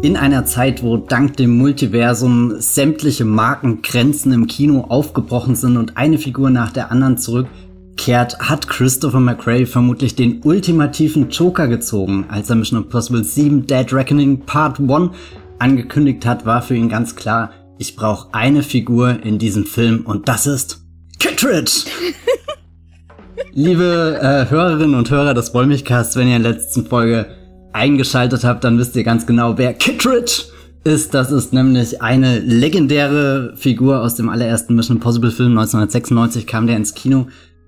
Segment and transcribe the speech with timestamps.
[0.00, 6.18] In einer Zeit, wo dank dem Multiversum sämtliche Markengrenzen im Kino aufgebrochen sind und eine
[6.18, 12.26] Figur nach der anderen zurückkehrt, hat Christopher McRae vermutlich den ultimativen Joker gezogen.
[12.28, 15.10] Als er Mission Impossible 7 Dead Reckoning Part 1
[15.58, 20.28] angekündigt hat, war für ihn ganz klar, ich brauche eine Figur in diesem Film und
[20.28, 20.80] das ist
[21.18, 21.86] Kittredge.
[23.52, 27.37] Liebe äh, Hörerinnen und Hörer des Wollmilchcasts, wenn ihr in der letzten Folge
[27.72, 30.44] eingeschaltet habt, dann wisst ihr ganz genau, wer Kittredge
[30.84, 31.14] ist.
[31.14, 35.58] Das ist nämlich eine legendäre Figur aus dem allerersten Mission Impossible Film.
[35.58, 37.26] 1996 kam der ins Kino,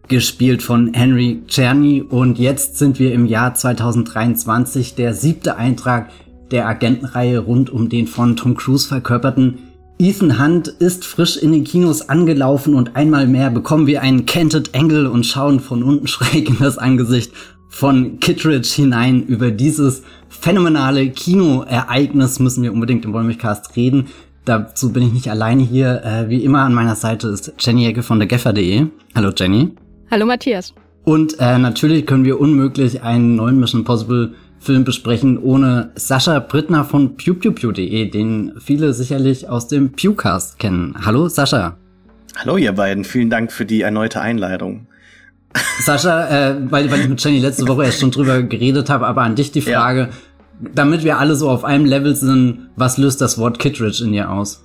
[0.09, 2.03] gespielt von Henry Czerny.
[2.03, 6.11] Und jetzt sind wir im Jahr 2023, der siebte Eintrag
[6.51, 9.59] der Agentenreihe rund um den von Tom Cruise verkörperten
[10.01, 14.75] Ethan Hunt ist frisch in den Kinos angelaufen und einmal mehr bekommen wir einen Canted
[14.75, 17.33] Angle und schauen von unten schräg in das Angesicht
[17.71, 19.23] von Kittredge hinein.
[19.23, 24.09] Über dieses phänomenale Kinoereignis müssen wir unbedingt im Wollmilchcast reden.
[24.45, 26.03] Dazu bin ich nicht alleine hier.
[26.05, 28.87] Äh, wie immer an meiner Seite ist Jenny Ecke von dergeffer.de.
[29.15, 29.71] Hallo Jenny.
[30.11, 30.75] Hallo Matthias.
[31.05, 36.85] Und äh, natürlich können wir unmöglich einen neuen Mission Possible Film besprechen ohne Sascha Brittner
[36.85, 40.95] von pewpewpew.de, den viele sicherlich aus dem Pewcast kennen.
[41.03, 41.79] Hallo Sascha.
[42.37, 44.87] Hallo ihr beiden, vielen Dank für die erneute Einladung.
[45.81, 49.23] Sascha, äh, weil, weil ich mit Jenny letzte Woche erst schon drüber geredet habe, aber
[49.23, 50.71] an dich die Frage, ja.
[50.75, 54.31] damit wir alle so auf einem Level sind, was löst das Wort Kittredge in dir
[54.31, 54.65] aus?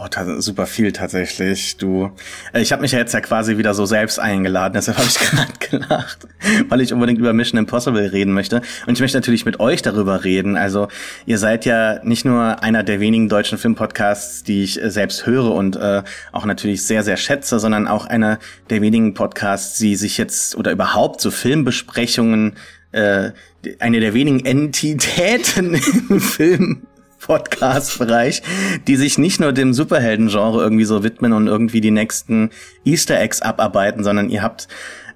[0.00, 0.06] Oh,
[0.38, 1.76] super viel tatsächlich.
[1.76, 2.12] Du,
[2.52, 5.18] äh, ich habe mich ja jetzt ja quasi wieder so selbst eingeladen, deshalb habe ich
[5.18, 6.28] gerade gelacht,
[6.68, 8.62] weil ich unbedingt über Mission Impossible reden möchte.
[8.86, 10.56] Und ich möchte natürlich mit euch darüber reden.
[10.56, 10.86] Also
[11.26, 15.52] ihr seid ja nicht nur einer der wenigen deutschen Filmpodcasts, die ich äh, selbst höre
[15.52, 18.38] und äh, auch natürlich sehr, sehr schätze, sondern auch einer
[18.70, 22.54] der wenigen Podcasts, die sich jetzt oder überhaupt so Filmbesprechungen
[22.92, 23.32] äh,
[23.80, 25.74] eine der wenigen Entitäten
[26.08, 26.86] im Film
[27.28, 28.42] Podcast-Bereich,
[28.86, 32.50] die sich nicht nur dem Superhelden-Genre irgendwie so widmen und irgendwie die nächsten
[32.84, 34.66] Easter Eggs abarbeiten, sondern ihr habt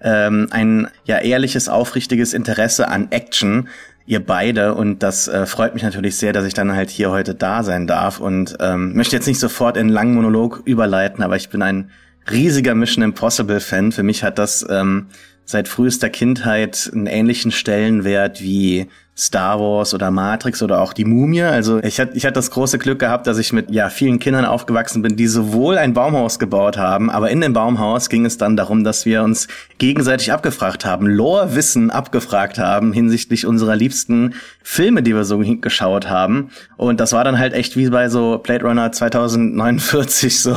[0.03, 3.69] ähm, ein ja ehrliches, aufrichtiges Interesse an Action,
[4.05, 7.35] ihr beide und das äh, freut mich natürlich sehr, dass ich dann halt hier heute
[7.35, 11.37] da sein darf und ähm, möchte jetzt nicht sofort in einen langen Monolog überleiten, aber
[11.37, 11.91] ich bin ein
[12.31, 13.91] riesiger Mission Impossible Fan.
[13.91, 15.07] Für mich hat das ähm,
[15.45, 21.43] seit frühester Kindheit einen ähnlichen Stellenwert wie Star Wars oder Matrix oder auch die Mumie.
[21.43, 24.47] Also ich hatte ich hatte das große Glück gehabt, dass ich mit ja vielen Kindern
[24.47, 28.57] aufgewachsen bin, die sowohl ein Baumhaus gebaut haben, aber in dem Baumhaus ging es dann
[28.57, 35.15] darum, dass wir uns gegenseitig abgefragt haben, Lore-Wissen abgefragt haben hinsichtlich unserer liebsten Filme, die
[35.15, 36.51] wir so geschaut haben.
[36.77, 40.57] Und das war dann halt echt wie bei so Blade Runner 2049 so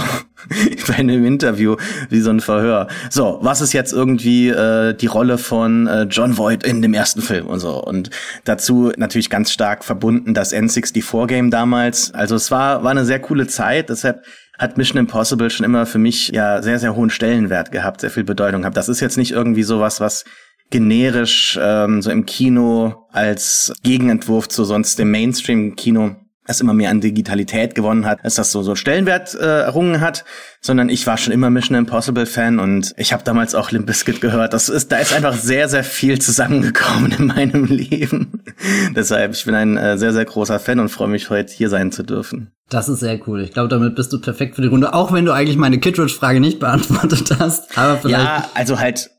[0.88, 1.76] bei einem Interview
[2.10, 2.88] wie so ein Verhör.
[3.10, 7.22] So, was ist jetzt irgendwie äh, die Rolle von äh, John Voight in dem ersten
[7.22, 8.10] Film und so und
[8.46, 12.14] Dazu natürlich ganz stark verbunden das N64-Game damals.
[12.14, 14.24] Also es war, war eine sehr coole Zeit, deshalb
[14.58, 18.24] hat Mission Impossible schon immer für mich ja sehr, sehr hohen Stellenwert gehabt, sehr viel
[18.24, 18.78] Bedeutung gehabt.
[18.78, 20.24] Das ist jetzt nicht irgendwie sowas, was
[20.70, 26.16] generisch ähm, so im Kino als Gegenentwurf zu sonst dem Mainstream-Kino
[26.48, 30.26] es immer mehr an Digitalität gewonnen hat, dass das so so Stellenwert äh, errungen hat,
[30.62, 34.22] sondern ich war schon immer Mission Impossible Fan und ich habe damals auch Limp Bizkit
[34.22, 34.54] gehört.
[34.54, 38.44] Das ist da ist einfach sehr sehr viel zusammengekommen in meinem Leben.
[38.96, 41.92] Deshalb ich bin ein äh, sehr sehr großer Fan und freue mich heute hier sein
[41.92, 42.52] zu dürfen.
[42.70, 43.42] Das ist sehr cool.
[43.42, 46.12] Ich glaube, damit bist du perfekt für die Runde, auch wenn du eigentlich meine Kittredge
[46.12, 47.78] Frage nicht beantwortet hast.
[47.78, 49.12] Aber vielleicht Ja, also halt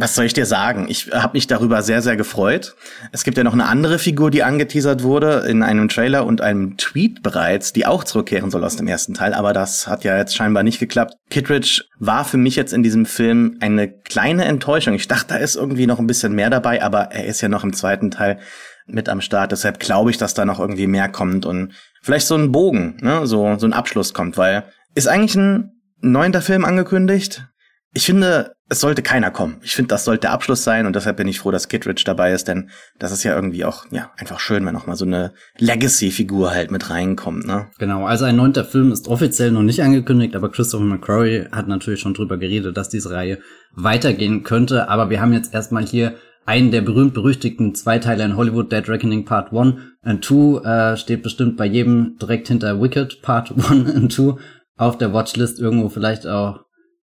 [0.00, 0.86] was soll ich dir sagen?
[0.88, 2.74] Ich habe mich darüber sehr, sehr gefreut.
[3.12, 6.78] Es gibt ja noch eine andere Figur, die angeteasert wurde in einem Trailer und einem
[6.78, 10.34] Tweet bereits, die auch zurückkehren soll aus dem ersten Teil, aber das hat ja jetzt
[10.34, 11.14] scheinbar nicht geklappt.
[11.28, 14.94] Kittredge war für mich jetzt in diesem Film eine kleine Enttäuschung.
[14.94, 17.62] Ich dachte, da ist irgendwie noch ein bisschen mehr dabei, aber er ist ja noch
[17.62, 18.38] im zweiten Teil
[18.86, 19.52] mit am Start.
[19.52, 23.26] Deshalb glaube ich, dass da noch irgendwie mehr kommt und vielleicht so ein Bogen, ne,
[23.26, 27.46] so, so ein Abschluss kommt, weil ist eigentlich ein neunter Film angekündigt.
[27.92, 29.56] Ich finde, es sollte keiner kommen.
[29.62, 32.32] Ich finde, das sollte der Abschluss sein und deshalb bin ich froh, dass Kittredge dabei
[32.32, 32.70] ist, denn
[33.00, 36.70] das ist ja irgendwie auch, ja, einfach schön, wenn auch mal so eine Legacy-Figur halt
[36.70, 37.66] mit reinkommt, ne?
[37.78, 42.00] Genau, also ein neunter Film ist offiziell noch nicht angekündigt, aber Christopher McCrory hat natürlich
[42.00, 43.40] schon drüber geredet, dass diese Reihe
[43.74, 46.14] weitergehen könnte, aber wir haben jetzt erstmal hier
[46.46, 51.56] einen der berühmt-berüchtigten Zweiteiler in Hollywood, Dead Reckoning Part 1 and 2, äh, steht bestimmt
[51.56, 54.34] bei jedem direkt hinter Wicked Part 1 and 2
[54.76, 56.60] auf der Watchlist irgendwo vielleicht auch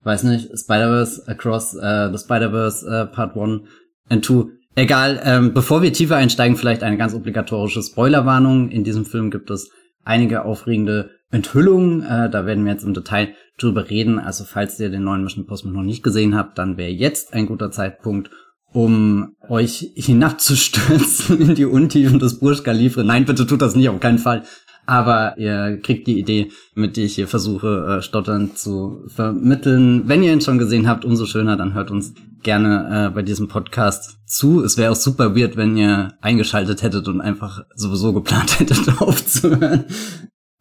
[0.03, 3.61] weiß nicht, Spider-Verse Across äh, the Spider-Verse äh, Part 1
[4.09, 4.45] and 2.
[4.75, 8.69] Egal, ähm, bevor wir tiefer einsteigen, vielleicht eine ganz obligatorische Spoilerwarnung.
[8.69, 9.69] In diesem Film gibt es
[10.03, 12.01] einige aufregende Enthüllungen.
[12.01, 14.19] Äh, da werden wir jetzt im Detail drüber reden.
[14.19, 17.45] Also falls ihr den neuen Mission Impossible noch nicht gesehen habt, dann wäre jetzt ein
[17.45, 18.31] guter Zeitpunkt,
[18.71, 23.03] um euch hinabzustürzen in die Untiefen des Burj Khalifa.
[23.03, 24.43] Nein, bitte tut das nicht, auf keinen Fall.
[24.85, 30.03] Aber ihr kriegt die Idee, mit der ich hier versuche, äh, stottern zu vermitteln.
[30.07, 33.47] Wenn ihr ihn schon gesehen habt, umso schöner, dann hört uns gerne äh, bei diesem
[33.47, 34.63] Podcast zu.
[34.63, 39.85] Es wäre auch super weird, wenn ihr eingeschaltet hättet und einfach sowieso geplant hättet aufzuhören.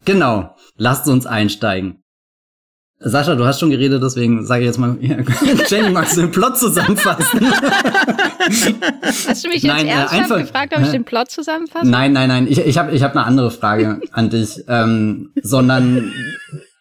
[0.05, 2.03] Genau, lasst uns einsteigen.
[3.05, 5.17] Sascha, du hast schon geredet, deswegen sage ich jetzt mal, ja,
[5.67, 7.41] Jenny, magst du den Plot zusammenfassen?
[9.01, 11.89] Hast du mich jetzt nein, äh, ernsthaft einfach, gefragt, ob ich den Plot zusammenfasse?
[11.89, 16.11] Nein, nein, nein, ich, ich habe ich hab eine andere Frage an dich, ähm, sondern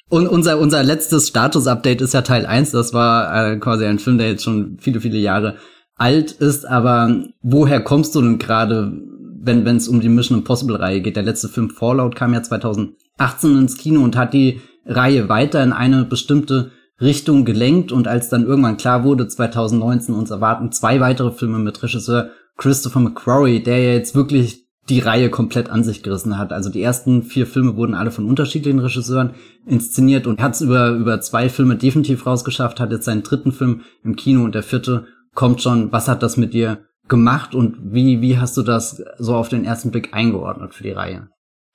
[0.09, 4.19] und unser, unser letztes Status-Update ist ja Teil 1, das war äh, quasi ein Film,
[4.19, 5.57] der jetzt schon viele, viele Jahre
[5.97, 8.93] alt ist, aber woher kommst du denn gerade,
[9.41, 11.17] wenn es um die Mission Impossible-Reihe geht?
[11.17, 15.73] Der letzte Film Fallout kam ja 2018 ins Kino und hat die Reihe weiter in
[15.73, 16.73] eine bestimmte
[17.03, 21.83] Richtung gelenkt und als dann irgendwann klar wurde, 2019 uns erwarten zwei weitere Filme mit
[21.83, 26.53] Regisseur Christopher McQuarrie, der ja jetzt wirklich die Reihe komplett an sich gerissen hat.
[26.53, 29.35] Also die ersten vier Filme wurden alle von unterschiedlichen Regisseuren
[29.67, 33.83] inszeniert und hat es über, über zwei Filme definitiv rausgeschafft, hat jetzt seinen dritten Film
[34.03, 35.93] im Kino und der vierte kommt schon.
[35.93, 39.65] Was hat das mit dir gemacht und wie, wie hast du das so auf den
[39.65, 41.29] ersten Blick eingeordnet für die Reihe?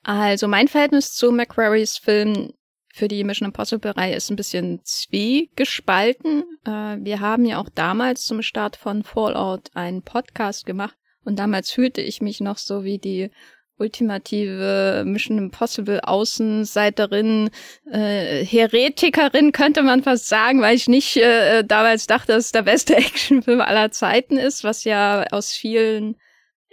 [0.04, 2.52] Also mein Verhältnis zu McQuarries Film
[2.98, 6.44] für die Mission Impossible-Reihe ist ein bisschen zwiegespalten.
[6.66, 11.72] Äh, wir haben ja auch damals zum Start von Fallout einen Podcast gemacht und damals
[11.72, 13.30] fühlte ich mich noch so wie die
[13.78, 17.52] ultimative Mission Impossible Außenseiterin,
[17.92, 22.64] äh, Heretikerin könnte man fast sagen, weil ich nicht äh, damals dachte, dass es der
[22.64, 26.16] beste Actionfilm aller Zeiten ist, was ja aus vielen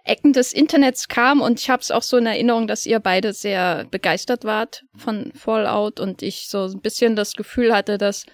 [0.04, 3.32] Ecken des Internets kam und ich habe es auch so in Erinnerung, dass ihr beide
[3.32, 8.26] sehr begeistert wart von Fallout und ich so ein bisschen das Gefühl hatte, dass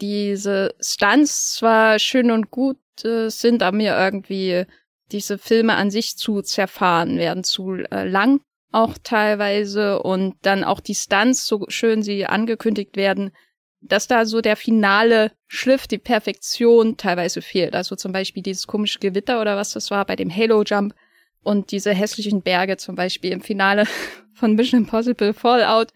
[0.00, 4.64] diese Stunts zwar schön und gut äh, sind, aber mir irgendwie
[5.10, 8.40] diese Filme an sich zu zerfahren werden, zu äh, lang
[8.70, 13.32] auch teilweise und dann auch die Stunts, so schön sie angekündigt werden,
[13.80, 17.74] dass da so der finale Schliff, die Perfektion teilweise fehlt.
[17.74, 20.94] Also zum Beispiel dieses komische Gewitter oder was das war bei dem Halo Jump
[21.42, 23.84] und diese hässlichen Berge zum Beispiel im Finale
[24.34, 25.92] von Mission Impossible Fallout.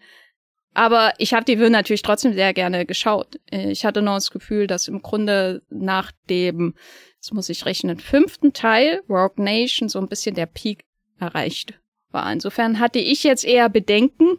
[0.73, 3.39] Aber ich habe die Film natürlich trotzdem sehr gerne geschaut.
[3.51, 6.73] Ich hatte noch das Gefühl, dass im Grunde nach dem,
[7.15, 10.85] jetzt muss ich rechnen, fünften Teil, Rogue Nation, so ein bisschen der Peak
[11.19, 11.79] erreicht
[12.09, 12.31] war.
[12.31, 14.37] Insofern hatte ich jetzt eher Bedenken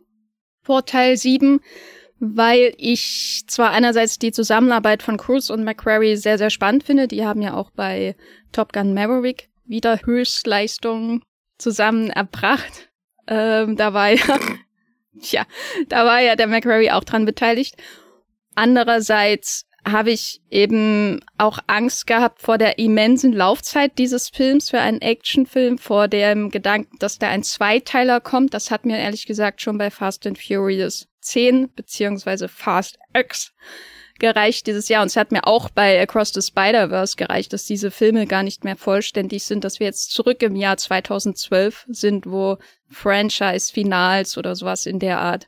[0.62, 1.60] vor Teil 7,
[2.18, 7.06] weil ich zwar einerseits die Zusammenarbeit von Cruise und McQuarrie sehr, sehr spannend finde.
[7.06, 8.16] Die haben ja auch bei
[8.50, 11.22] Top Gun Maverick wieder Höchstleistungen
[11.58, 12.90] zusammen erbracht.
[13.26, 14.38] Ähm, da war ja,
[15.20, 15.46] tja,
[15.88, 17.76] da war ja der McRae auch dran beteiligt.
[18.54, 25.02] Andererseits habe ich eben auch Angst gehabt vor der immensen Laufzeit dieses Films für einen
[25.02, 28.54] Actionfilm, vor dem Gedanken, dass da ein Zweiteiler kommt.
[28.54, 33.52] Das hat mir ehrlich gesagt schon bei Fast and Furious 10 beziehungsweise Fast X
[34.24, 35.02] gereicht dieses Jahr.
[35.02, 38.64] Und es hat mir auch bei Across the Spider-Verse gereicht, dass diese Filme gar nicht
[38.64, 42.56] mehr vollständig sind, dass wir jetzt zurück im Jahr 2012 sind, wo
[42.88, 45.46] Franchise-Finals oder sowas in der Art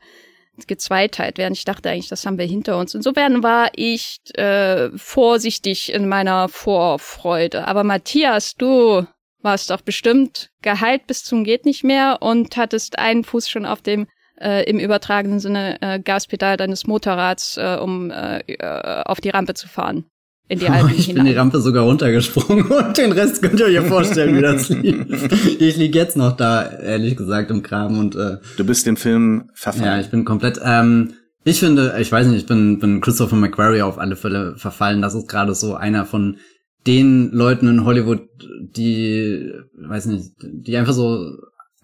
[0.67, 1.55] gezweiteilt werden.
[1.55, 2.95] Ich dachte eigentlich, das haben wir hinter uns.
[2.95, 7.67] Insofern war ich äh, vorsichtig in meiner Vorfreude.
[7.67, 9.07] Aber Matthias, du
[9.41, 13.81] warst doch bestimmt geheilt bis zum geht nicht mehr und hattest einen Fuß schon auf
[13.81, 14.07] dem
[14.41, 19.55] äh, im übertragenen Sinne äh, Gaspedal deines Motorrads, äh, um äh, äh auf die Rampe
[19.55, 20.05] zu fahren.
[20.49, 21.25] In die Alpen ich hinein.
[21.25, 24.69] bin die Rampe sogar runtergesprungen und den Rest könnt ihr euch ja vorstellen, wie das
[24.69, 25.59] lief.
[25.59, 29.51] Ich lieg jetzt noch da, ehrlich gesagt, im Kram und äh, Du bist dem Film
[29.55, 29.85] verfallen.
[29.85, 30.61] Ja, ich bin komplett.
[30.63, 31.15] Ähm,
[31.45, 35.01] ich finde, ich weiß nicht, ich bin, bin Christopher McQuarrie auf alle Fälle verfallen.
[35.01, 36.39] Das ist gerade so einer von
[36.87, 38.21] den Leuten in Hollywood,
[38.61, 41.37] die, weiß nicht, die einfach so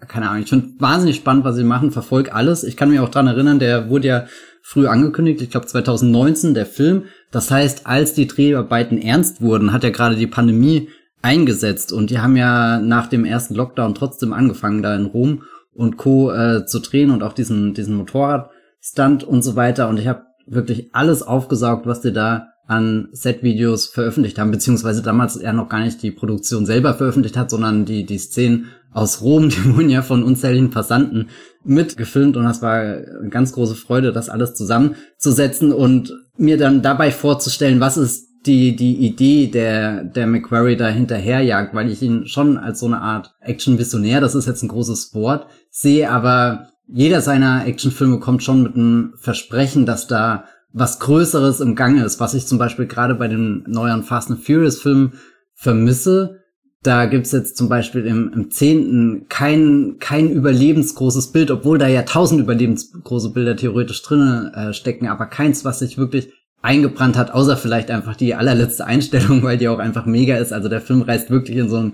[0.07, 2.63] keine Ahnung, finde wahnsinnig spannend, was sie machen, verfolg alles.
[2.63, 4.25] Ich kann mich auch dran erinnern, der wurde ja
[4.61, 7.05] früh angekündigt, ich glaube 2019, der Film.
[7.31, 10.89] Das heißt, als die Dreharbeiten ernst wurden, hat ja gerade die Pandemie
[11.21, 15.43] eingesetzt und die haben ja nach dem ersten Lockdown trotzdem angefangen, da in Rom
[15.73, 16.31] und Co.
[16.31, 19.89] Äh, zu drehen und auch diesen, diesen Motorradstunt und so weiter.
[19.89, 25.35] Und ich habe wirklich alles aufgesaugt, was die da an Set-Videos veröffentlicht haben, beziehungsweise damals
[25.35, 29.49] er noch gar nicht die Produktion selber veröffentlicht hat, sondern die, die Szenen aus Rom,
[29.49, 31.29] die wurden ja von unzähligen Passanten
[31.63, 37.11] mitgefilmt und das war eine ganz große Freude, das alles zusammenzusetzen und mir dann dabei
[37.11, 42.57] vorzustellen, was ist die, die Idee der, der McQuarrie da hinterherjagt, weil ich ihn schon
[42.57, 47.65] als so eine Art Action-Visionär, das ist jetzt ein großes Wort, sehe, aber jeder seiner
[47.65, 52.47] Actionfilme kommt schon mit einem Versprechen, dass da was Größeres im Gange ist, was ich
[52.47, 55.13] zum Beispiel gerade bei den neuen Fast and Furious Filmen
[55.53, 56.39] vermisse,
[56.81, 62.01] da gibt's jetzt zum Beispiel im, im Zehnten kein, kein überlebensgroßes Bild, obwohl da ja
[62.01, 67.55] tausend überlebensgroße Bilder theoretisch drinnen äh, stecken, aber keins, was sich wirklich eingebrannt hat, außer
[67.55, 70.51] vielleicht einfach die allerletzte Einstellung, weil die auch einfach mega ist.
[70.51, 71.93] Also der Film reißt wirklich in so einen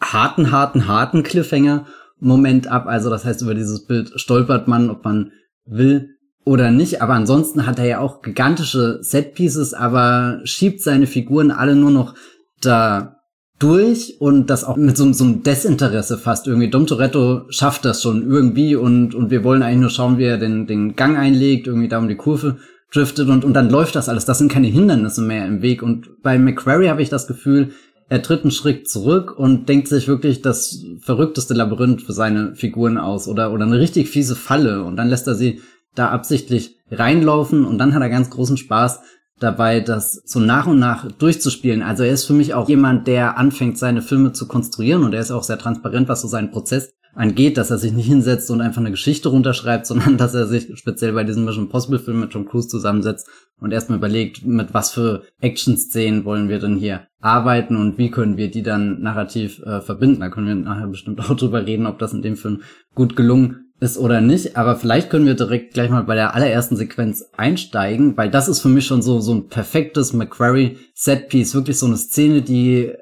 [0.00, 2.86] harten, harten, harten Cliffhanger-Moment ab.
[2.86, 5.32] Also das heißt, über dieses Bild stolpert man, ob man
[5.66, 6.15] will
[6.46, 7.02] oder nicht.
[7.02, 12.14] Aber ansonsten hat er ja auch gigantische Setpieces, aber schiebt seine Figuren alle nur noch
[12.62, 13.16] da
[13.58, 16.70] durch und das auch mit so, so einem Desinteresse fast irgendwie.
[16.70, 20.38] Dom Toretto schafft das schon irgendwie und, und wir wollen eigentlich nur schauen, wie er
[20.38, 22.58] den, den Gang einlegt, irgendwie da um die Kurve
[22.92, 24.24] driftet und, und dann läuft das alles.
[24.24, 25.82] Das sind keine Hindernisse mehr im Weg.
[25.82, 27.72] Und bei McQuarrie habe ich das Gefühl,
[28.08, 32.98] er tritt einen Schritt zurück und denkt sich wirklich das verrückteste Labyrinth für seine Figuren
[32.98, 35.60] aus oder, oder eine richtig fiese Falle und dann lässt er sie
[35.98, 39.00] da absichtlich reinlaufen und dann hat er ganz großen Spaß
[39.38, 41.82] dabei, das so nach und nach durchzuspielen.
[41.82, 45.20] Also er ist für mich auch jemand, der anfängt, seine Filme zu konstruieren und er
[45.20, 48.60] ist auch sehr transparent, was so seinen Prozess angeht, dass er sich nicht hinsetzt und
[48.60, 52.30] einfach eine Geschichte runterschreibt, sondern dass er sich speziell bei diesem Mission Impossible Film mit
[52.30, 57.76] Tom Cruise zusammensetzt und erstmal überlegt, mit was für Action-Szenen wollen wir denn hier arbeiten
[57.76, 60.20] und wie können wir die dann narrativ äh, verbinden.
[60.20, 62.62] Da können wir nachher bestimmt auch drüber reden, ob das in dem Film
[62.94, 66.76] gut gelungen ist oder nicht, aber vielleicht können wir direkt gleich mal bei der allerersten
[66.76, 71.78] Sequenz einsteigen, weil das ist für mich schon so, so ein perfektes McQuarrie Setpiece, wirklich
[71.78, 72.92] so eine Szene, die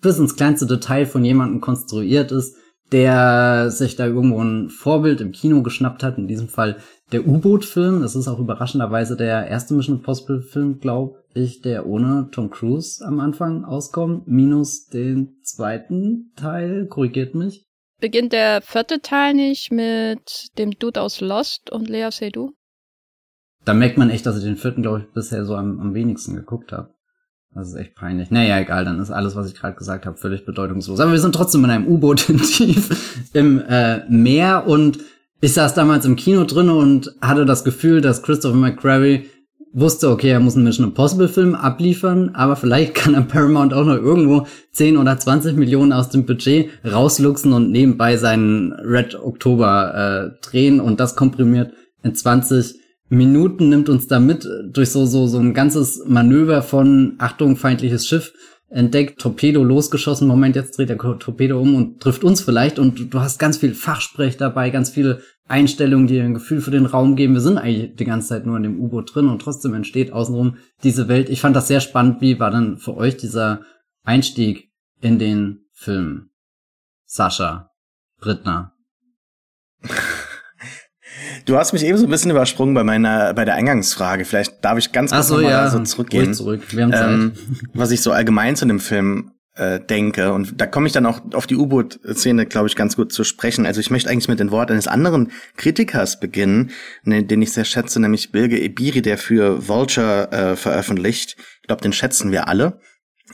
[0.00, 2.56] bis ins kleinste Detail von jemandem konstruiert ist,
[2.92, 6.76] der sich da irgendwo ein Vorbild im Kino geschnappt hat, in diesem Fall
[7.10, 8.02] der U-Boot-Film.
[8.02, 13.20] Das ist auch überraschenderweise der erste Mission Impossible-Film, glaube ich, der ohne Tom Cruise am
[13.20, 17.64] Anfang auskommt, minus den zweiten Teil, korrigiert mich.
[18.02, 22.50] Beginnt der vierte Teil nicht mit dem Dude aus Lost und Lea Seydoux?
[23.64, 26.34] Da merkt man echt, dass ich den vierten, glaube ich, bisher so am, am wenigsten
[26.34, 26.92] geguckt habe.
[27.54, 28.32] Das ist echt peinlich.
[28.32, 30.98] Naja, egal, dann ist alles, was ich gerade gesagt habe, völlig bedeutungslos.
[30.98, 34.98] Aber wir sind trotzdem in einem U-Boot tief im äh, Meer und
[35.40, 39.30] ich saß damals im Kino drin und hatte das Gefühl, dass Christopher McQuarrie
[39.72, 43.84] wusste, okay, er muss einen Mission Impossible Film abliefern, aber vielleicht kann er Paramount auch
[43.84, 50.32] noch irgendwo 10 oder 20 Millionen aus dem Budget rausluxen und nebenbei seinen Red Oktober
[50.34, 55.26] äh, drehen und das komprimiert in 20 Minuten nimmt uns da mit durch so, so,
[55.26, 58.32] so ein ganzes Manöver von Achtung, feindliches Schiff
[58.70, 63.20] entdeckt, Torpedo losgeschossen, Moment, jetzt dreht der Torpedo um und trifft uns vielleicht und du
[63.20, 65.20] hast ganz viel Fachsprech dabei, ganz viele
[65.52, 67.34] Einstellungen, die ein Gefühl für den Raum geben.
[67.34, 70.56] Wir sind eigentlich die ganze Zeit nur in dem U-Boot drin und trotzdem entsteht außenrum
[70.82, 71.28] diese Welt.
[71.28, 72.22] Ich fand das sehr spannend.
[72.22, 73.60] Wie war dann für euch dieser
[74.02, 76.30] Einstieg in den Film?
[77.04, 77.70] Sascha,
[78.18, 78.72] Brittner.
[81.44, 84.24] Du hast mich eben so ein bisschen übersprungen bei meiner, bei der Eingangsfrage.
[84.24, 85.68] Vielleicht darf ich ganz kurz so, ja.
[85.68, 86.34] so zurückgehen.
[86.34, 86.62] Zurück.
[86.70, 87.10] Wir haben Zeit.
[87.10, 87.32] Ähm,
[87.74, 90.32] was ich so allgemein zu dem Film äh, denke.
[90.32, 93.66] Und da komme ich dann auch auf die U-Boot-Szene, glaube ich, ganz gut zu sprechen.
[93.66, 96.70] Also ich möchte eigentlich mit den Worten eines anderen Kritikers beginnen,
[97.04, 101.36] ne, den ich sehr schätze, nämlich Bilge Ebiri, der für Vulture äh, veröffentlicht.
[101.60, 102.80] Ich glaube, den schätzen wir alle.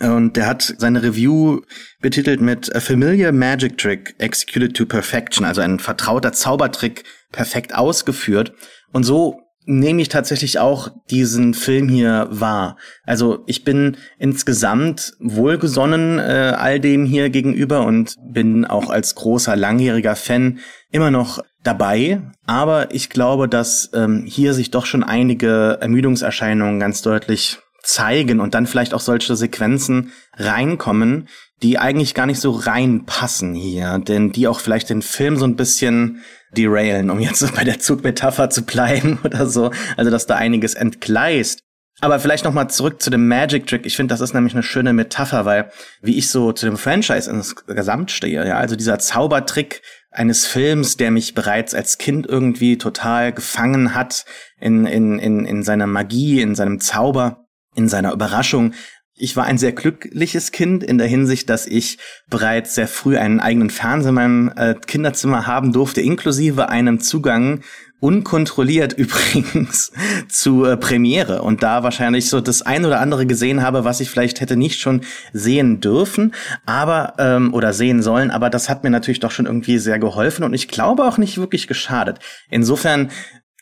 [0.00, 1.62] Und der hat seine Review
[2.00, 8.52] betitelt mit A Familiar Magic Trick Executed to Perfection, also ein vertrauter Zaubertrick perfekt ausgeführt.
[8.92, 12.78] Und so nehme ich tatsächlich auch diesen Film hier wahr.
[13.04, 19.56] Also ich bin insgesamt wohlgesonnen äh, all dem hier gegenüber und bin auch als großer
[19.56, 20.58] langjähriger Fan
[20.90, 22.22] immer noch dabei.
[22.46, 28.54] Aber ich glaube, dass ähm, hier sich doch schon einige Ermüdungserscheinungen ganz deutlich zeigen und
[28.54, 31.28] dann vielleicht auch solche Sequenzen reinkommen,
[31.62, 35.56] die eigentlich gar nicht so reinpassen hier, denn die auch vielleicht den Film so ein
[35.56, 36.22] bisschen
[36.56, 39.70] derailen, um jetzt bei der Zugmetapher zu bleiben oder so.
[39.96, 41.60] Also, dass da einiges entgleist.
[42.00, 43.84] Aber vielleicht noch mal zurück zu dem Magic Trick.
[43.84, 47.28] Ich finde, das ist nämlich eine schöne Metapher, weil wie ich so zu dem Franchise
[47.28, 53.32] insgesamt stehe, ja, also dieser Zaubertrick eines Films, der mich bereits als Kind irgendwie total
[53.32, 54.24] gefangen hat
[54.60, 58.74] in, in, in, in seiner Magie, in seinem Zauber, in seiner Überraschung,
[59.18, 61.98] ich war ein sehr glückliches Kind in der Hinsicht, dass ich
[62.30, 67.62] bereits sehr früh einen eigenen Fernseher in meinem äh, Kinderzimmer haben durfte, inklusive einem Zugang
[68.00, 69.92] unkontrolliert übrigens
[70.28, 74.10] zu äh, Premiere und da wahrscheinlich so das ein oder andere gesehen habe, was ich
[74.10, 76.34] vielleicht hätte nicht schon sehen dürfen,
[76.64, 80.44] aber ähm, oder sehen sollen, aber das hat mir natürlich doch schon irgendwie sehr geholfen
[80.44, 82.20] und ich glaube auch nicht wirklich geschadet.
[82.48, 83.10] Insofern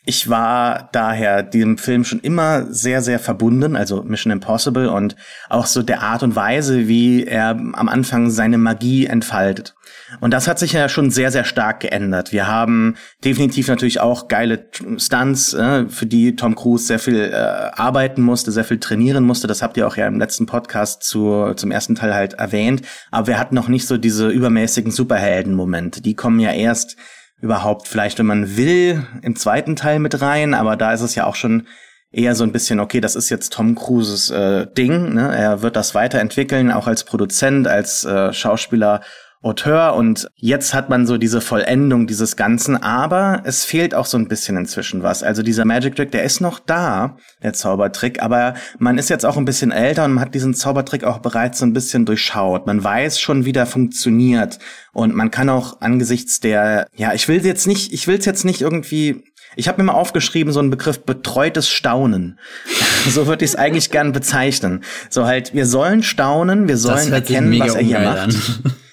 [0.07, 5.17] ich war daher diesem Film schon immer sehr, sehr verbunden, also Mission Impossible und
[5.49, 9.75] auch so der Art und Weise, wie er am Anfang seine Magie entfaltet.
[10.21, 12.31] Und das hat sich ja schon sehr, sehr stark geändert.
[12.31, 12.95] Wir haben
[13.25, 18.53] definitiv natürlich auch geile Stunts, äh, für die Tom Cruise sehr viel äh, arbeiten musste,
[18.53, 19.47] sehr viel trainieren musste.
[19.47, 22.83] Das habt ihr auch ja im letzten Podcast zu, zum ersten Teil halt erwähnt.
[23.11, 26.01] Aber wir hatten noch nicht so diese übermäßigen Superhelden-Momente.
[26.01, 26.95] Die kommen ja erst
[27.41, 31.25] überhaupt vielleicht, wenn man will, im zweiten Teil mit rein, aber da ist es ja
[31.25, 31.67] auch schon
[32.11, 35.35] eher so ein bisschen, okay, das ist jetzt Tom Cruises äh, Ding, ne?
[35.35, 39.01] er wird das weiterentwickeln, auch als Produzent, als äh, Schauspieler
[39.47, 44.17] Auteur und jetzt hat man so diese Vollendung dieses Ganzen, aber es fehlt auch so
[44.17, 45.23] ein bisschen inzwischen was.
[45.23, 49.37] Also dieser Magic Trick, der ist noch da, der Zaubertrick, aber man ist jetzt auch
[49.37, 52.67] ein bisschen älter und man hat diesen Zaubertrick auch bereits so ein bisschen durchschaut.
[52.67, 54.59] Man weiß schon, wie der funktioniert
[54.91, 58.43] und man kann auch angesichts der, ja, ich will jetzt nicht, ich will es jetzt
[58.43, 59.23] nicht irgendwie
[59.55, 62.37] ich habe mir mal aufgeschrieben, so einen Begriff betreutes Staunen.
[63.09, 64.83] so würde ich es eigentlich gern bezeichnen.
[65.09, 68.35] So halt, wir sollen staunen, wir sollen erkennen, was er hier macht.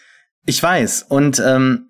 [0.47, 1.07] Ich weiß.
[1.09, 1.89] Und ähm,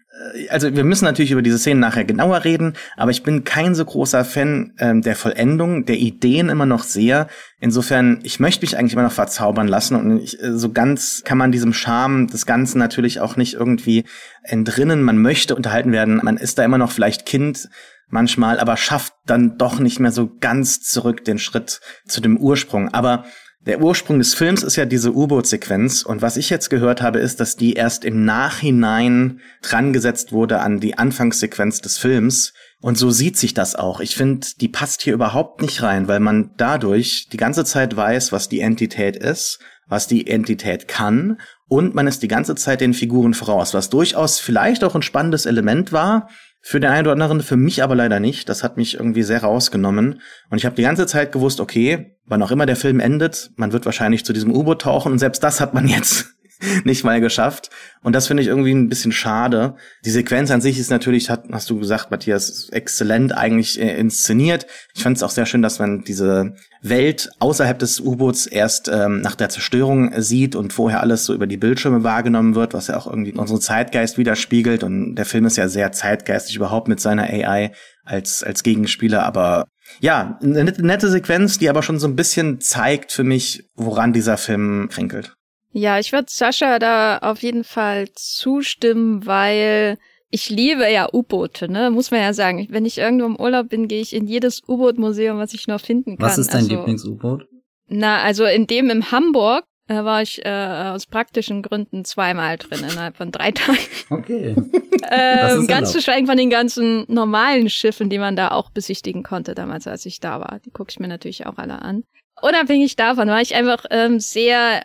[0.49, 3.85] also wir müssen natürlich über diese Szenen nachher genauer reden, aber ich bin kein so
[3.85, 7.29] großer Fan ähm, der Vollendung, der Ideen immer noch sehr.
[7.61, 11.39] Insofern, ich möchte mich eigentlich immer noch verzaubern lassen und ich, äh, so ganz kann
[11.39, 14.05] man diesem Charme des Ganzen natürlich auch nicht irgendwie
[14.43, 15.03] entrinnen.
[15.03, 17.69] Man möchte unterhalten werden, man ist da immer noch vielleicht Kind
[18.09, 22.93] manchmal, aber schafft dann doch nicht mehr so ganz zurück den Schritt zu dem Ursprung.
[22.95, 23.25] Aber
[23.67, 26.03] der Ursprung des Films ist ja diese U-Boot-Sequenz.
[26.03, 30.81] Und was ich jetzt gehört habe, ist, dass die erst im Nachhinein drangesetzt wurde an
[30.81, 32.53] die Anfangssequenz des Films.
[32.81, 34.01] Und so sieht sich das auch.
[34.01, 38.33] Ich finde, die passt hier überhaupt nicht rein, weil man dadurch die ganze Zeit weiß,
[38.33, 41.39] was die Entität ist, was die Entität kann.
[41.67, 45.47] Und man ist die ganze Zeit den Figuren voraus, was durchaus vielleicht auch ein spannendes
[45.47, 46.29] Element war,
[46.67, 48.49] für den einen oder anderen, für mich aber leider nicht.
[48.49, 50.23] Das hat mich irgendwie sehr rausgenommen.
[50.49, 53.73] Und ich habe die ganze Zeit gewusst, okay, wann auch immer der Film endet, man
[53.73, 55.13] wird wahrscheinlich zu diesem U-Boot tauchen.
[55.13, 56.35] Und selbst das hat man jetzt
[56.85, 57.71] nicht mal geschafft.
[58.03, 59.77] Und das finde ich irgendwie ein bisschen schade.
[60.05, 64.67] Die Sequenz an sich ist natürlich, hat, hast du gesagt, Matthias, exzellent eigentlich äh, inszeniert.
[64.95, 69.21] Ich fand es auch sehr schön, dass man diese Welt außerhalb des U-Boots erst ähm,
[69.21, 72.97] nach der Zerstörung sieht und vorher alles so über die Bildschirme wahrgenommen wird, was ja
[72.97, 74.83] auch irgendwie unseren Zeitgeist widerspiegelt.
[74.83, 77.73] Und der Film ist ja sehr zeitgeistig überhaupt mit seiner AI
[78.05, 79.65] als, als Gegenspieler, aber
[80.01, 84.37] ja, eine nette Sequenz, die aber schon so ein bisschen zeigt für mich, woran dieser
[84.37, 85.37] Film kränkelt.
[85.77, 89.99] Ja, ich würde Sascha da auf jeden Fall zustimmen, weil
[90.31, 91.91] ich liebe ja U-Boote, ne?
[91.91, 92.67] Muss man ja sagen.
[92.71, 96.17] Wenn ich irgendwo im Urlaub bin, gehe ich in jedes U-Boot-Museum, was ich noch finden
[96.17, 96.27] kann.
[96.27, 97.49] Was ist dein also, Lieblings-U-Boot?
[97.89, 102.57] Na, also in dem im Hamburg da äh, war ich äh, aus praktischen Gründen zweimal
[102.57, 103.79] drin innerhalb von drei Tagen.
[104.11, 104.55] Okay.
[105.11, 109.55] ähm, ganz zu schweigen von den ganzen normalen Schiffen, die man da auch besichtigen konnte
[109.55, 110.61] damals, als ich da war.
[110.65, 112.05] Die gucke ich mir natürlich auch alle an.
[112.41, 114.83] Unabhängig davon war ich einfach ähm, sehr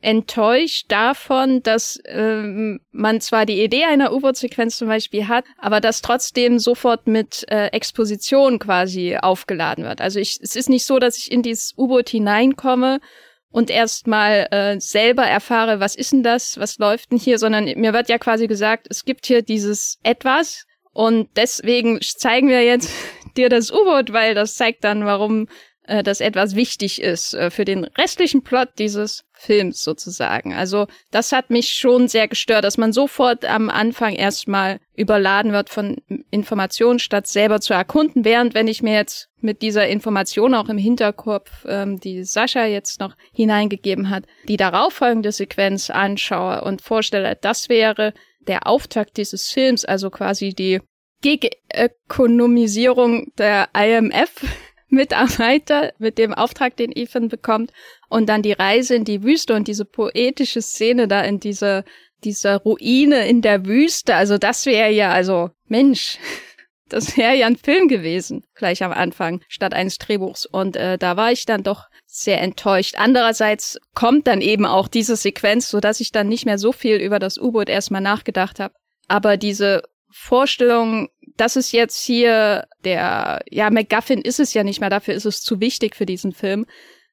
[0.00, 6.00] enttäuscht davon, dass ähm, man zwar die Idee einer U-Boot-Sequenz zum Beispiel hat, aber das
[6.00, 10.00] trotzdem sofort mit äh, Exposition quasi aufgeladen wird.
[10.00, 13.00] Also ich, es ist nicht so, dass ich in dieses U-Boot hineinkomme
[13.50, 17.92] und erstmal äh, selber erfahre, was ist denn das, was läuft denn hier, sondern mir
[17.92, 22.90] wird ja quasi gesagt, es gibt hier dieses etwas und deswegen zeigen wir jetzt
[23.36, 25.46] dir das U-Boot, weil das zeigt dann, warum
[25.90, 30.54] äh, das etwas wichtig ist äh, für den restlichen Plot dieses Films sozusagen.
[30.54, 35.68] Also das hat mich schon sehr gestört, dass man sofort am Anfang erstmal überladen wird
[35.68, 35.96] von
[36.30, 40.78] Informationen, statt selber zu erkunden, während wenn ich mir jetzt mit dieser Information auch im
[40.78, 47.68] Hinterkopf, ähm, die Sascha jetzt noch hineingegeben hat, die darauffolgende Sequenz anschaue und vorstelle, das
[47.68, 48.14] wäre
[48.46, 50.80] der Auftakt dieses Films, also quasi die
[51.22, 54.42] Gig-Ökonomisierung der IMF
[54.90, 57.72] Mitarbeiter mit dem Auftrag, den Ethan bekommt
[58.08, 61.84] und dann die Reise in die Wüste und diese poetische Szene da in dieser
[62.24, 64.14] dieser Ruine in der Wüste.
[64.14, 66.18] Also das wäre ja also Mensch,
[66.88, 71.16] das wäre ja ein Film gewesen gleich am Anfang statt eines Drehbuchs und äh, da
[71.16, 72.96] war ich dann doch sehr enttäuscht.
[72.98, 76.96] Andererseits kommt dann eben auch diese Sequenz, so dass ich dann nicht mehr so viel
[76.96, 78.74] über das U-Boot erstmal nachgedacht habe.
[79.06, 84.90] Aber diese Vorstellung, das ist jetzt hier der, ja, McGuffin ist es ja nicht mehr,
[84.90, 86.66] dafür ist es zu wichtig für diesen Film.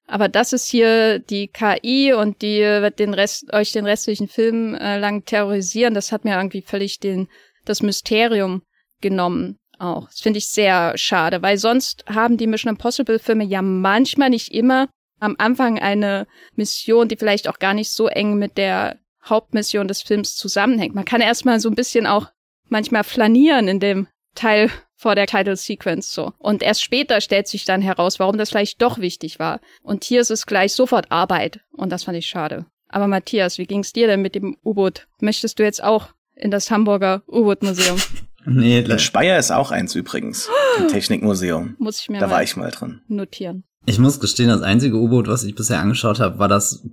[0.08, 4.74] Aber das ist hier die KI und die wird den Rest, euch den restlichen Film
[4.74, 5.94] äh, lang terrorisieren.
[5.94, 7.28] Das hat mir irgendwie völlig den,
[7.66, 8.62] das Mysterium
[9.02, 10.08] genommen auch.
[10.08, 14.54] Das finde ich sehr schade, weil sonst haben die Mission Impossible Filme ja manchmal nicht
[14.54, 14.88] immer
[15.20, 16.26] am Anfang eine
[16.56, 20.96] Mission, die vielleicht auch gar nicht so eng mit der Hauptmission des Films zusammenhängt.
[20.96, 22.28] Man kann erstmal so ein bisschen auch
[22.70, 26.34] manchmal flanieren in dem Teil vor der Title Sequence so.
[26.40, 29.60] Und erst später stellt sich dann heraus, warum das vielleicht doch wichtig war.
[29.84, 31.62] Und hier ist es gleich sofort Arbeit.
[31.72, 32.66] Und das fand ich schade.
[32.90, 35.08] Aber Matthias, wie ging's dir denn mit dem U-Boot?
[35.20, 37.98] Möchtest du jetzt auch in das Hamburger U-Boot-Museum?
[38.50, 40.50] Nee, das Speyer ist auch eins übrigens.
[40.80, 41.76] Im Technikmuseum.
[41.80, 43.02] Muss ich mir da war ich mal drin.
[43.10, 43.66] Notieren.
[43.86, 46.88] Ich muss gestehen, das einzige U-Boot, was ich bisher angeschaut habe, war das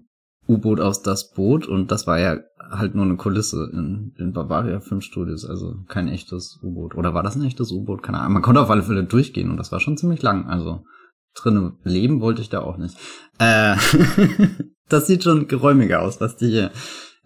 [0.48, 2.38] U-Boot aus das Boot und das war ja
[2.70, 6.94] halt nur eine Kulisse in, in Bavaria Filmstudios, also kein echtes U-Boot.
[6.94, 8.02] Oder war das ein echtes U-Boot?
[8.02, 8.34] Keine Ahnung.
[8.34, 10.46] Man konnte auf alle Fälle durchgehen und das war schon ziemlich lang.
[10.46, 10.84] Also
[11.34, 12.96] drinnen leben wollte ich da auch nicht.
[13.38, 13.76] Äh,
[14.88, 16.70] das sieht schon geräumiger aus, was die hier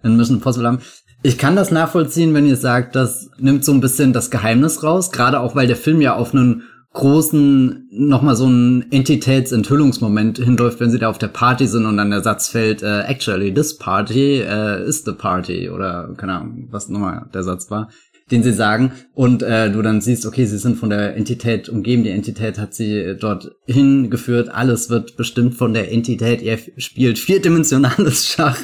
[0.03, 0.81] in Mission Impossible haben.
[1.23, 5.11] Ich kann das nachvollziehen, wenn ihr sagt, das nimmt so ein bisschen das Geheimnis raus,
[5.11, 6.63] gerade auch weil der Film ja auf einen
[6.95, 12.11] großen, nochmal so einen Entitätsenthüllungsmoment hinläuft, wenn sie da auf der Party sind und dann
[12.11, 16.89] der Satz fällt, uh, actually, this party uh, is the party oder keine Ahnung, was
[16.89, 17.91] nochmal der Satz war,
[18.31, 22.05] den sie sagen und äh, du dann siehst, okay, sie sind von der Entität umgeben,
[22.05, 28.27] die Entität hat sie dort hingeführt, alles wird bestimmt von der Entität, er spielt vierdimensionales
[28.33, 28.59] Schach,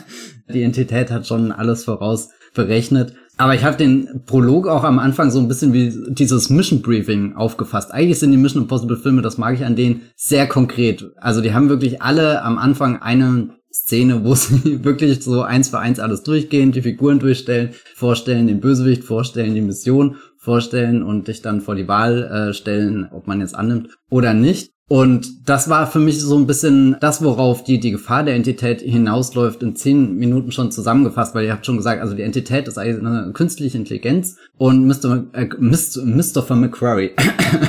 [0.52, 5.30] die Entität hat schon alles voraus berechnet aber ich habe den Prolog auch am Anfang
[5.30, 7.92] so ein bisschen wie dieses Mission Briefing aufgefasst.
[7.92, 11.10] Eigentlich sind die Mission Impossible Filme, das mag ich an denen, sehr konkret.
[11.16, 15.80] Also die haben wirklich alle am Anfang eine Szene, wo sie wirklich so eins für
[15.80, 21.42] eins alles durchgehen, die Figuren durchstellen, vorstellen, den Bösewicht vorstellen, die Mission vorstellen und dich
[21.42, 24.73] dann vor die Wahl äh, stellen, ob man jetzt annimmt oder nicht.
[24.86, 28.82] Und das war für mich so ein bisschen das, worauf die, die Gefahr der Entität
[28.82, 32.76] hinausläuft, in zehn Minuten schon zusammengefasst, weil ihr habt schon gesagt, also die Entität ist
[32.76, 35.24] eigentlich eine künstliche Intelligenz und Mr.
[35.32, 36.04] Äh, Mr.
[36.04, 36.54] Mr.
[36.54, 37.12] McQuarrie,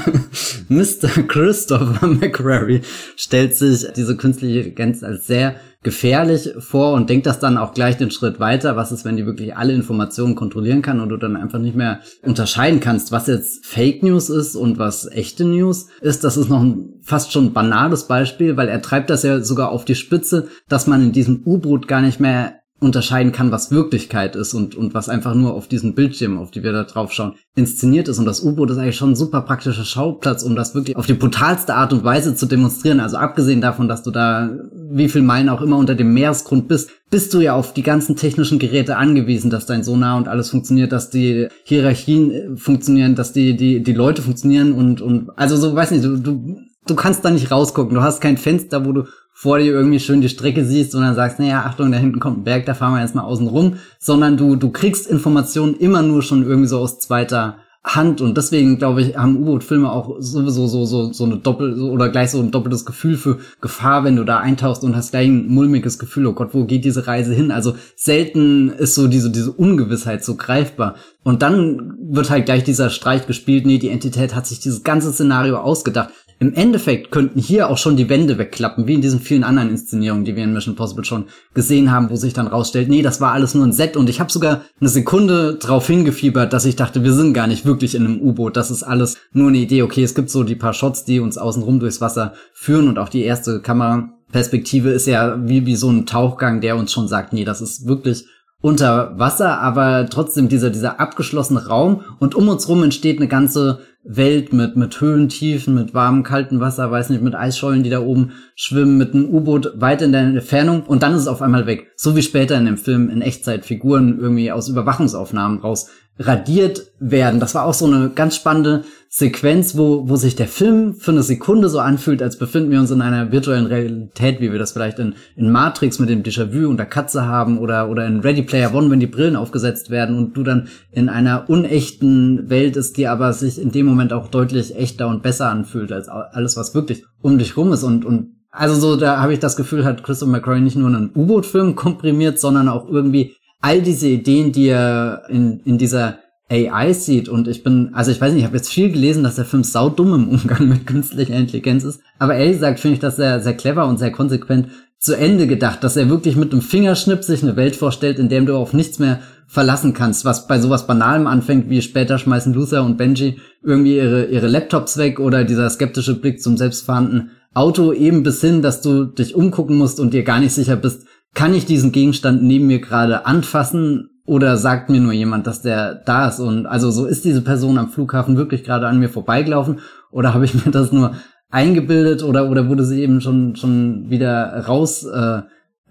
[0.67, 1.07] Mr.
[1.25, 2.81] Christopher McQuarrie
[3.15, 7.95] stellt sich diese künstliche Intelligenz als sehr gefährlich vor und denkt das dann auch gleich
[7.95, 8.75] den Schritt weiter.
[8.75, 11.99] Was ist, wenn die wirklich alle Informationen kontrollieren kann und du dann einfach nicht mehr
[12.23, 16.23] unterscheiden kannst, was jetzt Fake News ist und was echte News ist?
[16.23, 19.85] Das ist noch ein fast schon banales Beispiel, weil er treibt das ja sogar auf
[19.85, 24.53] die Spitze, dass man in diesem U-Boot gar nicht mehr unterscheiden kann, was Wirklichkeit ist
[24.53, 28.07] und, und was einfach nur auf diesen Bildschirmen, auf die wir da drauf schauen, inszeniert
[28.07, 28.19] ist.
[28.19, 31.13] Und das U-Boot ist eigentlich schon ein super praktischer Schauplatz, um das wirklich auf die
[31.13, 32.99] brutalste Art und Weise zu demonstrieren.
[32.99, 34.51] Also abgesehen davon, dass du da
[34.89, 38.15] wie viel Meilen auch immer unter dem Meeresgrund bist, bist du ja auf die ganzen
[38.15, 43.33] technischen Geräte angewiesen, dass dein Sonar und alles funktioniert, dass die Hierarchien äh, funktionieren, dass
[43.33, 47.25] die, die, die Leute funktionieren und, und, also so, weiß nicht, du, du, du kannst
[47.25, 47.95] da nicht rausgucken.
[47.95, 51.15] Du hast kein Fenster, wo du vor dir irgendwie schön die Strecke siehst und dann
[51.15, 53.75] sagst, naja, Achtung, da hinten kommt ein Berg, da fahren wir jetzt mal außen rum,
[53.99, 58.79] sondern du, du kriegst Informationen immer nur schon irgendwie so aus zweiter Hand und deswegen
[58.79, 62.49] glaube ich haben U-Boot-Filme auch sowieso so so so eine doppel oder gleich so ein
[62.49, 66.33] doppeltes Gefühl für Gefahr, wenn du da eintauchst und hast gleich ein mulmiges Gefühl, oh
[66.33, 67.51] Gott, wo geht diese Reise hin?
[67.51, 72.89] Also selten ist so diese diese Ungewissheit so greifbar und dann wird halt gleich dieser
[72.89, 76.09] Streich gespielt, nee, die Entität hat sich dieses ganze Szenario ausgedacht.
[76.37, 80.25] Im Endeffekt könnten hier auch schon die Wände wegklappen, wie in diesen vielen anderen Inszenierungen,
[80.25, 83.31] die wir in Mission Possible schon gesehen haben, wo sich dann rausstellt, nee, das war
[83.31, 83.95] alles nur ein Set.
[83.95, 87.65] Und ich habe sogar eine Sekunde drauf hingefiebert, dass ich dachte, wir sind gar nicht
[87.65, 89.83] wirklich in einem U-Boot, das ist alles nur eine Idee.
[89.83, 92.89] Okay, es gibt so die paar Shots, die uns außenrum durchs Wasser führen.
[92.89, 97.07] Und auch die erste Kameraperspektive ist ja wie, wie so ein Tauchgang, der uns schon
[97.07, 98.25] sagt, nee, das ist wirklich
[98.65, 103.81] unter Wasser, aber trotzdem dieser, dieser abgeschlossene Raum und um uns rum entsteht eine ganze
[104.03, 108.31] Welt mit, mit Höhentiefen, mit warmem, kaltem Wasser, weiß nicht, mit Eisschollen, die da oben
[108.55, 111.91] schwimmen, mit einem U-Boot weit in der Entfernung und dann ist es auf einmal weg.
[111.95, 117.39] So wie später in dem Film in Echtzeit Figuren irgendwie aus Überwachungsaufnahmen raus radiert werden.
[117.39, 118.83] Das war auch so eine ganz spannende
[119.17, 122.91] Sequenz, wo, wo sich der Film für eine Sekunde so anfühlt, als befinden wir uns
[122.91, 126.75] in einer virtuellen Realität, wie wir das vielleicht in, in Matrix mit dem Déjà-vu und
[126.75, 130.35] der Katze haben oder, oder in Ready Player One, wenn die Brillen aufgesetzt werden und
[130.35, 134.75] du dann in einer unechten Welt ist, die aber sich in dem Moment auch deutlich
[134.75, 137.83] echter und besser anfühlt als alles, was wirklich um dich rum ist.
[137.83, 141.11] Und, und also so, da habe ich das Gefühl, hat Christopher McCrory nicht nur einen
[141.15, 146.17] U-Boot-Film komprimiert, sondern auch irgendwie all diese Ideen, die er in, in dieser
[146.49, 149.35] AI sieht und ich bin, also ich weiß nicht, ich habe jetzt viel gelesen, dass
[149.35, 153.15] der Film saudumm im Umgang mit künstlicher Intelligenz ist, aber ehrlich gesagt finde ich das
[153.15, 154.67] sehr, sehr clever und sehr konsequent
[154.99, 158.41] zu Ende gedacht, dass er wirklich mit einem Fingerschnipp sich eine Welt vorstellt, in der
[158.41, 162.83] du auf nichts mehr verlassen kannst, was bei sowas Banalem anfängt, wie später schmeißen Luther
[162.83, 168.23] und Benji irgendwie ihre, ihre Laptops weg oder dieser skeptische Blick zum selbstfahrenden Auto eben
[168.23, 171.65] bis hin, dass du dich umgucken musst und dir gar nicht sicher bist, kann ich
[171.65, 176.39] diesen Gegenstand neben mir gerade anfassen oder sagt mir nur jemand, dass der da ist?
[176.39, 179.79] Und also so ist diese Person am Flughafen wirklich gerade an mir vorbeigelaufen?
[180.11, 181.15] Oder habe ich mir das nur
[181.49, 182.23] eingebildet?
[182.23, 185.41] Oder oder wurde sie eben schon schon wieder raus äh,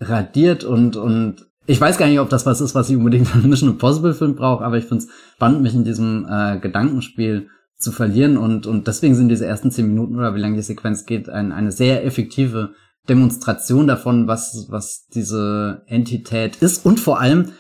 [0.01, 0.65] radiert?
[0.65, 3.71] Und und ich weiß gar nicht, ob das was ist, was ich unbedingt einen Mission
[3.71, 8.37] Impossible Film brauche, aber ich finde es spannend, mich in diesem äh, Gedankenspiel zu verlieren.
[8.37, 11.53] Und, und deswegen sind diese ersten zehn Minuten oder wie lange die Sequenz geht, ein,
[11.53, 12.75] eine sehr effektive
[13.09, 17.53] Demonstration davon, was, was diese Entität ist und vor allem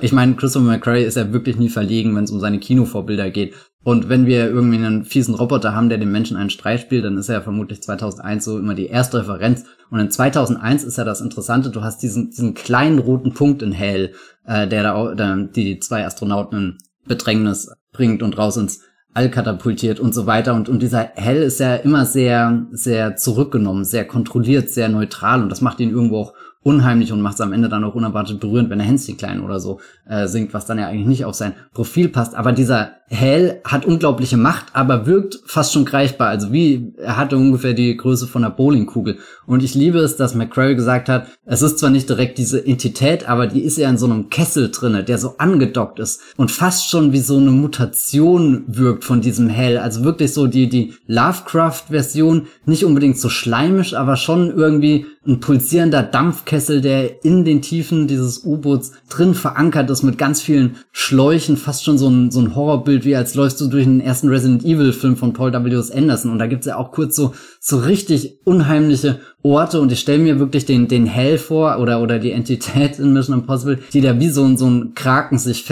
[0.00, 3.54] ich meine, Christopher McCray ist ja wirklich nie verlegen, wenn es um seine Kinovorbilder geht.
[3.84, 7.16] Und wenn wir irgendwie einen fiesen Roboter haben, der den Menschen einen Streich spielt, dann
[7.16, 9.64] ist er ja vermutlich 2001 so immer die erste Referenz.
[9.90, 13.72] Und in 2001 ist ja das Interessante, du hast diesen, diesen kleinen roten Punkt in
[13.72, 14.14] Hell,
[14.46, 18.82] äh, der da der, die zwei Astronauten in Bedrängnis bringt und raus ins
[19.14, 20.54] All katapultiert und so weiter.
[20.54, 25.42] Und, und dieser Hell ist ja immer sehr, sehr zurückgenommen, sehr kontrolliert, sehr neutral.
[25.42, 26.34] Und das macht ihn irgendwo auch
[26.68, 29.58] unheimlich und macht es am Ende dann auch unerwartet berührend, wenn er Hänschen klein oder
[29.58, 32.34] so äh, singt, was dann ja eigentlich nicht auf sein Profil passt.
[32.34, 36.28] Aber dieser Hell hat unglaubliche Macht, aber wirkt fast schon greifbar.
[36.28, 39.16] Also wie, er hatte ungefähr die Größe von einer Bowlingkugel.
[39.46, 43.26] Und ich liebe es, dass McCrary gesagt hat, es ist zwar nicht direkt diese Entität,
[43.26, 46.90] aber die ist ja in so einem Kessel drinne, der so angedockt ist und fast
[46.90, 49.78] schon wie so eine Mutation wirkt von diesem Hell.
[49.78, 56.02] Also wirklich so die, die Lovecraft-Version, nicht unbedingt so schleimisch, aber schon irgendwie ein pulsierender
[56.02, 61.84] Dampfkessel, der in den Tiefen dieses U-Boots drin verankert ist mit ganz vielen Schläuchen, fast
[61.84, 64.92] schon so ein, so ein Horrorbild wie als läufst du durch den ersten Resident Evil
[64.92, 65.74] Film von Paul W.
[65.74, 65.90] S.
[65.90, 66.30] Anderson.
[66.32, 69.80] Und da gibt's ja auch kurz so, so richtig unheimliche Orte.
[69.80, 73.38] Und ich stelle mir wirklich den, den Hell vor oder, oder die Entität in Mission
[73.38, 75.62] Impossible, die da wie so, so ein Kraken sich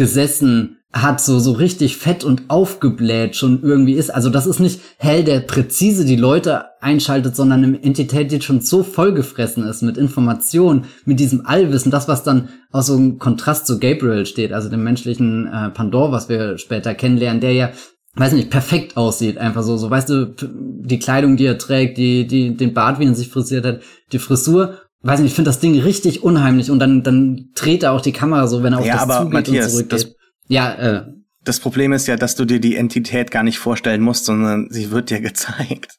[0.00, 4.10] festgesessen hat, so, so richtig fett und aufgebläht schon irgendwie ist.
[4.10, 8.60] Also das ist nicht hell, der präzise die Leute einschaltet, sondern eine Entität, die schon
[8.60, 13.68] so vollgefressen ist mit Informationen, mit diesem Allwissen, das, was dann aus so einem Kontrast
[13.68, 17.70] zu Gabriel steht, also dem menschlichen äh, Pandor, was wir später kennenlernen, der ja
[18.16, 22.26] weiß nicht, perfekt aussieht, einfach so, so, weißt du, die Kleidung, die er trägt, die,
[22.26, 25.60] die, den Bart, wie er sich frisiert hat, die Frisur, weiß nicht, ich finde das
[25.60, 28.86] Ding richtig unheimlich und dann, dann dreht er auch die Kamera so, wenn er auf
[28.86, 29.92] ja, das aber zugeht Matthias, und zurückgeht.
[29.92, 30.14] Das
[30.48, 31.06] ja, äh.
[31.42, 34.90] Das Problem ist ja, dass du dir die Entität gar nicht vorstellen musst, sondern sie
[34.90, 35.96] wird dir gezeigt.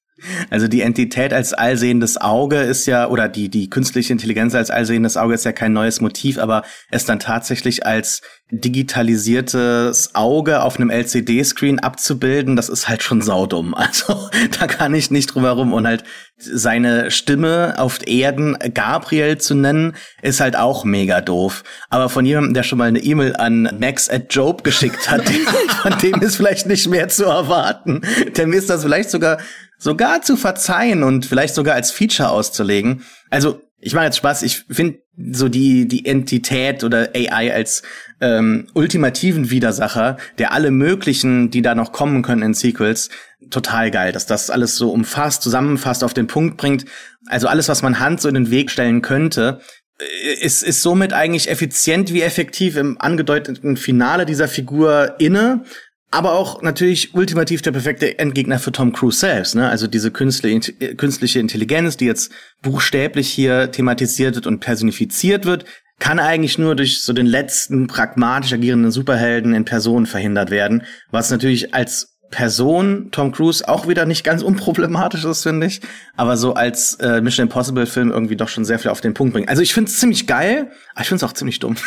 [0.50, 5.18] Also die Entität als allsehendes Auge ist ja, oder die, die künstliche Intelligenz als allsehendes
[5.18, 10.90] Auge ist ja kein neues Motiv, aber es dann tatsächlich als digitalisiertes Auge auf einem
[10.90, 13.76] LCD-Screen abzubilden, das ist halt schon saudumm.
[13.92, 15.74] Also da kann ich nicht drüber rum.
[15.74, 16.04] Und halt
[16.38, 21.64] seine Stimme auf Erden Gabriel zu nennen, ist halt auch mega doof.
[21.90, 25.24] Aber von jemandem, der schon mal eine E-Mail an Max at Job geschickt hat,
[25.82, 28.02] von dem ist vielleicht nicht mehr zu erwarten.
[28.38, 29.40] Dem ist das vielleicht sogar
[29.82, 33.04] sogar zu verzeihen und vielleicht sogar als Feature auszulegen.
[33.32, 34.44] Also ich mache jetzt Spaß.
[34.44, 35.00] Ich finde
[35.34, 37.82] so die die Entität oder AI als
[38.22, 43.10] ähm, ultimativen Widersacher, der alle möglichen, die da noch kommen können in Sequels,
[43.50, 46.86] total geil, dass das alles so umfasst, zusammenfasst, auf den Punkt bringt.
[47.26, 49.62] Also alles, was man Hand so in den Weg stellen könnte,
[50.00, 55.64] äh, ist, ist somit eigentlich effizient wie effektiv im angedeuteten Finale dieser Figur inne
[56.12, 59.56] aber auch natürlich ultimativ der perfekte Endgegner für Tom Cruise selbst.
[59.56, 59.70] Ne?
[59.70, 65.66] Also diese künstliche Intelligenz, die jetzt buchstäblich hier thematisiert wird und personifiziert wird,
[66.00, 71.30] kann eigentlich nur durch so den letzten pragmatisch agierenden Superhelden in Person verhindert werden, was
[71.30, 75.82] natürlich als Person Tom Cruise auch wieder nicht ganz unproblematisch ist, finde ich,
[76.16, 79.34] aber so als äh, Mission Impossible Film irgendwie doch schon sehr viel auf den Punkt
[79.34, 79.50] bringt.
[79.50, 81.76] Also ich finde es ziemlich geil, aber ich finde es auch ziemlich dumm.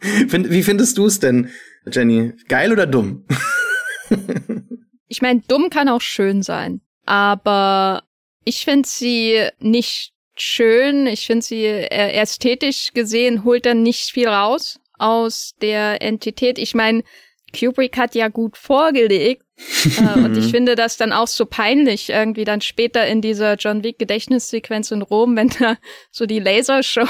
[0.00, 1.48] Wie findest du es denn,
[1.90, 2.32] Jenny?
[2.48, 3.26] Geil oder dumm?
[5.08, 8.02] ich meine, dumm kann auch schön sein, aber
[8.44, 11.06] ich finde sie nicht schön.
[11.06, 16.58] Ich finde sie äh, ästhetisch gesehen holt dann nicht viel raus aus der Entität.
[16.58, 17.02] Ich meine,
[17.58, 19.42] Kubrick hat ja gut vorgelegt.
[19.98, 23.84] äh, und ich finde das dann auch so peinlich, irgendwie dann später in dieser John
[23.84, 25.76] Wick Gedächtnissequenz in Rom, wenn da
[26.10, 27.08] so die Lasershow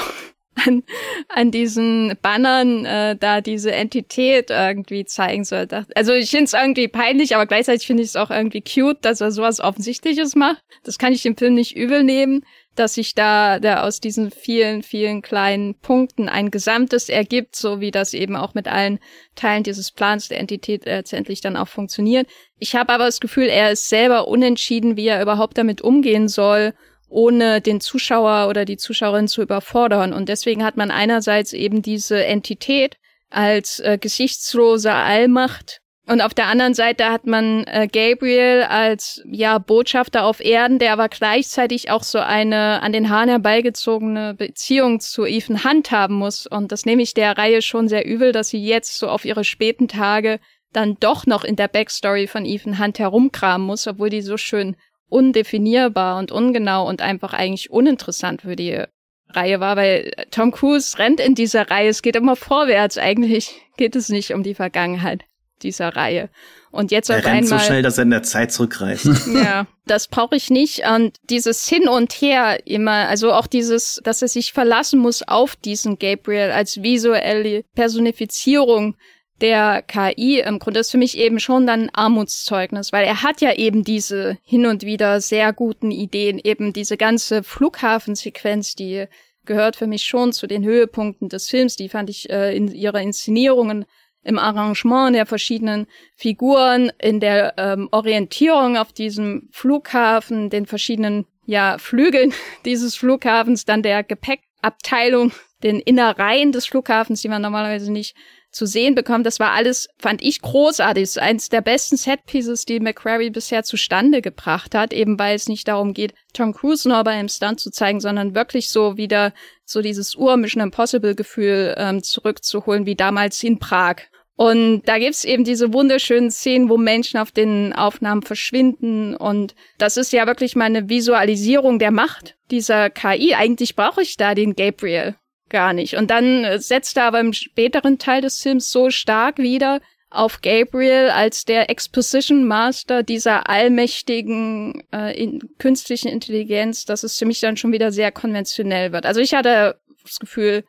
[0.65, 0.83] an,
[1.29, 5.67] an diesen Bannern äh, da diese Entität irgendwie zeigen soll.
[5.95, 9.21] Also ich finde es irgendwie peinlich, aber gleichzeitig finde ich es auch irgendwie cute, dass
[9.21, 10.63] er sowas Offensichtliches macht.
[10.83, 14.83] Das kann ich dem Film nicht übel nehmen, dass sich da, da aus diesen vielen,
[14.83, 18.99] vielen kleinen Punkten ein Gesamtes ergibt, so wie das eben auch mit allen
[19.35, 22.27] Teilen dieses Plans der Entität letztendlich dann auch funktioniert.
[22.59, 26.73] Ich habe aber das Gefühl, er ist selber unentschieden, wie er überhaupt damit umgehen soll
[27.15, 30.13] ohne den Zuschauer oder die Zuschauerin zu überfordern.
[30.13, 32.97] Und deswegen hat man einerseits eben diese Entität
[33.29, 39.57] als äh, gesichtslose Allmacht und auf der anderen Seite hat man äh, Gabriel als ja
[39.57, 45.25] Botschafter auf Erden, der aber gleichzeitig auch so eine an den Haaren herbeigezogene Beziehung zu
[45.25, 46.45] Ethan Hunt haben muss.
[46.45, 49.43] Und das nehme ich der Reihe schon sehr übel, dass sie jetzt so auf ihre
[49.43, 50.39] späten Tage
[50.73, 54.75] dann doch noch in der Backstory von Ethan Hunt herumkramen muss, obwohl die so schön
[55.09, 58.83] undefinierbar und ungenau und einfach eigentlich uninteressant für die
[59.29, 63.95] Reihe war, weil Tom Cruise rennt in dieser Reihe, es geht immer vorwärts, eigentlich geht
[63.95, 65.25] es nicht um die Vergangenheit
[65.61, 66.29] dieser Reihe.
[66.71, 67.59] Und jetzt er auf rennt einmal.
[67.59, 69.05] so schnell, dass er in der Zeit zurückreist.
[69.33, 70.81] ja, das brauche ich nicht.
[70.85, 75.55] Und dieses Hin und Her immer, also auch dieses, dass er sich verlassen muss auf
[75.55, 78.97] diesen Gabriel als visuelle Personifizierung
[79.41, 83.41] der KI im Grunde ist für mich eben schon dann ein Armutszeugnis, weil er hat
[83.41, 89.05] ja eben diese hin und wieder sehr guten Ideen, eben diese ganze Flughafensequenz, die
[89.45, 93.01] gehört für mich schon zu den Höhepunkten des Films, die fand ich äh, in ihrer
[93.01, 93.85] Inszenierungen
[94.23, 101.77] im Arrangement der verschiedenen Figuren, in der ähm, Orientierung auf diesem Flughafen, den verschiedenen ja,
[101.77, 102.33] Flügeln
[102.65, 105.31] dieses Flughafens, dann der Gepäckabteilung,
[105.63, 108.15] den Innereien des Flughafens, die man normalerweise nicht
[108.55, 109.25] zu sehen bekommt.
[109.25, 111.03] Das war alles, fand ich großartig.
[111.03, 115.49] Das ist eines der besten Setpieces, die McQuarrie bisher zustande gebracht hat, eben weil es
[115.49, 119.33] nicht darum geht, Tom Cruise nur bei einem Stunt zu zeigen, sondern wirklich so wieder
[119.65, 123.97] so dieses Ur-Mission Impossible-Gefühl ähm, zurückzuholen, wie damals in Prag.
[124.37, 129.15] Und da gibt's eben diese wunderschönen Szenen, wo Menschen auf den Aufnahmen verschwinden.
[129.15, 133.33] Und das ist ja wirklich mal eine Visualisierung der Macht dieser KI.
[133.33, 135.15] Eigentlich brauche ich da den Gabriel
[135.49, 135.95] gar nicht.
[135.95, 141.09] Und dann setzt er aber im späteren Teil des Films so stark wieder auf Gabriel
[141.09, 147.57] als der Exposition Master dieser allmächtigen äh, in, künstlichen Intelligenz, dass es für mich dann
[147.57, 149.05] schon wieder sehr konventionell wird.
[149.05, 150.63] Also ich hatte das Gefühl,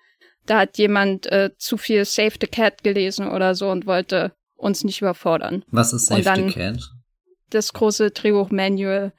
[0.47, 4.85] da hat jemand äh, zu viel Save the Cat gelesen oder so und wollte uns
[4.85, 5.65] nicht überfordern.
[5.71, 6.79] Was ist Save the Cat?
[7.51, 9.13] Das große Drehbuch-Manual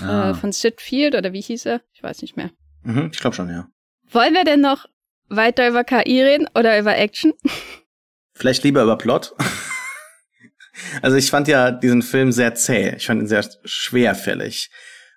[0.00, 0.30] ah.
[0.30, 1.82] äh, von Sid Field oder wie hieß er?
[1.92, 2.50] Ich weiß nicht mehr.
[2.82, 3.68] Mhm, ich glaube schon, ja.
[4.12, 4.86] Wollen wir denn noch
[5.28, 7.32] weiter über KI reden oder über Action?
[8.32, 9.34] Vielleicht lieber über Plot.
[11.02, 12.96] also ich fand ja diesen Film sehr zäh.
[12.96, 14.70] Ich fand ihn sehr schwerfällig.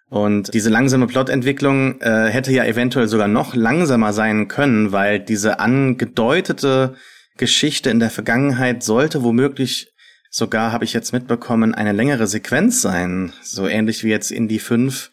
[0.10, 5.60] Und diese langsame Plotentwicklung äh, hätte ja eventuell sogar noch langsamer sein können, weil diese
[5.60, 6.96] angedeutete
[7.38, 9.92] Geschichte in der Vergangenheit sollte womöglich
[10.30, 13.34] sogar, habe ich jetzt mitbekommen, eine längere Sequenz sein.
[13.42, 15.10] So ähnlich wie jetzt in die 5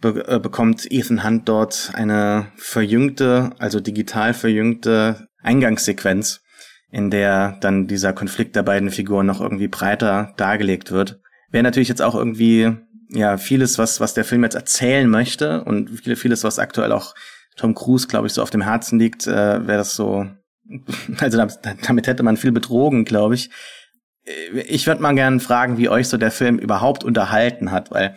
[0.00, 6.40] be äh, bekommt Ethan Hunt dort eine verjüngte, also digital verjüngte Eingangssequenz,
[6.90, 11.20] in der dann dieser Konflikt der beiden Figuren noch irgendwie breiter dargelegt wird.
[11.50, 12.76] Wäre natürlich jetzt auch irgendwie
[13.08, 17.14] ja vieles, was was der Film jetzt erzählen möchte und viele, vieles, was aktuell auch
[17.56, 20.26] Tom Cruise, glaube ich, so auf dem Herzen liegt, äh, wäre das so.
[21.18, 23.50] Also damit, hätte man viel betrogen, glaube ich.
[24.68, 28.14] Ich würde mal gerne fragen, wie euch so der Film überhaupt unterhalten hat, weil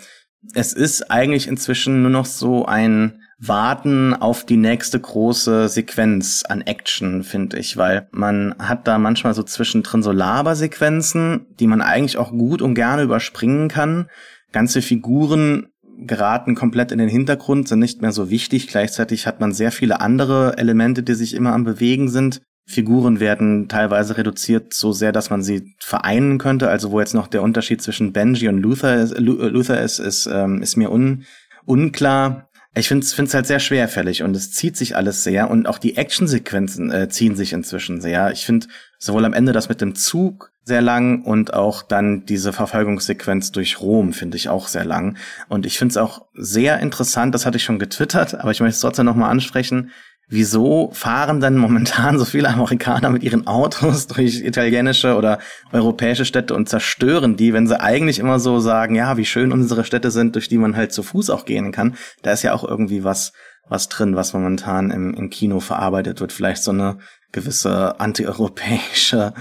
[0.53, 6.62] es ist eigentlich inzwischen nur noch so ein Warten auf die nächste große Sequenz an
[6.62, 12.17] Action, finde ich, weil man hat da manchmal so zwischendrin so Labersequenzen, die man eigentlich
[12.17, 14.10] auch gut und gerne überspringen kann.
[14.51, 18.67] Ganze Figuren geraten komplett in den Hintergrund, sind nicht mehr so wichtig.
[18.67, 22.41] Gleichzeitig hat man sehr viele andere Elemente, die sich immer am Bewegen sind.
[22.65, 26.69] Figuren werden teilweise reduziert so sehr, dass man sie vereinen könnte.
[26.69, 30.62] Also wo jetzt noch der Unterschied zwischen Benji und Luther ist, Luther ist, ist, ähm,
[30.62, 31.26] ist mir un,
[31.65, 32.49] unklar.
[32.76, 35.95] Ich finde es halt sehr schwerfällig und es zieht sich alles sehr und auch die
[35.95, 38.32] Actionsequenzen äh, ziehen sich inzwischen sehr.
[38.32, 42.54] Ich finde sowohl am Ende das mit dem Zug sehr lang und auch dann diese
[42.54, 45.17] Verfolgungssequenz durch Rom finde ich auch sehr lang.
[45.49, 48.76] Und ich finde es auch sehr interessant, das hatte ich schon getwittert, aber ich möchte
[48.76, 49.91] es trotzdem nochmal ansprechen,
[50.27, 55.39] wieso fahren denn momentan so viele Amerikaner mit ihren Autos durch italienische oder
[55.71, 59.83] europäische Städte und zerstören die, wenn sie eigentlich immer so sagen, ja, wie schön unsere
[59.86, 61.95] Städte sind, durch die man halt zu Fuß auch gehen kann.
[62.21, 63.33] Da ist ja auch irgendwie was,
[63.67, 66.31] was drin, was momentan im, im Kino verarbeitet wird.
[66.31, 66.97] Vielleicht so eine
[67.31, 69.33] gewisse antieuropäische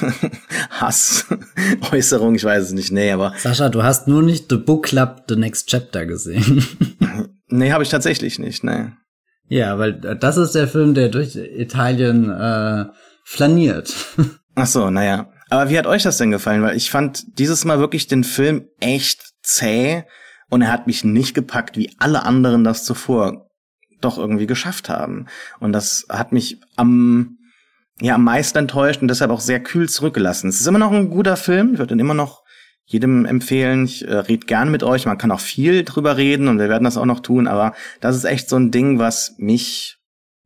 [0.70, 3.34] Hassäußerung, ich weiß es nicht, nee, aber.
[3.38, 6.66] Sascha, du hast nur nicht The Book Club The Next Chapter gesehen.
[7.48, 8.90] nee, habe ich tatsächlich nicht, nee.
[9.48, 12.86] Ja, weil das ist der Film, der durch Italien äh,
[13.24, 13.94] flaniert.
[14.54, 15.30] Ach so, naja.
[15.48, 16.62] Aber wie hat euch das denn gefallen?
[16.62, 20.04] Weil ich fand dieses Mal wirklich den Film echt zäh
[20.48, 23.48] und er hat mich nicht gepackt, wie alle anderen das zuvor
[24.00, 25.26] doch irgendwie geschafft haben.
[25.60, 27.38] Und das hat mich am,
[28.00, 30.48] ja, am meisten enttäuscht und deshalb auch sehr kühl zurückgelassen.
[30.48, 32.42] Es ist immer noch ein guter Film, ich würde ihn immer noch
[32.86, 33.84] jedem empfehlen.
[33.84, 35.06] Ich äh, rede gern mit euch.
[35.06, 37.48] Man kann auch viel drüber reden und wir werden das auch noch tun.
[37.48, 39.98] Aber das ist echt so ein Ding, was mich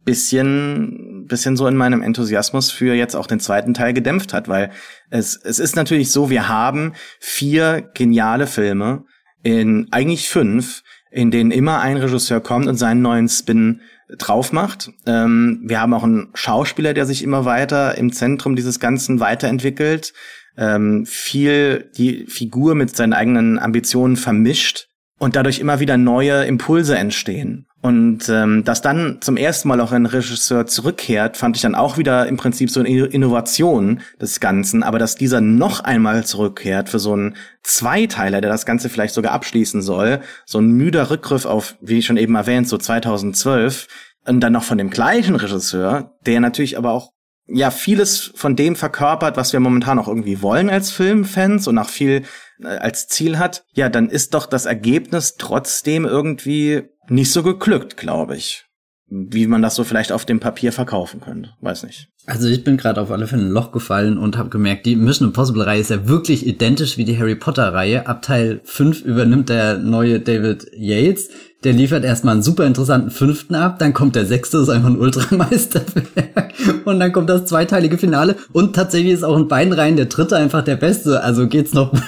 [0.05, 4.70] bisschen, bisschen so in meinem Enthusiasmus für jetzt auch den zweiten Teil gedämpft hat, weil
[5.11, 9.05] es, es ist natürlich so, wir haben vier geniale Filme
[9.43, 13.82] in eigentlich fünf, in denen immer ein Regisseur kommt und seinen neuen Spin
[14.16, 14.91] drauf macht.
[15.07, 20.14] Ähm, wir haben auch einen Schauspieler, der sich immer weiter im Zentrum dieses Ganzen weiterentwickelt
[20.61, 24.87] ähm, viel die Figur mit seinen eigenen Ambitionen vermischt
[25.19, 27.67] und dadurch immer wieder neue Impulse entstehen.
[27.83, 31.97] Und ähm, dass dann zum ersten Mal auch ein Regisseur zurückkehrt, fand ich dann auch
[31.97, 34.83] wieder im Prinzip so eine Innovation des Ganzen.
[34.83, 39.33] Aber dass dieser noch einmal zurückkehrt für so einen Zweiteiler, der das Ganze vielleicht sogar
[39.33, 43.89] abschließen soll, so ein müder Rückgriff auf, wie schon eben erwähnt, so 2012,
[44.27, 47.13] und dann noch von dem gleichen Regisseur, der natürlich aber auch
[47.53, 51.88] ja vieles von dem verkörpert, was wir momentan auch irgendwie wollen als Filmfans und auch
[51.88, 52.24] viel
[52.62, 57.96] äh, als Ziel hat, ja, dann ist doch das Ergebnis trotzdem irgendwie nicht so geglückt,
[57.96, 58.66] glaube ich.
[59.07, 61.55] Wie man das so vielleicht auf dem Papier verkaufen könnte.
[61.61, 62.10] Weiß nicht.
[62.27, 65.29] Also ich bin gerade auf alle Fälle ein Loch gefallen und habe gemerkt, die Mission
[65.29, 68.07] Impossible Reihe ist ja wirklich identisch wie die Harry Potter Reihe.
[68.07, 71.31] Ab Teil 5 übernimmt der neue David Yates.
[71.64, 74.89] Der liefert erstmal einen super interessanten fünften ab, dann kommt der sechste, das ist einfach
[74.89, 76.55] ein Ultrameisterwerk.
[76.87, 78.37] Und dann kommt das zweiteilige Finale.
[78.53, 81.23] Und tatsächlich ist auch in beiden Reihen der dritte einfach der beste.
[81.23, 81.93] Also geht's noch.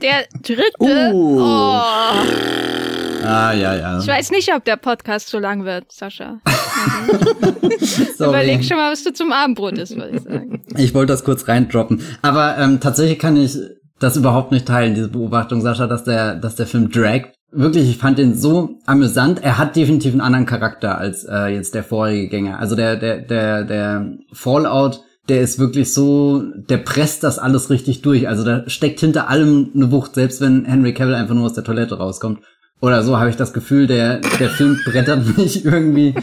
[0.00, 1.12] Der dritte?
[1.12, 1.42] Uh.
[1.42, 1.80] Oh.
[3.22, 3.98] Ah, ja, ja.
[3.98, 6.40] Ich weiß nicht, ob der Podcast so lang wird, Sascha.
[8.18, 10.62] Überleg schon mal, was du zum Abendbrot isst, würde ich sagen.
[10.76, 12.02] Ich wollte das kurz reindroppen.
[12.22, 13.56] Aber ähm, tatsächlich kann ich
[13.98, 17.34] das überhaupt nicht teilen, diese Beobachtung, Sascha, dass der, dass der Film dragt.
[17.52, 19.42] Wirklich, ich fand den so amüsant.
[19.42, 22.58] Er hat definitiv einen anderen Charakter als äh, jetzt der vorherige Gänger.
[22.60, 28.02] Also der, der, der, der Fallout, der ist wirklich so, der presst das alles richtig
[28.02, 28.28] durch.
[28.28, 31.64] Also da steckt hinter allem eine Wucht, selbst wenn Henry Cavill einfach nur aus der
[31.64, 32.40] Toilette rauskommt.
[32.80, 36.14] Oder so habe ich das Gefühl, der, der Film brettert mich irgendwie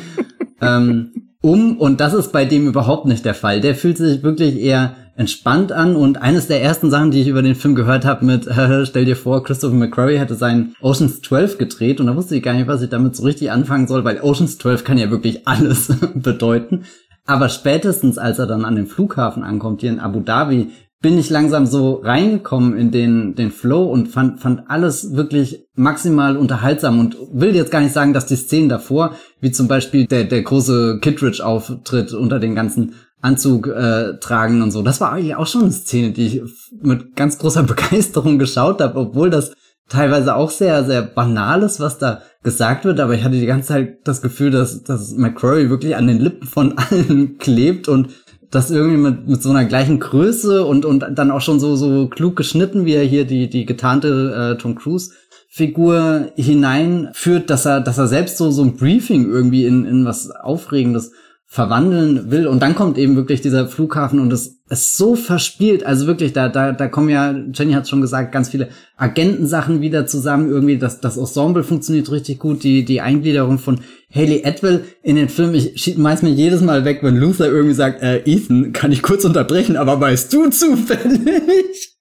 [0.62, 1.78] ähm, um.
[1.78, 3.62] Und das ist bei dem überhaupt nicht der Fall.
[3.62, 5.96] Der fühlt sich wirklich eher entspannt an.
[5.96, 9.06] Und eines der ersten Sachen, die ich über den Film gehört habe mit, äh, stell
[9.06, 12.00] dir vor, Christopher McQuarrie hätte seinen Oceans 12 gedreht.
[12.00, 14.58] Und da wusste ich gar nicht, was ich damit so richtig anfangen soll, weil Oceans
[14.58, 16.86] 12 kann ja wirklich alles bedeuten.
[17.26, 20.72] Aber spätestens, als er dann an dem Flughafen ankommt, hier in Abu Dhabi,
[21.02, 26.38] bin ich langsam so reingekommen in den, den Flow und fand, fand alles wirklich maximal
[26.38, 30.24] unterhaltsam und will jetzt gar nicht sagen, dass die Szenen davor, wie zum Beispiel der,
[30.24, 35.48] der große Kittredge-Auftritt unter den ganzen Anzug äh, tragen und so, das war eigentlich auch
[35.48, 36.42] schon eine Szene, die ich
[36.82, 39.54] mit ganz großer Begeisterung geschaut habe, obwohl das
[39.90, 43.70] teilweise auch sehr, sehr banal ist, was da gesagt wird, aber ich hatte die ganze
[43.70, 48.10] Zeit das Gefühl, dass, dass McCrory wirklich an den Lippen von allen klebt und
[48.52, 52.08] das irgendwie mit, mit so einer gleichen Größe und, und dann auch schon so, so
[52.08, 55.12] klug geschnitten, wie er hier die, die getarnte äh, Tom Cruise
[55.50, 60.30] Figur hineinführt, dass er, dass er selbst so, so ein Briefing irgendwie in, in was
[60.30, 61.14] Aufregendes
[61.50, 62.46] verwandeln will.
[62.46, 65.86] Und dann kommt eben wirklich dieser Flughafen und es ist so verspielt.
[65.86, 68.68] Also wirklich, da, da, da kommen ja, Jenny hat schon gesagt, ganz viele
[68.98, 70.50] Agentensachen wieder zusammen.
[70.50, 72.64] Irgendwie, das, das Ensemble funktioniert richtig gut.
[72.64, 73.80] Die, die Eingliederung von
[74.14, 78.04] Haley Atwell in den Film, ich schmeiß mir jedes Mal weg, wenn Luther irgendwie sagt,
[78.04, 81.97] äh, Ethan, kann ich kurz unterbrechen, aber weißt du zufällig?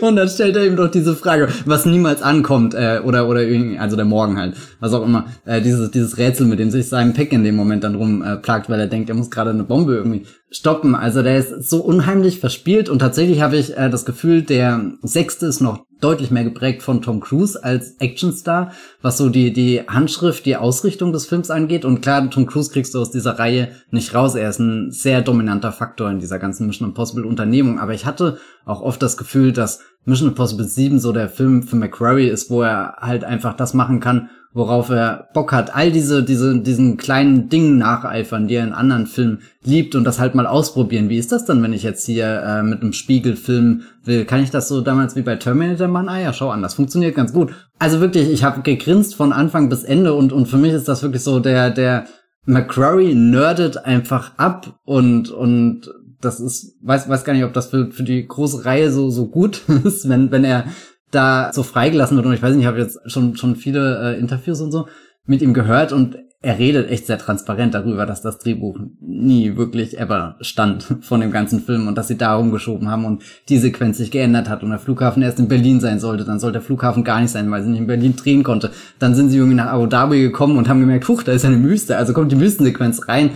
[0.00, 3.78] Und dann stellt er ihm doch diese Frage, was niemals ankommt, äh, oder, oder irgendwie,
[3.78, 7.12] also der Morgen halt, was auch immer, äh, dieses, dieses Rätsel, mit dem sich Simon
[7.12, 9.94] Peck in dem Moment dann rumplagt, äh, weil er denkt, er muss gerade eine Bombe
[9.94, 10.94] irgendwie stoppen.
[10.94, 15.46] Also der ist so unheimlich verspielt und tatsächlich habe ich äh, das Gefühl, der sechste
[15.46, 18.72] ist noch deutlich mehr geprägt von Tom Cruise als Actionstar,
[19.02, 21.84] was so die, die Handschrift, die Ausrichtung des Films angeht.
[21.84, 24.34] Und klar, Tom Cruise kriegst du aus dieser Reihe nicht raus.
[24.34, 27.80] Er ist ein sehr dominanter Faktor in dieser ganzen Mission Impossible Unternehmung.
[27.80, 31.76] Aber ich hatte auch oft das Gefühl, dass Mission Impossible 7 so der Film für
[31.76, 35.74] McQuarrie ist, wo er halt einfach das machen kann, worauf er Bock hat.
[35.74, 40.18] All diese, diese, diesen kleinen Dingen nacheifern, die er in anderen Filmen liebt und das
[40.18, 41.08] halt mal ausprobieren.
[41.08, 44.24] Wie ist das dann, wenn ich jetzt hier äh, mit einem Spiegel filmen will?
[44.24, 46.08] Kann ich das so damals wie bei Terminator machen?
[46.08, 47.54] Ah ja, schau an, das funktioniert ganz gut.
[47.78, 51.04] Also wirklich, ich habe gegrinst von Anfang bis Ende und, und für mich ist das
[51.04, 52.06] wirklich so der, der
[52.44, 55.88] McCrory nerdet einfach ab und, und
[56.20, 59.28] das ist, weiß, weiß gar nicht, ob das für, für die große Reihe so, so
[59.28, 60.64] gut ist, wenn, wenn er
[61.10, 62.26] da so freigelassen wird.
[62.26, 64.88] Und ich weiß nicht, ich habe jetzt schon, schon viele äh, Interviews und so
[65.26, 69.98] mit ihm gehört und er redet echt sehr transparent darüber, dass das Drehbuch nie wirklich
[69.98, 73.98] ever stand von dem ganzen Film und dass sie da rumgeschoben haben und die Sequenz
[73.98, 76.24] sich geändert hat und der Flughafen erst in Berlin sein sollte.
[76.24, 78.70] Dann sollte der Flughafen gar nicht sein, weil sie nicht in Berlin drehen konnte.
[79.00, 81.62] Dann sind sie irgendwie nach Abu Dhabi gekommen und haben gemerkt, huch, da ist eine
[81.62, 81.96] Wüste.
[81.96, 83.30] Also kommt die Wüstensequenz rein.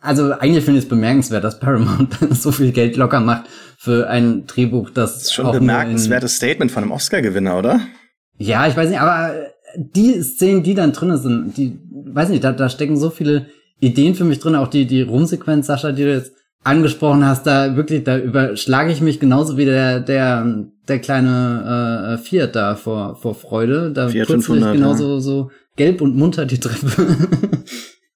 [0.00, 3.44] Also eigentlich finde ich es bemerkenswert, dass Paramount so viel Geld locker macht
[3.78, 7.80] für ein Drehbuch, das, das ist schon ein bemerkenswertes Statement von einem Oscar-Gewinner, oder?
[8.36, 9.34] Ja, ich weiß nicht, aber
[9.76, 13.46] die Szenen, die dann drin sind, die, weiß nicht, da, da stecken so viele
[13.80, 16.32] Ideen für mich drin, auch die, die Rumsequenz, Sascha, die du jetzt
[16.64, 22.22] angesprochen hast, da wirklich, da überschlage ich mich genauso wie der, der, der kleine äh,
[22.22, 23.92] Fiat da vor, vor Freude.
[23.92, 25.20] Da Fiat 500, genauso ja.
[25.20, 26.90] so gelb und munter die Treppe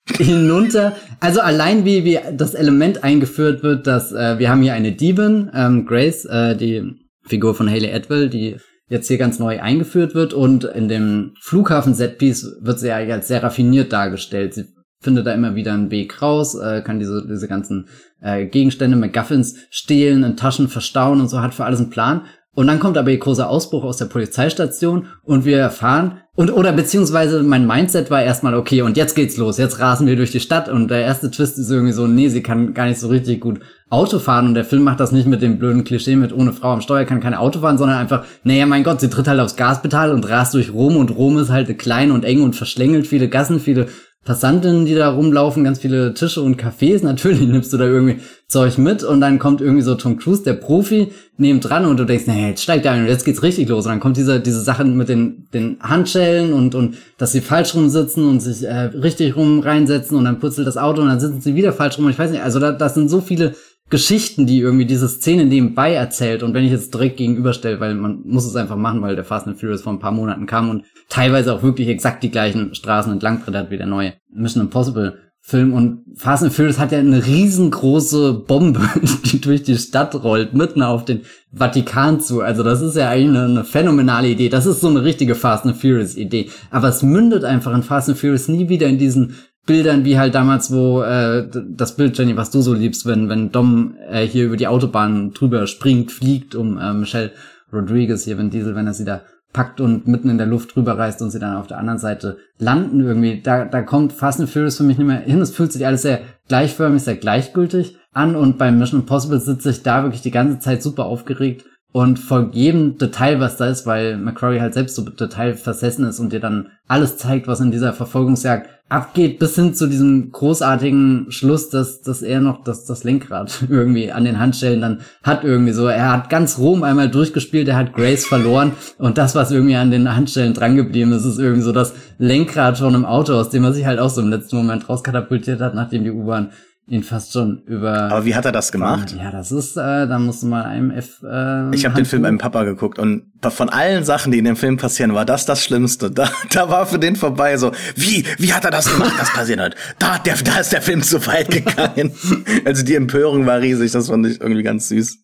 [0.08, 0.94] hinunter.
[1.20, 5.50] Also allein wie, wie das Element eingeführt wird, dass äh, wir haben hier eine Diebin,
[5.54, 6.92] ähm, Grace, äh, die
[7.24, 8.56] Figur von Haley Atwell, die
[8.88, 13.42] jetzt hier ganz neu eingeführt wird und in dem Flughafen-Setpiece wird sie ja als sehr
[13.42, 14.54] raffiniert dargestellt.
[14.54, 14.66] Sie
[15.00, 17.88] findet da immer wieder einen Weg raus, äh, kann diese, diese ganzen
[18.20, 22.26] äh, Gegenstände, McGuffins stehlen, in Taschen verstauen und so, hat für alles einen Plan.
[22.54, 26.72] Und dann kommt aber ihr großer Ausbruch aus der Polizeistation und wir erfahren, und oder
[26.72, 30.40] beziehungsweise mein Mindset war erstmal, okay, und jetzt geht's los, jetzt rasen wir durch die
[30.40, 33.40] Stadt und der erste Twist ist irgendwie so, nee, sie kann gar nicht so richtig
[33.40, 33.60] gut
[33.90, 36.72] Auto fahren und der Film macht das nicht mit dem blöden Klischee mit ohne Frau
[36.72, 39.56] am Steuer kann keine Auto fahren, sondern einfach, naja, mein Gott, sie tritt halt aufs
[39.56, 43.28] Gaspedal und rast durch Rom und Rom ist halt klein und eng und verschlängelt viele
[43.28, 43.88] Gassen, viele
[44.24, 47.02] Passantinnen, die da rumlaufen, ganz viele Tische und Cafés.
[47.04, 50.52] Natürlich nimmst du da irgendwie Zeug mit und dann kommt irgendwie so Tom Cruise, der
[50.52, 53.86] Profi, neben dran und du denkst, naja, jetzt steigt ein und jetzt geht's richtig los.
[53.86, 57.74] Und dann kommt diese, diese Sache mit den, den Handschellen und, und dass sie falsch
[57.74, 61.40] rumsitzen und sich äh, richtig rum reinsetzen und dann putzelt das Auto und dann sitzen
[61.40, 62.04] sie wieder falsch rum.
[62.04, 63.54] Und ich weiß nicht, also da, das sind so viele
[63.92, 66.42] Geschichten, die irgendwie diese Szene nebenbei erzählt.
[66.42, 69.46] Und wenn ich jetzt direkt gegenüberstelle, weil man muss es einfach machen, weil der Fast
[69.46, 73.12] and Furious vor ein paar Monaten kam und teilweise auch wirklich exakt die gleichen Straßen
[73.12, 75.74] entlang brettert wie der neue Mission Impossible Film.
[75.74, 78.80] Und Fast and Furious hat ja eine riesengroße Bombe,
[79.26, 81.20] die durch die Stadt rollt, mitten auf den
[81.52, 82.40] Vatikan zu.
[82.40, 84.48] Also das ist ja eigentlich eine, eine phänomenale Idee.
[84.48, 86.48] Das ist so eine richtige Fast and Furious Idee.
[86.70, 89.34] Aber es mündet einfach in Fast and Furious nie wieder in diesen
[89.64, 93.52] Bildern wie halt damals, wo äh, das Bild, Jenny, was du so liebst, wenn, wenn
[93.52, 97.30] Dom äh, hier über die Autobahn drüber springt, fliegt, um äh, Michelle
[97.72, 100.98] Rodriguez hier, wenn Diesel, wenn er sie da packt und mitten in der Luft drüber
[100.98, 103.40] reißt und sie dann auf der anderen Seite landen irgendwie.
[103.42, 105.40] Da, da kommt Fast and Furious für mich nicht mehr hin.
[105.40, 109.82] Es fühlt sich alles sehr gleichförmig, sehr gleichgültig an und beim Mission Impossible sitze ich
[109.82, 114.16] da wirklich die ganze Zeit super aufgeregt und folgt jedem Detail, was da ist, weil
[114.16, 118.68] McCrory halt selbst so detailversessen ist und dir dann alles zeigt, was in dieser Verfolgungsjagd
[118.88, 124.10] abgeht, bis hin zu diesem großartigen Schluss, dass, dass er noch das, das Lenkrad irgendwie
[124.10, 125.86] an den Handstellen dann hat irgendwie so.
[125.86, 129.90] Er hat ganz Rom einmal durchgespielt, er hat Grace verloren und das, was irgendwie an
[129.90, 133.72] den Handstellen drangeblieben ist, ist irgendwie so das Lenkrad von einem Auto, aus dem er
[133.72, 136.50] sich halt auch so im letzten Moment rauskatapultiert hat, nachdem die U-Bahn
[136.88, 138.10] ihn fast schon über.
[138.10, 139.14] Aber wie hat er das gemacht?
[139.16, 141.22] Ja, das ist, äh, da musst du mal einem F.
[141.22, 144.44] Äh, ich habe den Film mit meinem Papa geguckt und von allen Sachen, die in
[144.44, 146.10] dem Film passieren, war das das Schlimmste.
[146.10, 149.60] Da, da war für den vorbei so, wie, wie hat er das gemacht, das passiert
[149.60, 149.76] hat?
[149.98, 152.12] Da, der, da ist der Film zu weit gegangen.
[152.64, 155.18] also die Empörung war riesig, das fand ich irgendwie ganz süß.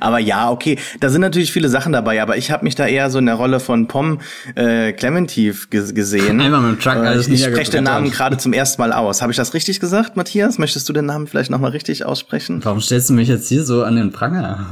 [0.00, 3.10] Aber ja, okay, da sind natürlich viele Sachen dabei, aber ich habe mich da eher
[3.10, 4.20] so in der Rolle von Pom
[4.54, 6.40] äh, Clementif gesehen.
[6.40, 9.22] Einmal mit dem Truck äh, alles Ich spreche den Namen gerade zum ersten Mal aus.
[9.22, 10.58] Habe ich das richtig gesagt, Matthias?
[10.58, 12.60] Möchtest du den Namen vielleicht nochmal richtig aussprechen?
[12.64, 14.66] Warum stellst du mich jetzt hier so an den Pranger?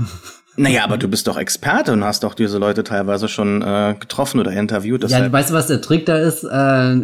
[0.60, 4.40] Naja, aber du bist doch Experte und hast doch diese Leute teilweise schon äh, getroffen
[4.40, 5.02] oder interviewt.
[5.02, 5.24] Deshalb.
[5.24, 6.44] Ja, weißt du, was der Trick da ist?
[6.44, 6.96] Äh,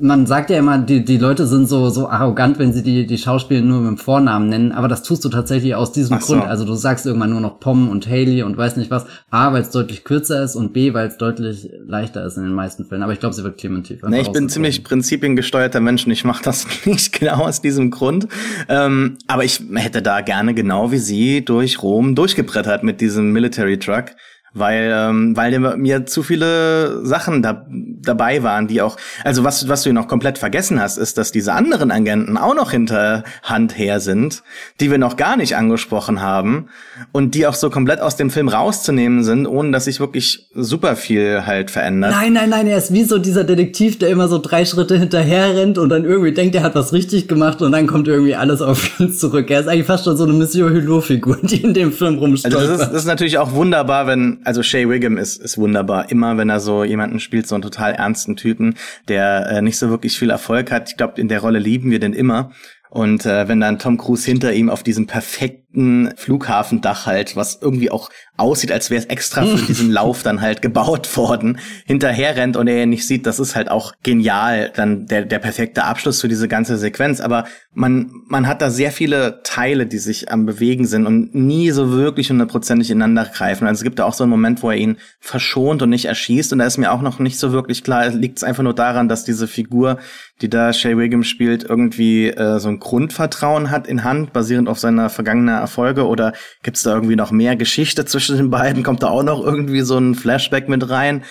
[0.00, 3.18] man sagt ja immer, die, die Leute sind so, so arrogant, wenn sie die, die
[3.18, 6.26] Schauspieler nur mit dem Vornamen nennen, aber das tust du tatsächlich aus diesem so.
[6.26, 6.44] Grund.
[6.46, 9.04] Also du sagst irgendwann nur noch Pom und Haley und weiß nicht was.
[9.30, 12.54] A, weil es deutlich kürzer ist und B, weil es deutlich leichter ist in den
[12.54, 13.02] meisten Fällen.
[13.02, 14.00] Aber ich glaube, sie wird Clementif.
[14.02, 18.26] Nee, ich bin ziemlich prinzipiengesteuerter Mensch und ich mache das nicht genau aus diesem Grund.
[18.70, 23.78] Ähm, aber ich hätte da gerne genau wie sie durch Rom durchgebrettert mit diesem Military
[23.78, 24.14] Truck
[24.54, 29.82] weil ähm, weil mir zu viele Sachen da, dabei waren, die auch also was was
[29.82, 34.42] du noch komplett vergessen hast, ist, dass diese anderen Agenten auch noch hinterhand her sind,
[34.80, 36.68] die wir noch gar nicht angesprochen haben
[37.12, 40.96] und die auch so komplett aus dem Film rauszunehmen sind, ohne dass sich wirklich super
[40.96, 42.12] viel halt verändert.
[42.12, 45.56] Nein, nein, nein, er ist wie so dieser Detektiv, der immer so drei Schritte hinterher
[45.56, 48.60] rennt und dann irgendwie denkt, er hat was richtig gemacht und dann kommt irgendwie alles
[48.60, 49.50] auf ihn zurück.
[49.50, 52.60] Er ist eigentlich fast schon so eine Monsieur Hulot Figur, die in dem Film rumstolpert.
[52.60, 56.10] Also das ist, das ist natürlich auch wunderbar, wenn also Shay Wiggum ist, ist wunderbar.
[56.10, 58.76] Immer wenn er so jemanden spielt, so einen total ernsten Typen,
[59.08, 60.90] der äh, nicht so wirklich viel Erfolg hat.
[60.90, 62.52] Ich glaube, in der Rolle lieben wir den immer.
[62.90, 67.90] Und äh, wenn dann Tom Cruise hinter ihm auf diesem perfekten Flughafendach halt, was irgendwie
[67.90, 72.56] auch aussieht, als wäre es extra für diesen Lauf dann halt gebaut worden, hinterher rennt
[72.56, 76.28] und er nicht sieht, das ist halt auch genial, dann der, der perfekte Abschluss für
[76.28, 77.20] diese ganze Sequenz.
[77.20, 81.70] Aber man, man hat da sehr viele Teile, die sich am Bewegen sind und nie
[81.70, 83.66] so wirklich hundertprozentig ineinander greifen.
[83.66, 86.52] Also es gibt da auch so einen Moment, wo er ihn verschont und nicht erschießt
[86.52, 89.08] und da ist mir auch noch nicht so wirklich klar, liegt es einfach nur daran,
[89.08, 89.98] dass diese Figur,
[90.40, 94.78] die da Shay Wiggum spielt, irgendwie äh, so ein Grundvertrauen hat in Hand, basierend auf
[94.78, 98.82] seiner vergangenen Erfolge oder gibt es da irgendwie noch mehr Geschichte zwischen zwischen den beiden?
[98.82, 101.24] Kommt da auch noch irgendwie so ein Flashback mit rein?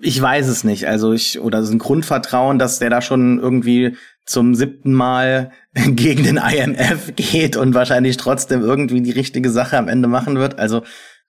[0.00, 0.88] Ich weiß es nicht.
[0.88, 6.24] Also ich, oder so ein Grundvertrauen, dass der da schon irgendwie zum siebten Mal gegen
[6.24, 10.58] den IMF geht und wahrscheinlich trotzdem irgendwie die richtige Sache am Ende machen wird.
[10.58, 10.82] Also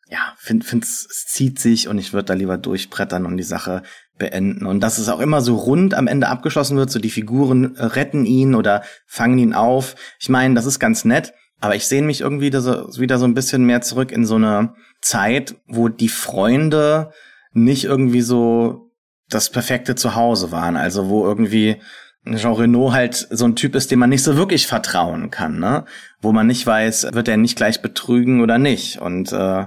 [0.10, 3.82] ja, find, es zieht sich und ich würde da lieber durchbrettern und die Sache
[4.18, 4.66] beenden.
[4.66, 8.26] Und dass es auch immer so rund am Ende abgeschlossen wird, so die Figuren retten
[8.26, 9.96] ihn oder fangen ihn auf.
[10.20, 13.26] Ich meine, das ist ganz nett, aber ich sehe mich irgendwie wieder so, wieder so
[13.26, 17.12] ein bisschen mehr zurück in so eine Zeit, wo die Freunde
[17.52, 18.92] nicht irgendwie so
[19.30, 20.76] das perfekte Zuhause waren.
[20.78, 21.78] Also wo irgendwie
[22.26, 25.86] Jean Renault halt so ein Typ ist, dem man nicht so wirklich vertrauen kann, ne?
[26.22, 29.00] Wo man nicht weiß, wird er nicht gleich betrügen oder nicht.
[29.00, 29.66] Und äh,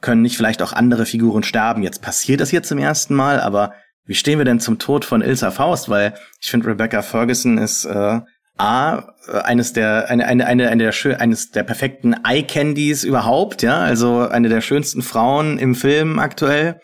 [0.00, 1.82] können nicht vielleicht auch andere Figuren sterben.
[1.82, 3.72] Jetzt passiert das hier zum ersten Mal, aber
[4.04, 5.88] wie stehen wir denn zum Tod von Ilsa Faust?
[5.88, 6.12] Weil
[6.42, 8.20] ich finde, Rebecca Ferguson ist äh,
[8.56, 13.62] A, äh, eines der, eine, eine, eine, eine der eines der perfekten Eye Candies überhaupt,
[13.62, 16.80] ja, also eine der schönsten Frauen im Film aktuell.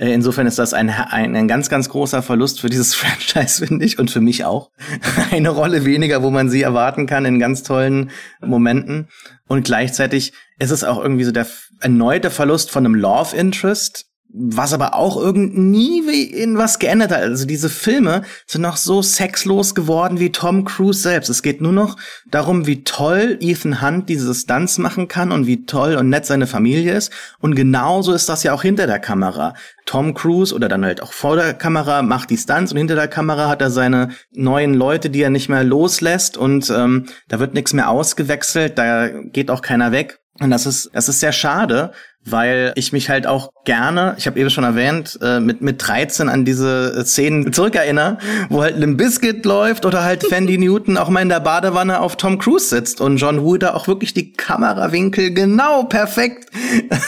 [0.00, 3.84] Äh, insofern ist das ein, ein, ein ganz, ganz großer Verlust für dieses Franchise, finde
[3.84, 4.70] ich, und für mich auch.
[5.30, 9.08] Eine Rolle weniger, wo man sie erwarten kann in ganz tollen Momenten.
[9.46, 11.46] Und gleichzeitig ist es auch irgendwie so der
[11.80, 17.22] erneute Verlust von einem Love Interest, was aber auch irgendwie nie in was geändert hat.
[17.22, 21.28] Also diese Filme sind noch so sexlos geworden wie Tom Cruise selbst.
[21.28, 21.96] Es geht nur noch
[22.30, 26.46] darum, wie toll Ethan Hunt diese Stunts machen kann und wie toll und nett seine
[26.46, 27.12] Familie ist.
[27.40, 29.54] Und genauso ist das ja auch hinter der Kamera.
[29.84, 33.08] Tom Cruise oder dann halt auch vor der Kamera macht die Stunts und hinter der
[33.08, 37.54] Kamera hat er seine neuen Leute, die er nicht mehr loslässt und ähm, da wird
[37.54, 40.20] nichts mehr ausgewechselt, da geht auch keiner weg.
[40.40, 41.92] Und das ist, das ist sehr schade,
[42.24, 46.30] weil ich mich halt auch gerne, ich habe eben schon erwähnt, äh, mit mit 13
[46.30, 48.16] an diese Szenen zurückerinnere,
[48.48, 52.16] wo halt Limp Bizkit läuft oder halt Fandy Newton auch mal in der Badewanne auf
[52.16, 56.50] Tom Cruise sitzt und John Woo da auch wirklich die Kamerawinkel genau perfekt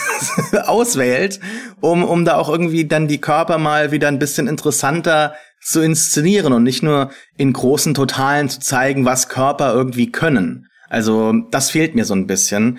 [0.65, 1.39] auswählt,
[1.81, 6.53] um um da auch irgendwie dann die Körper mal wieder ein bisschen interessanter zu inszenieren
[6.53, 10.67] und nicht nur in großen Totalen zu zeigen, was Körper irgendwie können.
[10.93, 12.77] Also das fehlt mir so ein bisschen.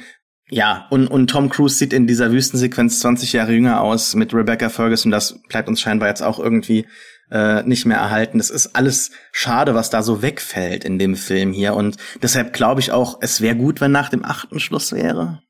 [0.50, 4.68] Ja, und, und Tom Cruise sieht in dieser Wüstensequenz 20 Jahre jünger aus mit Rebecca
[4.68, 5.10] Ferguson.
[5.10, 6.86] Das bleibt uns scheinbar jetzt auch irgendwie
[7.30, 8.38] äh, nicht mehr erhalten.
[8.38, 11.74] Das ist alles schade, was da so wegfällt in dem Film hier.
[11.74, 15.40] Und deshalb glaube ich auch, es wäre gut, wenn nach dem achten Schluss wäre.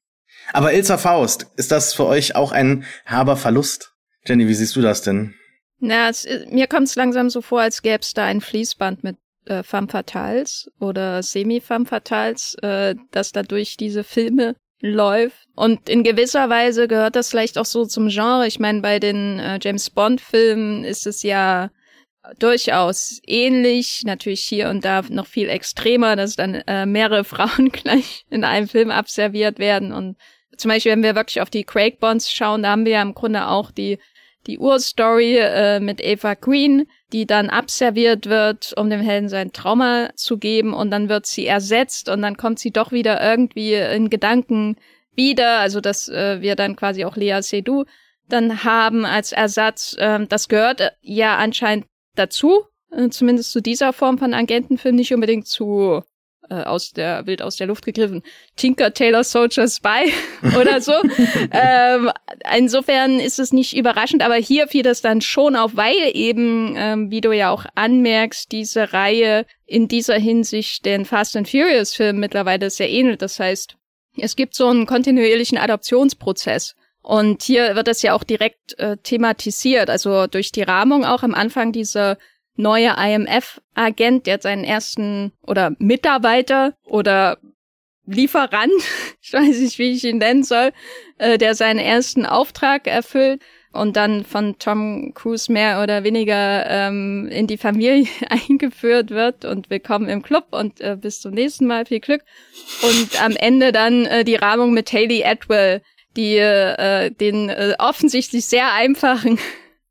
[0.53, 3.93] Aber Ilsa Faust, ist das für euch auch ein herber Verlust?
[4.27, 5.35] Jenny, wie siehst du das denn?
[5.81, 9.17] Na, es, mir kommt es langsam so vor, als gäbe es da ein Fließband mit
[9.47, 14.55] äh, Femme Fatales oder Semi-Femme Fatales, äh, dass dadurch diese Filme
[14.85, 15.49] läuft.
[15.57, 18.47] Und in gewisser Weise gehört das vielleicht auch so zum Genre.
[18.47, 21.71] Ich meine, bei den äh, James Bond-Filmen ist es ja
[22.39, 28.27] durchaus ähnlich, natürlich hier und da noch viel extremer, dass dann äh, mehrere Frauen gleich
[28.31, 29.93] in einem Film abserviert werden.
[29.93, 30.17] Und
[30.57, 33.15] zum Beispiel, wenn wir wirklich auf die Craig Bonds schauen, da haben wir ja im
[33.15, 33.99] Grunde auch die
[34.47, 40.11] die Urstory äh, mit Eva Green, die dann abserviert wird, um dem Helden sein Trauma
[40.17, 40.75] zu geben.
[40.75, 44.75] Und dann wird sie ersetzt und dann kommt sie doch wieder irgendwie in Gedanken
[45.15, 47.85] wieder, also dass äh, wir dann quasi auch Lea Seydoux
[48.29, 49.95] dann haben als Ersatz.
[49.97, 51.87] Äh, das gehört äh, ja anscheinend
[52.17, 56.03] dazu, äh, zumindest zu dieser Form von Agentenfilm, nicht unbedingt zu
[56.51, 58.23] äh, aus der wild aus der Luft gegriffen
[58.57, 60.13] Tinker Taylor Soldier Spy
[60.61, 60.93] oder so.
[61.51, 62.11] ähm,
[62.57, 67.11] insofern ist es nicht überraschend, aber hier fiel das dann schon auf, weil eben, ähm,
[67.11, 72.19] wie du ja auch anmerkst, diese Reihe in dieser Hinsicht den Fast and Furious Film
[72.19, 73.23] mittlerweile sehr ähnelt.
[73.23, 73.77] Das heißt,
[74.19, 76.75] es gibt so einen kontinuierlichen Adoptionsprozess.
[77.03, 81.35] Und hier wird das ja auch direkt äh, thematisiert, also durch die Rahmung auch am
[81.35, 82.17] Anfang dieser
[82.57, 87.39] neue IMF-Agent, der hat seinen ersten oder Mitarbeiter oder
[88.07, 88.73] Lieferant,
[89.23, 90.73] ich weiß nicht, wie ich ihn nennen soll,
[91.19, 93.41] äh, der seinen ersten Auftrag erfüllt
[93.73, 99.71] und dann von Tom Cruise mehr oder weniger ähm, in die Familie eingeführt wird und
[99.71, 102.23] willkommen im Club und äh, bis zum nächsten Mal viel Glück.
[102.83, 105.83] Und am Ende dann äh, die Rahmung mit Haley Atwell,
[106.17, 109.39] die äh, den äh, offensichtlich sehr einfachen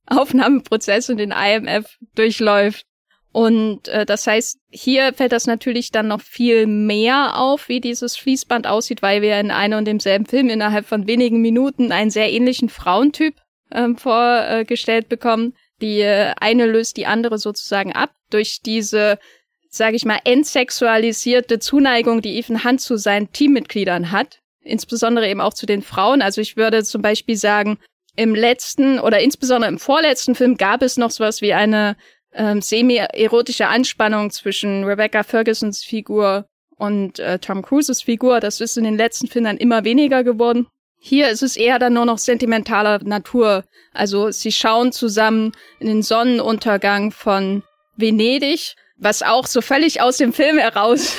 [0.07, 2.85] Aufnahmeprozess und den IMF durchläuft.
[3.33, 8.15] Und äh, das heißt, hier fällt das natürlich dann noch viel mehr auf, wie dieses
[8.15, 12.31] Fließband aussieht, weil wir in einem und demselben Film innerhalb von wenigen Minuten einen sehr
[12.31, 13.33] ähnlichen Frauentyp
[13.71, 15.55] ähm, vorgestellt bekommen.
[15.81, 19.17] Die äh, eine löst die andere sozusagen ab durch diese,
[19.67, 24.41] sage ich mal, entsexualisierte Zuneigung, die Ethan Hunt zu seinen Teammitgliedern hat.
[24.61, 26.21] Insbesondere eben auch zu den Frauen.
[26.21, 27.79] Also ich würde zum Beispiel sagen,
[28.15, 31.95] im letzten oder insbesondere im vorletzten Film gab es noch sowas wie eine
[32.33, 36.45] ähm, semi-erotische Anspannung zwischen Rebecca Fergusons Figur
[36.77, 38.39] und äh, Tom Cruises Figur.
[38.39, 40.67] Das ist in den letzten Filmen dann immer weniger geworden.
[40.99, 43.65] Hier ist es eher dann nur noch sentimentaler Natur.
[43.93, 47.63] Also sie schauen zusammen in den Sonnenuntergang von
[47.97, 51.15] Venedig, was auch so völlig aus dem Film heraus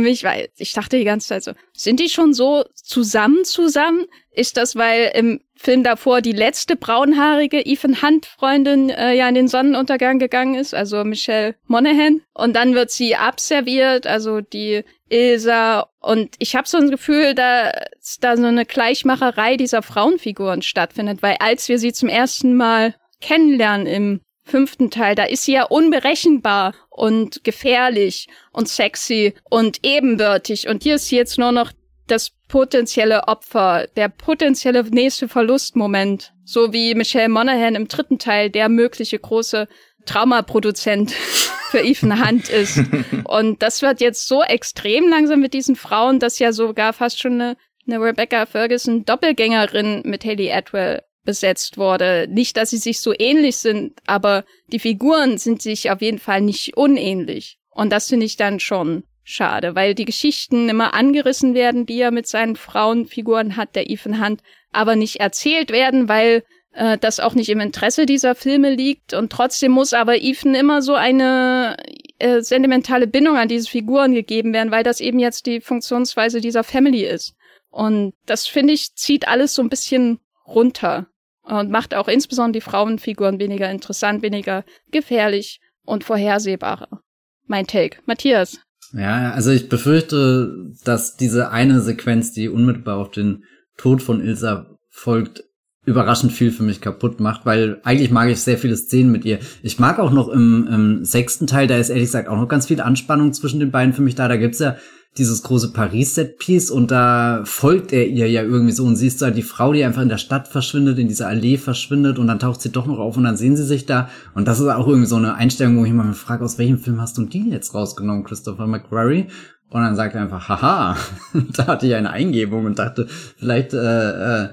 [0.00, 4.06] mich, weil ich dachte die ganze Zeit so, sind die schon so zusammen zusammen?
[4.32, 9.34] Ist das, weil im Film davor die letzte braunhaarige Ethan Hunt Freundin äh, ja in
[9.34, 12.22] den Sonnenuntergang gegangen ist, also Michelle Monaghan.
[12.34, 15.88] Und dann wird sie abserviert, also die Ilsa.
[16.00, 21.36] Und ich habe so ein Gefühl, dass da so eine Gleichmacherei dieser Frauenfiguren stattfindet, weil
[21.38, 26.74] als wir sie zum ersten Mal kennenlernen im fünften Teil, da ist sie ja unberechenbar
[26.96, 31.72] und gefährlich und sexy und ebenbürtig und hier ist jetzt nur noch
[32.06, 38.68] das potenzielle Opfer, der potenzielle nächste Verlustmoment, so wie Michelle Monaghan im dritten Teil der
[38.68, 39.68] mögliche große
[40.06, 41.10] Traumaproduzent
[41.70, 42.80] für Ethan Hunt ist.
[43.24, 47.40] Und das wird jetzt so extrem langsam mit diesen Frauen, dass ja sogar fast schon
[47.40, 52.26] eine, eine Rebecca Ferguson Doppelgängerin mit Haley Atwell besetzt wurde.
[52.30, 56.40] Nicht, dass sie sich so ähnlich sind, aber die Figuren sind sich auf jeden Fall
[56.40, 57.58] nicht unähnlich.
[57.68, 62.12] Und das finde ich dann schon schade, weil die Geschichten immer angerissen werden, die er
[62.12, 64.40] mit seinen Frauenfiguren hat, der Ethan Hunt,
[64.72, 69.14] aber nicht erzählt werden, weil äh, das auch nicht im Interesse dieser Filme liegt.
[69.14, 71.76] Und trotzdem muss aber Ethan immer so eine
[72.18, 76.64] äh, sentimentale Bindung an diese Figuren gegeben werden, weil das eben jetzt die Funktionsweise dieser
[76.64, 77.34] Family ist.
[77.70, 81.08] Und das finde ich zieht alles so ein bisschen runter
[81.46, 87.00] und macht auch insbesondere die Frauenfiguren weniger interessant, weniger gefährlich und vorhersehbarer.
[87.46, 87.98] Mein Take.
[88.06, 88.58] Matthias,
[88.92, 93.44] ja, also ich befürchte, dass diese eine Sequenz, die unmittelbar auf den
[93.76, 95.44] Tod von Ilsa folgt,
[95.84, 99.38] überraschend viel für mich kaputt macht, weil eigentlich mag ich sehr viele Szenen mit ihr.
[99.62, 102.66] Ich mag auch noch im, im sechsten Teil, da ist ehrlich gesagt auch noch ganz
[102.66, 104.26] viel Anspannung zwischen den beiden für mich da.
[104.26, 104.76] Da gibt's ja
[105.18, 109.42] dieses große Paris-Set-Piece und da folgt er ihr ja irgendwie so und siehst halt die
[109.42, 112.70] Frau, die einfach in der Stadt verschwindet, in dieser Allee verschwindet und dann taucht sie
[112.70, 115.16] doch noch auf und dann sehen sie sich da und das ist auch irgendwie so
[115.16, 118.66] eine Einstellung, wo ich mal frage, aus welchem Film hast du die jetzt rausgenommen, Christopher
[118.66, 119.26] McQuarrie?
[119.68, 120.96] Und dann sagt er einfach, haha,
[121.56, 124.48] da hatte ich eine Eingebung und dachte, vielleicht äh, äh,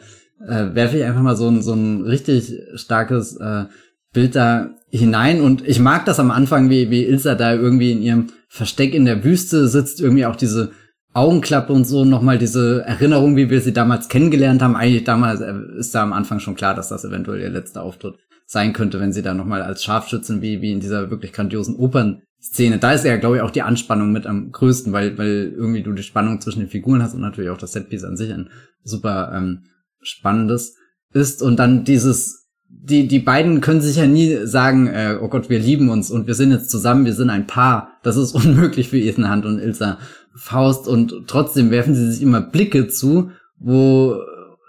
[0.47, 3.65] äh, werfe ich einfach mal so ein, so ein richtig starkes äh,
[4.11, 8.01] Bild da hinein und ich mag das am Anfang, wie, wie Ilsa da irgendwie in
[8.01, 10.73] ihrem Versteck in der Wüste sitzt, irgendwie auch diese
[11.11, 14.75] Augenklappe und so, nochmal diese Erinnerung, wie wir sie damals kennengelernt haben.
[14.75, 18.13] Eigentlich damals äh, ist da am Anfang schon klar, dass das eventuell ihr letzter Auftritt
[18.45, 22.77] sein könnte, wenn sie da nochmal als Scharfschützen wie, wie in dieser wirklich grandiosen Opernszene.
[22.77, 25.93] Da ist ja, glaube ich, auch die Anspannung mit am größten, weil, weil irgendwie du
[25.93, 28.51] die Spannung zwischen den Figuren hast und natürlich auch das Setpiece an sich ein
[28.83, 29.63] super ähm,
[30.03, 30.75] spannendes
[31.11, 31.41] ist.
[31.41, 32.42] Und dann dieses
[32.81, 36.27] die, die beiden können sich ja nie sagen, äh, oh Gott, wir lieben uns und
[36.27, 37.99] wir sind jetzt zusammen, wir sind ein Paar.
[38.03, 39.99] Das ist unmöglich für Ethan Hunt und Ilsa
[40.35, 44.17] Faust und trotzdem werfen sie sich immer Blicke zu, wo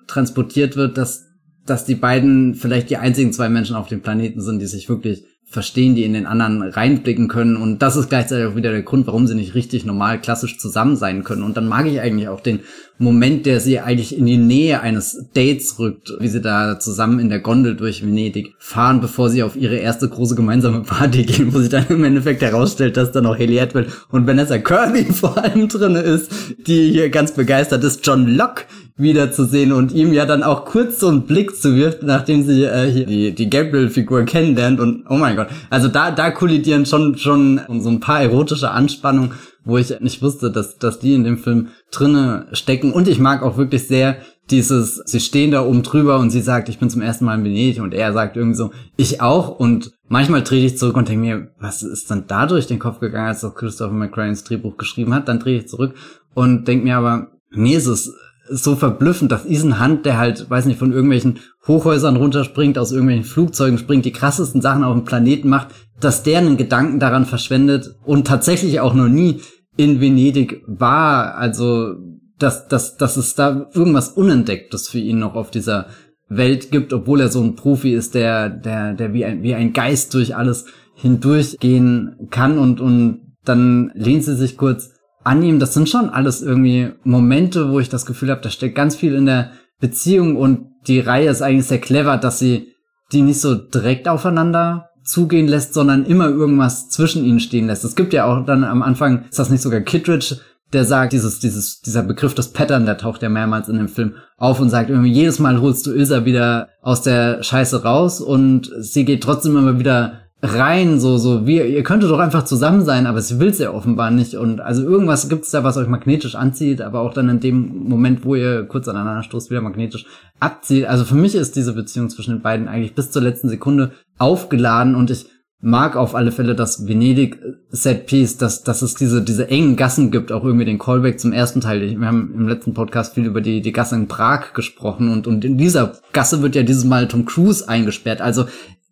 [0.06, 1.26] transportiert wird, dass,
[1.64, 5.24] dass die beiden vielleicht die einzigen zwei Menschen auf dem Planeten sind, die sich wirklich
[5.54, 7.56] verstehen, die in den anderen reinblicken können.
[7.56, 10.96] Und das ist gleichzeitig auch wieder der Grund, warum sie nicht richtig normal klassisch zusammen
[10.96, 11.42] sein können.
[11.42, 12.60] Und dann mag ich eigentlich auch den
[12.98, 17.28] Moment, der sie eigentlich in die Nähe eines Dates rückt, wie sie da zusammen in
[17.28, 21.58] der Gondel durch Venedig fahren, bevor sie auf ihre erste große gemeinsame Party gehen, wo
[21.58, 25.68] sich dann im Endeffekt herausstellt, dass da noch Haley Atwell und Vanessa Kirby vor allem
[25.68, 26.30] drinne ist,
[26.66, 28.06] die hier ganz begeistert ist.
[28.06, 28.64] John Locke
[28.96, 33.06] wiederzusehen und ihm ja dann auch kurz so einen Blick zuwirft, nachdem sie äh, hier
[33.06, 37.88] die, die Gabriel-Figur kennenlernt und oh mein Gott, also da, da kollidieren schon, schon so
[37.88, 39.32] ein paar erotische Anspannungen
[39.64, 42.92] wo ich nicht wusste, dass, dass die in dem Film drinne stecken.
[42.92, 44.18] Und ich mag auch wirklich sehr
[44.50, 47.44] dieses, sie stehen da oben drüber und sie sagt, ich bin zum ersten Mal in
[47.44, 49.58] Venedig und er sagt irgendwie so, ich auch.
[49.58, 53.00] Und manchmal drehe ich zurück und denke mir, was ist dann da durch den Kopf
[53.00, 55.94] gegangen, als auch Christopher McCrane das Drehbuch geschrieben hat, dann drehe ich zurück
[56.34, 58.12] und denke mir aber, nee, es ist
[58.48, 63.24] so verblüffend, dass diesen Hand, der halt, weiß nicht, von irgendwelchen Hochhäusern runterspringt, aus irgendwelchen
[63.24, 65.68] Flugzeugen springt, die krassesten Sachen auf dem Planeten macht,
[66.00, 69.40] dass der einen Gedanken daran verschwendet und tatsächlich auch noch nie
[69.76, 71.36] in Venedig war.
[71.36, 71.94] Also,
[72.38, 75.86] dass, dass, dass es da irgendwas Unentdecktes für ihn noch auf dieser
[76.28, 79.72] Welt gibt, obwohl er so ein Profi ist, der, der, der wie ein, wie ein
[79.72, 84.93] Geist durch alles hindurchgehen kann und, und dann lehnt sie sich kurz
[85.24, 85.58] an ihm.
[85.58, 89.14] Das sind schon alles irgendwie Momente, wo ich das Gefühl habe, da steckt ganz viel
[89.14, 89.50] in der
[89.80, 92.74] Beziehung und die Reihe ist eigentlich sehr clever, dass sie
[93.12, 97.84] die nicht so direkt aufeinander zugehen lässt, sondern immer irgendwas zwischen ihnen stehen lässt.
[97.84, 100.38] Es gibt ja auch dann am Anfang, ist das nicht sogar Kittredge,
[100.72, 104.14] der sagt, dieses, dieses, dieser Begriff des Pattern, der taucht ja mehrmals in dem Film
[104.36, 108.70] auf und sagt irgendwie, jedes Mal holst du Ilsa wieder aus der Scheiße raus und
[108.80, 113.06] sie geht trotzdem immer wieder rein, so, so, wie, ihr könntet doch einfach zusammen sein,
[113.06, 114.34] aber sie will's ja offenbar nicht.
[114.34, 118.24] Und also irgendwas gibt's da, was euch magnetisch anzieht, aber auch dann in dem Moment,
[118.24, 120.04] wo ihr kurz aneinander stoßt, wieder magnetisch
[120.40, 120.84] abzieht.
[120.84, 124.94] Also für mich ist diese Beziehung zwischen den beiden eigentlich bis zur letzten Sekunde aufgeladen
[124.94, 125.26] und ich
[125.60, 127.38] mag auf alle Fälle das Venedig
[127.70, 131.32] Set Piece, dass, dass es diese, diese engen Gassen gibt, auch irgendwie den Callback zum
[131.32, 131.80] ersten Teil.
[131.98, 135.42] Wir haben im letzten Podcast viel über die, die Gasse in Prag gesprochen und, und
[135.42, 138.20] in dieser Gasse wird ja dieses Mal Tom Cruise eingesperrt.
[138.20, 138.44] Also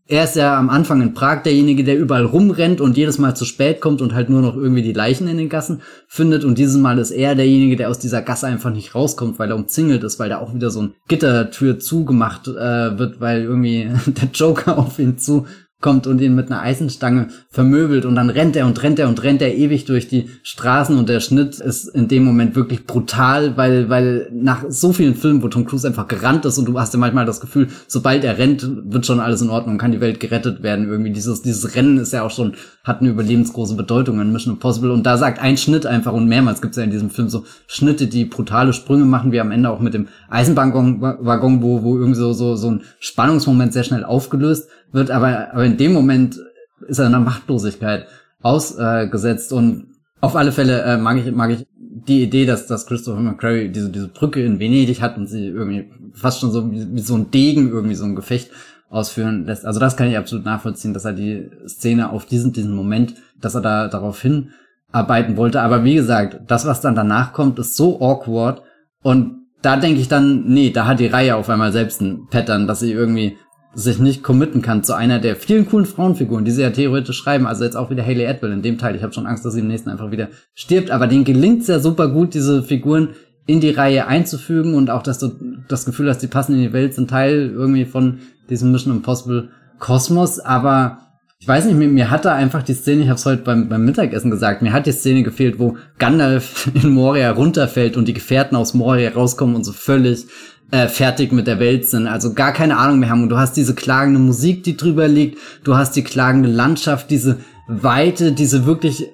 [0.09, 3.45] er ist ja am Anfang in Prag derjenige, der überall rumrennt und jedes Mal zu
[3.45, 6.45] spät kommt und halt nur noch irgendwie die Leichen in den Gassen findet.
[6.45, 9.57] Und dieses Mal ist er derjenige, der aus dieser Gasse einfach nicht rauskommt, weil er
[9.57, 14.29] umzingelt ist, weil da auch wieder so ein Gittertür zugemacht äh, wird, weil irgendwie der
[14.35, 15.47] Joker auf ihn zu
[15.83, 19.23] kommt und ihn mit einer Eisenstange vermöbelt und dann rennt er und rennt er und
[19.23, 23.57] rennt er ewig durch die Straßen und der Schnitt ist in dem Moment wirklich brutal,
[23.59, 26.95] weil, weil nach so vielen Filmen, wo Tom Cruise einfach gerannt ist und du hast
[26.95, 30.21] ja manchmal das Gefühl, sobald er rennt, wird schon alles in Ordnung, kann die Welt
[30.21, 30.89] gerettet werden.
[30.89, 32.55] Irgendwie dieses, dieses Rennen ist ja auch schon,
[32.85, 36.63] hat eine überlebensgroße Bedeutung in Mission Impossible und da sagt ein Schnitt einfach und mehrmals
[36.63, 39.69] gibt es ja in diesem Film so Schnitte, die brutale Sprünge machen, wie am Ende
[39.69, 44.69] auch mit dem Eisenbahnwaggon, wo, wo irgendwie so, so, so ein Spannungsmoment sehr schnell aufgelöst
[44.93, 46.39] wird, aber, aber in dem Moment
[46.87, 48.07] ist er einer Machtlosigkeit
[48.43, 53.21] ausgesetzt und auf alle Fälle äh, mag ich mag ich die Idee, dass dass Christopher
[53.21, 57.01] McQuarrie diese diese Brücke in Venedig hat und sie irgendwie fast schon so wie, wie
[57.01, 58.51] so ein Degen irgendwie so ein Gefecht
[58.89, 59.65] ausführen lässt.
[59.65, 63.55] Also das kann ich absolut nachvollziehen, dass er die Szene auf diesen diesen Moment, dass
[63.55, 65.63] er da darauf hinarbeiten wollte.
[65.63, 68.63] Aber wie gesagt, das was dann danach kommt, ist so awkward
[69.03, 72.67] und da denke ich dann, nee, da hat die Reihe auf einmal selbst ein Pattern,
[72.67, 73.39] dass sie irgendwie
[73.75, 77.47] sich nicht committen kann zu einer der vielen coolen Frauenfiguren, die sie ja theoretisch schreiben.
[77.47, 78.95] Also jetzt auch wieder Haley Atwell in dem Teil.
[78.95, 80.91] Ich habe schon Angst, dass sie im nächsten einfach wieder stirbt.
[80.91, 83.11] Aber denen gelingt es ja super gut, diese Figuren
[83.47, 85.33] in die Reihe einzufügen und auch, dass du
[85.69, 88.21] das Gefühl hast, die passen in die Welt, sind Teil irgendwie von
[88.51, 89.49] diesem Mission Impossible
[89.79, 90.39] Kosmos.
[90.39, 90.99] Aber
[91.43, 93.69] ich weiß nicht, mir, mir hat da einfach die Szene, ich habe es heute beim,
[93.69, 98.15] beim Mittagessen gesagt, mir hat die Szene gefehlt, wo Gandalf in Moria runterfällt und die
[98.15, 100.27] Gefährten aus Moria rauskommen und so völlig
[100.73, 103.23] äh, fertig mit der Welt sind, also gar keine Ahnung mehr haben.
[103.23, 107.39] Und du hast diese klagende Musik, die drüber liegt, du hast die klagende Landschaft, diese
[107.69, 109.07] Weite, diese wirklich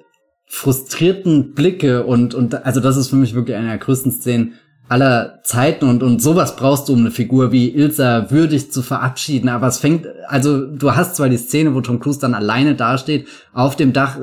[0.47, 2.05] frustrierten Blicke.
[2.05, 4.53] Und, und also das ist für mich wirklich eine der größten Szenen
[4.87, 5.89] aller Zeiten.
[5.89, 9.49] Und, und sowas brauchst du, um eine Figur wie Ilsa würdig zu verabschieden.
[9.49, 13.27] Aber es fängt, also du hast zwar die Szene, wo Tom Cruise dann alleine dasteht,
[13.51, 14.17] auf dem Dach,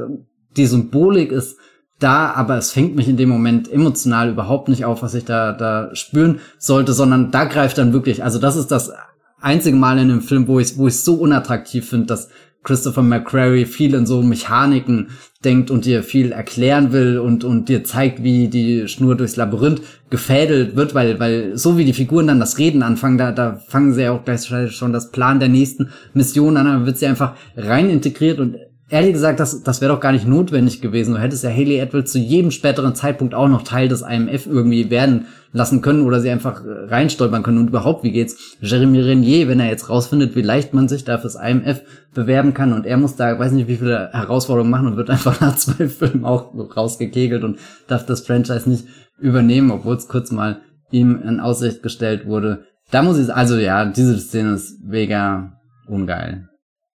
[0.57, 1.59] die Symbolik ist
[1.99, 5.53] da, aber es fängt mich in dem Moment emotional überhaupt nicht auf, was ich da,
[5.53, 8.93] da spüren sollte, sondern da greift dann wirklich, also das ist das
[9.41, 12.29] einzige Mal in dem Film, wo ich wo ich so unattraktiv finde, dass
[12.67, 15.11] Christopher McQuarrie viel in so Mechaniken
[15.45, 19.81] denkt und dir viel erklären will und, und dir zeigt, wie die Schnur durchs Labyrinth
[20.11, 23.95] gefädelt wird, weil, weil so wie die Figuren dann das Reden anfangen, da, da fangen
[23.95, 27.37] sie ja auch gleich schon das Plan der nächsten Mission an, dann wird sie einfach
[27.57, 28.57] rein integriert und
[28.89, 31.15] ehrlich gesagt, das, das wäre doch gar nicht notwendig gewesen.
[31.15, 34.91] Du hättest ja Haley Atwell zu jedem späteren Zeitpunkt auch noch Teil des IMF irgendwie
[34.91, 37.59] werden lassen können oder sie einfach äh, reinstolpern können.
[37.59, 41.19] Und überhaupt, wie geht's Jeremy Renier, wenn er jetzt rausfindet, wie leicht man sich da
[41.19, 41.83] fürs IMF
[42.15, 45.41] bewerben kann und er muss da, weiß nicht, wie viele Herausforderungen machen und wird einfach
[45.41, 47.59] nach zwei Filmen auch rausgekegelt und
[47.89, 48.87] darf das Franchise nicht
[49.19, 50.61] übernehmen, obwohl es kurz mal
[50.91, 52.67] ihm in Aussicht gestellt wurde.
[52.91, 55.59] Da muss ich, also ja, diese Szene ist mega
[55.89, 56.49] ungeil.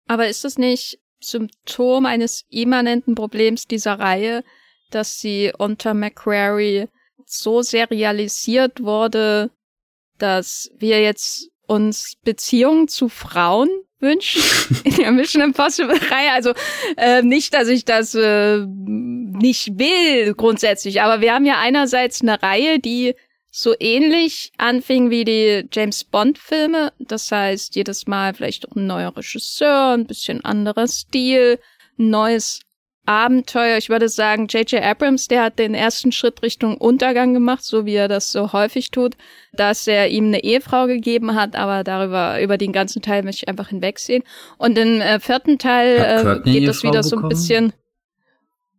[0.07, 4.45] Aber ist das nicht Symptom eines immanenten Problems dieser Reihe,
[4.91, 6.87] dass sie unter Macquarie
[7.27, 9.51] so serialisiert wurde,
[10.19, 13.69] dass wir jetzt uns Beziehungen zu Frauen
[14.01, 14.43] wünschen
[14.85, 16.33] in der Mission Impossible Reihe.
[16.33, 16.53] Also
[16.97, 22.43] äh, nicht, dass ich das äh, nicht will grundsätzlich, aber wir haben ja einerseits eine
[22.43, 23.15] Reihe, die
[23.51, 26.93] so ähnlich anfing wie die James Bond Filme.
[26.99, 31.59] Das heißt, jedes Mal vielleicht auch ein neuer Regisseur, ein bisschen anderer Stil,
[31.99, 32.61] ein neues
[33.07, 33.77] Abenteuer.
[33.77, 34.83] Ich würde sagen, J.J.
[34.85, 38.93] Abrams, der hat den ersten Schritt Richtung Untergang gemacht, so wie er das so häufig
[38.93, 39.17] tut,
[39.53, 43.49] dass er ihm eine Ehefrau gegeben hat, aber darüber, über den ganzen Teil möchte ich
[43.49, 44.23] einfach hinwegsehen.
[44.59, 47.03] Und im äh, vierten Teil äh, geht das wieder bekommen?
[47.03, 47.73] so ein bisschen.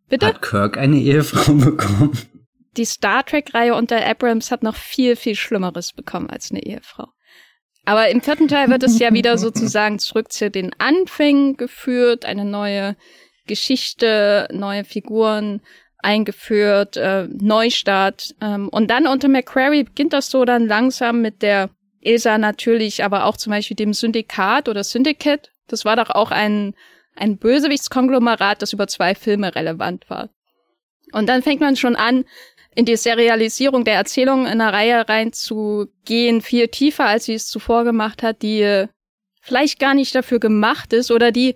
[0.08, 0.28] Bitte?
[0.28, 2.18] Hat Kirk eine Ehefrau bekommen?
[2.78, 7.08] Die Star Trek-Reihe unter Abrams hat noch viel, viel Schlimmeres bekommen als eine Ehefrau.
[7.86, 12.46] Aber im vierten Teil wird es ja wieder sozusagen zurück zu den Anfängen geführt, eine
[12.46, 12.96] neue
[13.48, 15.62] Geschichte, neue Figuren
[15.98, 18.36] eingeführt, äh, Neustart.
[18.42, 21.70] Ähm, und dann unter McQuarrie beginnt das so dann langsam mit der
[22.02, 25.52] ESA natürlich, aber auch zum Beispiel dem Syndikat oder Syndicate.
[25.68, 26.74] Das war doch auch ein,
[27.16, 30.30] ein Bösewichtskonglomerat, das über zwei Filme relevant war.
[31.12, 32.26] Und dann fängt man schon an,
[32.76, 37.84] in die Serialisierung der Erzählung in einer Reihe reinzugehen, viel tiefer, als sie es zuvor
[37.84, 38.86] gemacht hat, die
[39.42, 41.56] vielleicht gar nicht dafür gemacht ist oder die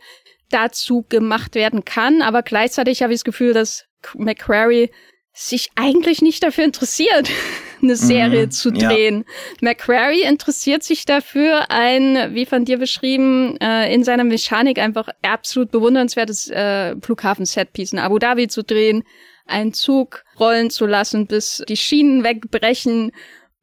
[0.49, 4.91] dazu gemacht werden kann, aber gleichzeitig habe ich das Gefühl, dass McQuarrie
[5.33, 7.29] sich eigentlich nicht dafür interessiert.
[7.81, 9.25] eine Serie mhm, zu drehen.
[9.27, 9.69] Ja.
[9.69, 15.71] McQuarrie interessiert sich dafür, ein, wie von dir beschrieben, äh, in seiner Mechanik einfach absolut
[15.71, 19.03] bewundernswertes äh, Flughafen-Setpiece in Abu Dhabi zu drehen,
[19.45, 23.11] einen Zug rollen zu lassen, bis die Schienen wegbrechen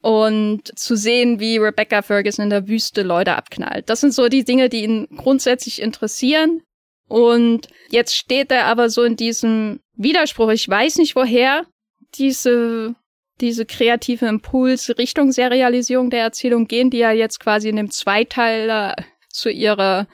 [0.01, 3.89] und zu sehen, wie Rebecca Ferguson in der Wüste Leute abknallt.
[3.89, 6.63] Das sind so die Dinge, die ihn grundsätzlich interessieren.
[7.09, 10.51] Und jetzt steht er aber so in diesem Widerspruch.
[10.51, 11.67] Ich weiß nicht, woher
[12.15, 12.95] diese,
[13.41, 18.97] diese kreative Impuls Richtung Serialisierung der Erzählung gehen, die ja jetzt quasi in dem Zweiteiler
[19.29, 20.09] zu ihrer,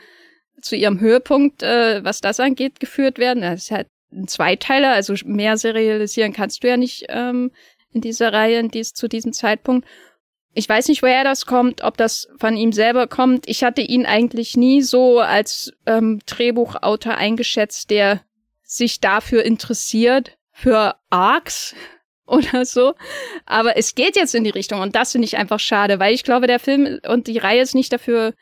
[0.60, 3.42] zu ihrem Höhepunkt, äh, was das angeht, geführt werden.
[3.42, 7.50] Das ist halt ein Zweiteiler, also mehr serialisieren kannst du ja nicht ähm,
[7.92, 9.86] in dieser Reihe, in dies, zu diesem Zeitpunkt.
[10.54, 13.48] Ich weiß nicht, woher das kommt, ob das von ihm selber kommt.
[13.48, 18.22] Ich hatte ihn eigentlich nie so als ähm, Drehbuchautor eingeschätzt, der
[18.62, 21.74] sich dafür interessiert, für Arcs
[22.26, 22.94] oder so.
[23.46, 26.24] Aber es geht jetzt in die Richtung und das finde ich einfach schade, weil ich
[26.24, 28.34] glaube, der Film und die Reihe ist nicht dafür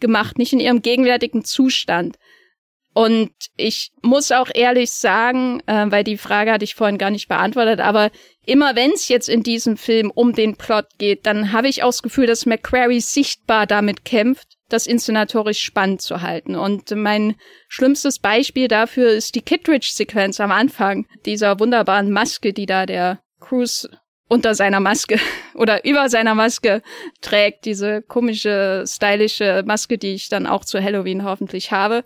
[0.00, 2.18] gemacht, nicht in ihrem gegenwärtigen Zustand.
[2.92, 7.28] Und ich muss auch ehrlich sagen, äh, weil die Frage hatte ich vorhin gar nicht
[7.28, 8.10] beantwortet, aber
[8.44, 11.90] immer wenn es jetzt in diesem Film um den Plot geht, dann habe ich auch
[11.90, 16.56] das Gefühl, dass McQuarrie sichtbar damit kämpft, das inszenatorisch spannend zu halten.
[16.56, 17.36] Und mein
[17.68, 23.88] schlimmstes Beispiel dafür ist die Kittredge-Sequenz am Anfang dieser wunderbaren Maske, die da der Cruise
[24.28, 25.18] unter seiner Maske
[25.54, 26.82] oder über seiner Maske
[27.20, 32.04] trägt, diese komische, stylische Maske, die ich dann auch zu Halloween hoffentlich habe.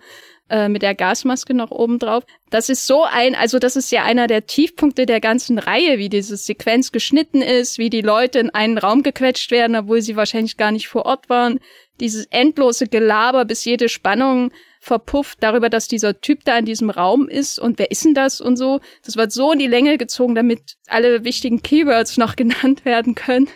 [0.51, 2.23] Äh, mit der Gasmaske noch oben drauf.
[2.51, 6.11] Das ist so ein, also das ist ja einer der Tiefpunkte der ganzen Reihe, wie
[6.11, 10.59] diese Sequenz geschnitten ist, wie die Leute in einen Raum gequetscht werden, obwohl sie wahrscheinlich
[10.59, 11.61] gar nicht vor Ort waren.
[11.99, 17.27] Dieses endlose Gelaber, bis jede Spannung verpufft darüber, dass dieser Typ da in diesem Raum
[17.27, 18.81] ist und wer ist denn das und so.
[19.03, 23.49] Das wird so in die Länge gezogen, damit alle wichtigen Keywords noch genannt werden können.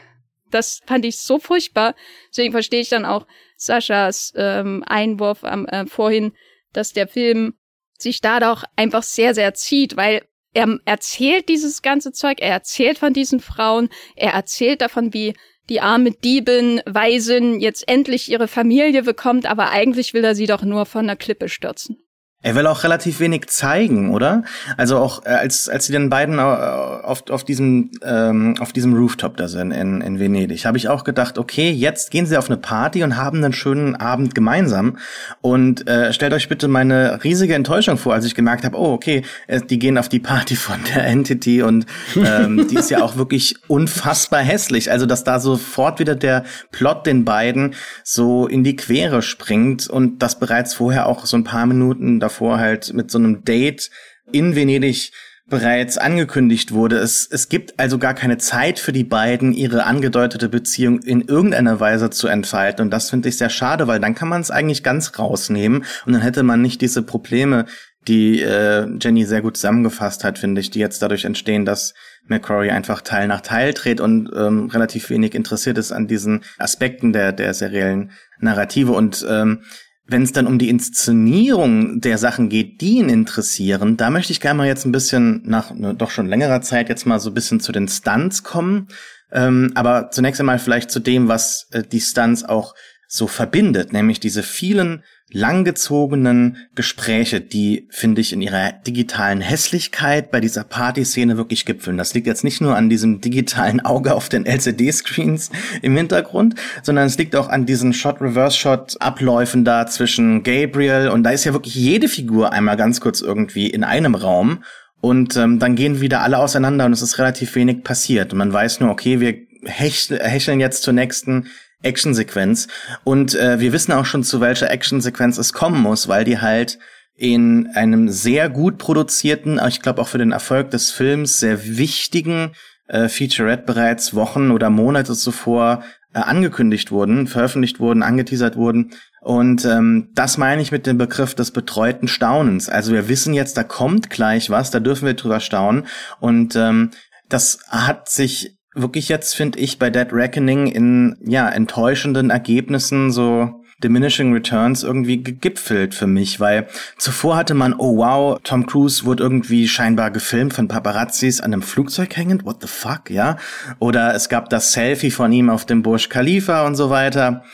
[0.51, 1.95] Das fand ich so furchtbar.
[2.31, 3.27] Deswegen verstehe ich dann auch
[3.57, 6.33] Saschas ähm, Einwurf am, äh, vorhin,
[6.73, 7.55] dass der Film
[7.99, 10.23] sich da doch einfach sehr, sehr zieht, weil
[10.55, 15.35] er erzählt dieses ganze Zeug, er erzählt von diesen Frauen, er erzählt davon, wie
[15.69, 20.63] die arme Diebin, Waisin jetzt endlich ihre Familie bekommt, aber eigentlich will er sie doch
[20.63, 21.99] nur von der Klippe stürzen.
[22.41, 24.45] Er will auch relativ wenig zeigen, oder?
[24.77, 28.95] Also auch äh, als als sie den beiden äh, auf, auf diesem ähm, auf diesem
[28.95, 32.49] Rooftop da sind in, in Venedig, habe ich auch gedacht, okay, jetzt gehen sie auf
[32.49, 34.99] eine Party und haben einen schönen Abend gemeinsam.
[35.41, 39.25] Und äh, stellt euch bitte meine riesige Enttäuschung vor, als ich gemerkt habe, oh okay,
[39.49, 43.17] äh, die gehen auf die Party von der Entity und ähm, die ist ja auch
[43.17, 44.93] wirklich unfassbar hässlich.
[44.93, 47.75] Also dass da sofort wieder der Plot den beiden
[48.05, 52.59] so in die Quere springt und das bereits vorher auch so ein paar Minuten davor
[52.59, 53.91] halt mit so einem Date
[54.31, 55.13] in Venedig
[55.49, 56.99] bereits angekündigt wurde.
[56.99, 61.81] Es, es gibt also gar keine Zeit für die beiden, ihre angedeutete Beziehung in irgendeiner
[61.81, 62.85] Weise zu entfalten.
[62.85, 66.13] Und das finde ich sehr schade, weil dann kann man es eigentlich ganz rausnehmen und
[66.13, 67.65] dann hätte man nicht diese Probleme,
[68.07, 71.95] die äh, Jenny sehr gut zusammengefasst hat, finde ich, die jetzt dadurch entstehen, dass
[72.27, 77.13] McCrory einfach Teil nach Teil dreht und ähm, relativ wenig interessiert ist an diesen Aspekten
[77.13, 78.93] der, der seriellen Narrative.
[78.93, 79.63] Und ähm,
[80.09, 84.41] wenn es dann um die Inszenierung der Sachen geht, die ihn interessieren, da möchte ich
[84.41, 87.35] gerne mal jetzt ein bisschen nach ne, doch schon längerer Zeit jetzt mal so ein
[87.35, 88.89] bisschen zu den Stunts kommen.
[89.31, 92.75] Ähm, aber zunächst einmal vielleicht zu dem, was äh, die Stunts auch
[93.07, 100.41] so verbindet, nämlich diese vielen langgezogenen Gespräche, die, finde ich, in ihrer digitalen Hässlichkeit bei
[100.41, 101.99] dieser Partyszene wirklich gipfeln.
[101.99, 105.51] Das liegt jetzt nicht nur an diesem digitalen Auge auf den LCD-Screens
[105.83, 111.45] im Hintergrund, sondern es liegt auch an diesen Shot-Reverse-Shot-Abläufen da zwischen Gabriel und da ist
[111.45, 114.65] ja wirklich jede Figur einmal ganz kurz irgendwie in einem Raum
[115.01, 118.33] und ähm, dann gehen wieder alle auseinander und es ist relativ wenig passiert.
[118.33, 121.49] Man weiß nur, okay, wir hecheln jetzt zur nächsten
[121.83, 122.69] Actionsequenz.
[123.05, 126.79] Und äh, wir wissen auch schon, zu welcher Actionsequenz es kommen muss, weil die halt
[127.15, 132.53] in einem sehr gut produzierten, ich glaube auch für den Erfolg des Films, sehr wichtigen
[132.87, 135.83] äh, Featurette bereits Wochen oder Monate zuvor
[136.15, 138.93] äh, angekündigt wurden, veröffentlicht wurden, angeteasert wurden.
[139.21, 142.69] Und ähm, das meine ich mit dem Begriff des betreuten Staunens.
[142.69, 145.87] Also wir wissen jetzt, da kommt gleich was, da dürfen wir drüber staunen.
[146.21, 146.91] Und ähm,
[147.29, 153.59] das hat sich wirklich jetzt, finde ich, bei Dead Reckoning in ja enttäuschenden Ergebnissen so
[153.83, 156.67] Diminishing Returns irgendwie gegipfelt für mich, weil
[156.97, 161.63] zuvor hatte man, oh wow, Tom Cruise wurde irgendwie scheinbar gefilmt von Paparazzis an einem
[161.63, 163.37] Flugzeug hängend, what the fuck, ja?
[163.79, 167.45] Oder es gab das Selfie von ihm auf dem Burj Khalifa und so weiter.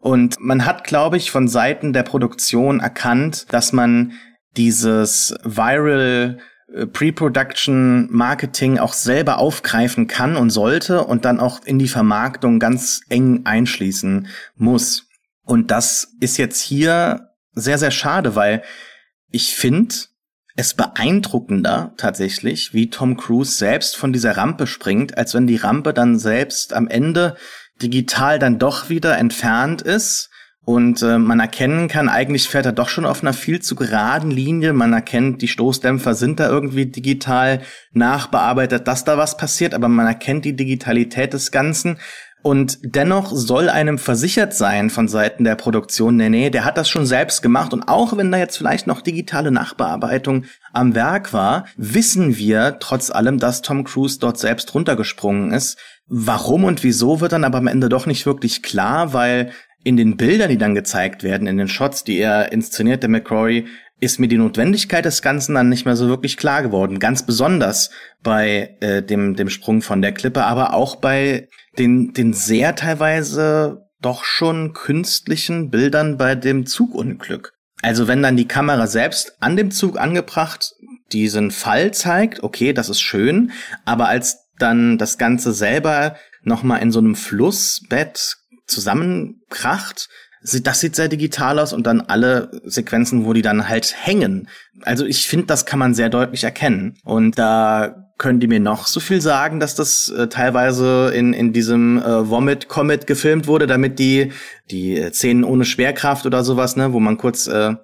[0.00, 4.12] Und man hat, glaube ich, von Seiten der Produktion erkannt, dass man
[4.56, 6.38] dieses viral
[6.92, 13.00] Pre-Production Marketing auch selber aufgreifen kann und sollte und dann auch in die Vermarktung ganz
[13.08, 15.08] eng einschließen muss.
[15.42, 18.62] Und das ist jetzt hier sehr, sehr schade, weil
[19.30, 19.94] ich finde
[20.56, 25.92] es beeindruckender tatsächlich, wie Tom Cruise selbst von dieser Rampe springt, als wenn die Rampe
[25.92, 27.36] dann selbst am Ende
[27.82, 30.29] digital dann doch wieder entfernt ist
[30.64, 34.30] und äh, man erkennen kann, eigentlich fährt er doch schon auf einer viel zu geraden
[34.30, 34.72] Linie.
[34.72, 40.06] Man erkennt, die Stoßdämpfer sind da irgendwie digital nachbearbeitet, dass da was passiert, aber man
[40.06, 41.96] erkennt die Digitalität des Ganzen.
[42.42, 46.88] Und dennoch soll einem versichert sein von Seiten der Produktion, nee, nee, der hat das
[46.88, 47.74] schon selbst gemacht.
[47.74, 53.10] Und auch wenn da jetzt vielleicht noch digitale Nachbearbeitung am Werk war, wissen wir trotz
[53.10, 55.78] allem, dass Tom Cruise dort selbst runtergesprungen ist.
[56.06, 59.52] Warum und wieso wird dann aber am Ende doch nicht wirklich klar, weil
[59.82, 63.66] in den Bildern, die dann gezeigt werden, in den Shots, die er inszeniert, der McCrory,
[64.00, 66.98] ist mir die Notwendigkeit des Ganzen dann nicht mehr so wirklich klar geworden.
[66.98, 67.90] Ganz besonders
[68.22, 73.86] bei äh, dem, dem Sprung von der Klippe, aber auch bei den, den sehr teilweise
[74.00, 77.52] doch schon künstlichen Bildern bei dem Zugunglück.
[77.82, 80.72] Also wenn dann die Kamera selbst an dem Zug angebracht
[81.12, 83.52] diesen Fall zeigt, okay, das ist schön,
[83.84, 88.36] aber als dann das Ganze selber nochmal in so einem Flussbett
[88.70, 90.08] zusammenkracht.
[90.62, 94.48] Das sieht sehr digital aus und dann alle Sequenzen, wo die dann halt hängen.
[94.82, 96.96] Also ich finde, das kann man sehr deutlich erkennen.
[97.04, 101.52] Und da können die mir noch so viel sagen, dass das äh, teilweise in, in
[101.52, 104.32] diesem äh, Vomit Comet gefilmt wurde, damit die,
[104.70, 107.74] die Szenen ohne Schwerkraft oder sowas, ne, wo man kurz äh,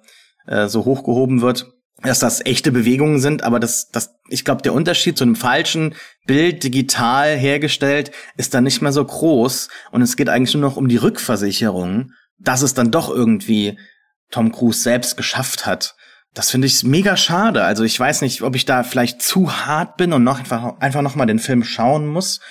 [0.47, 1.73] äh, so hochgehoben wird,
[2.03, 5.95] dass das echte Bewegungen sind, aber das, das, ich glaube, der Unterschied zu einem falschen
[6.25, 10.77] Bild digital hergestellt ist dann nicht mehr so groß und es geht eigentlich nur noch
[10.77, 13.79] um die Rückversicherung, dass es dann doch irgendwie
[14.29, 15.95] Tom Cruise selbst geschafft hat.
[16.33, 17.63] Das finde ich mega schade.
[17.63, 21.01] Also ich weiß nicht, ob ich da vielleicht zu hart bin und noch einfach, einfach
[21.01, 22.41] noch mal den Film schauen muss.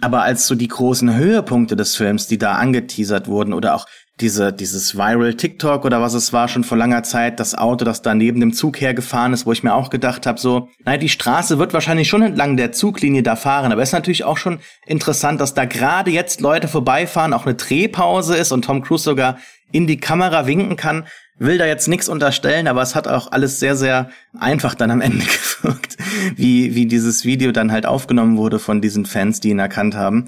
[0.00, 3.86] Aber als so die großen Höhepunkte des Films, die da angeteasert wurden oder auch
[4.20, 8.00] diese, dieses Viral TikTok oder was es war schon vor langer Zeit, das Auto, das
[8.00, 11.08] da neben dem Zug hergefahren ist, wo ich mir auch gedacht habe, so, naja, die
[11.08, 14.60] Straße wird wahrscheinlich schon entlang der Zuglinie da fahren, aber es ist natürlich auch schon
[14.86, 19.38] interessant, dass da gerade jetzt Leute vorbeifahren, auch eine Drehpause ist und Tom Cruise sogar
[19.72, 21.06] in die Kamera winken kann.
[21.36, 25.00] Will da jetzt nichts unterstellen, aber es hat auch alles sehr, sehr einfach dann am
[25.00, 25.24] Ende
[25.62, 25.96] gewirkt,
[26.36, 30.26] wie, wie dieses Video dann halt aufgenommen wurde von diesen Fans, die ihn erkannt haben.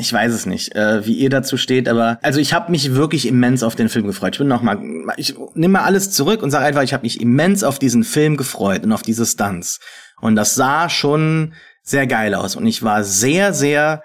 [0.00, 3.26] Ich weiß es nicht, äh, wie ihr dazu steht, aber also ich habe mich wirklich
[3.26, 4.36] immens auf den Film gefreut.
[4.36, 4.78] Ich bin noch mal,
[5.16, 8.36] ich nehme mal alles zurück und sage einfach, ich habe mich immens auf diesen Film
[8.36, 9.80] gefreut und auf diese Stunts.
[10.20, 14.04] Und das sah schon sehr geil aus und ich war sehr, sehr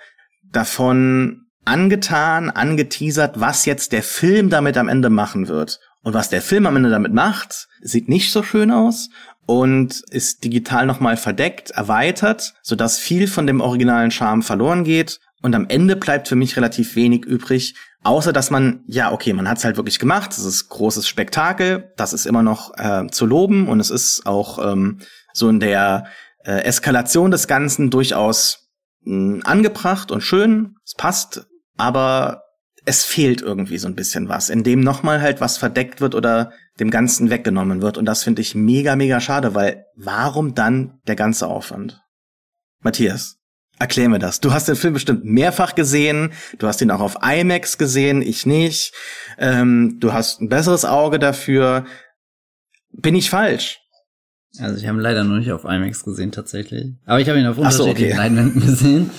[0.52, 5.80] davon angetan, angeteasert, was jetzt der Film damit am Ende machen wird.
[6.02, 9.10] Und was der Film am Ende damit macht, sieht nicht so schön aus
[9.46, 15.54] und ist digital nochmal verdeckt, erweitert, sodass viel von dem originalen Charme verloren geht und
[15.54, 19.64] am Ende bleibt für mich relativ wenig übrig, außer dass man, ja, okay, man hat's
[19.64, 23.80] halt wirklich gemacht, es ist großes Spektakel, das ist immer noch äh, zu loben und
[23.80, 25.00] es ist auch ähm,
[25.34, 26.06] so in der
[26.46, 28.70] äh, Eskalation des Ganzen durchaus
[29.02, 31.46] mh, angebracht und schön, es passt,
[31.78, 32.44] aber
[32.86, 36.52] es fehlt irgendwie so ein bisschen was, in dem nochmal halt was verdeckt wird oder
[36.80, 37.98] dem Ganzen weggenommen wird.
[37.98, 42.02] Und das finde ich mega, mega schade, weil warum dann der ganze Aufwand?
[42.82, 43.43] Matthias.
[43.80, 44.40] Erklär mir das.
[44.40, 46.32] Du hast den Film bestimmt mehrfach gesehen.
[46.60, 48.94] Du hast ihn auch auf IMAX gesehen, ich nicht.
[49.38, 51.86] Ähm, du hast ein besseres Auge dafür.
[52.92, 53.80] Bin ich falsch?
[54.60, 56.94] Also ich habe ihn leider noch nicht auf IMAX gesehen tatsächlich.
[57.06, 58.18] Aber ich habe ihn auf unterschiedlichen so, okay.
[58.18, 59.10] Leinwänden gesehen.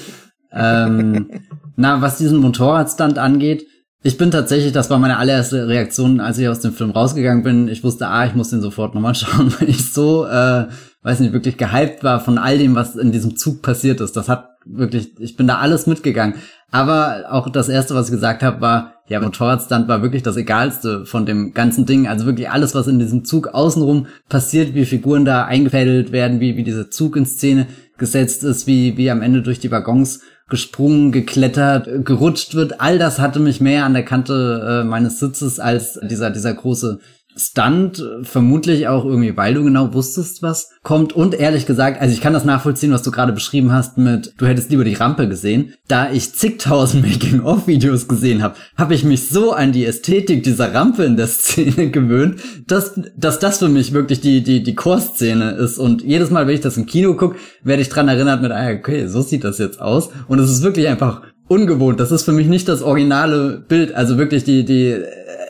[0.53, 1.41] ähm,
[1.77, 3.67] na, was diesen Motorradstand angeht,
[4.07, 7.69] ich bin tatsächlich, das war meine allererste Reaktion, als ich aus dem Film rausgegangen bin.
[7.69, 10.67] Ich wusste, ah, ich muss den sofort nochmal schauen, weil ich so äh,
[11.05, 14.17] weiß nicht, wirklich gehypt war von all dem, was in diesem Zug passiert ist.
[14.17, 16.37] Das hat wirklich, ich bin da alles mitgegangen.
[16.71, 21.05] Aber auch das erste, was ich gesagt habe, war, ja, Motorradstand war wirklich das Egalste
[21.05, 22.09] von dem ganzen Ding.
[22.09, 26.57] Also wirklich alles, was in diesem Zug außenrum passiert, wie Figuren da eingefädelt werden, wie,
[26.57, 27.67] wie dieser Zug in Szene
[27.99, 32.81] gesetzt ist, wie, wie am Ende durch die Waggons gesprungen, geklettert, gerutscht wird.
[32.81, 36.99] All das hatte mich mehr an der Kante äh, meines Sitzes als dieser, dieser große
[37.37, 41.13] Stunt, vermutlich auch irgendwie, weil du genau wusstest, was kommt.
[41.13, 44.47] Und ehrlich gesagt, also ich kann das nachvollziehen, was du gerade beschrieben hast mit, du
[44.47, 45.75] hättest lieber die Rampe gesehen.
[45.89, 51.05] Da ich zigtausend Making-of-Videos gesehen habe, habe ich mich so an die Ästhetik dieser Rampe
[51.05, 55.79] in der Szene gewöhnt, dass, dass das für mich wirklich die, die, die Core-Szene ist.
[55.79, 58.71] Und jedes Mal, wenn ich das im Kino gucke, werde ich dran erinnert mit, ah,
[58.71, 60.11] okay, so sieht das jetzt aus.
[60.29, 62.01] Und es ist wirklich einfach ungewohnt.
[62.01, 63.95] Das ist für mich nicht das originale Bild.
[63.95, 65.03] Also wirklich die, die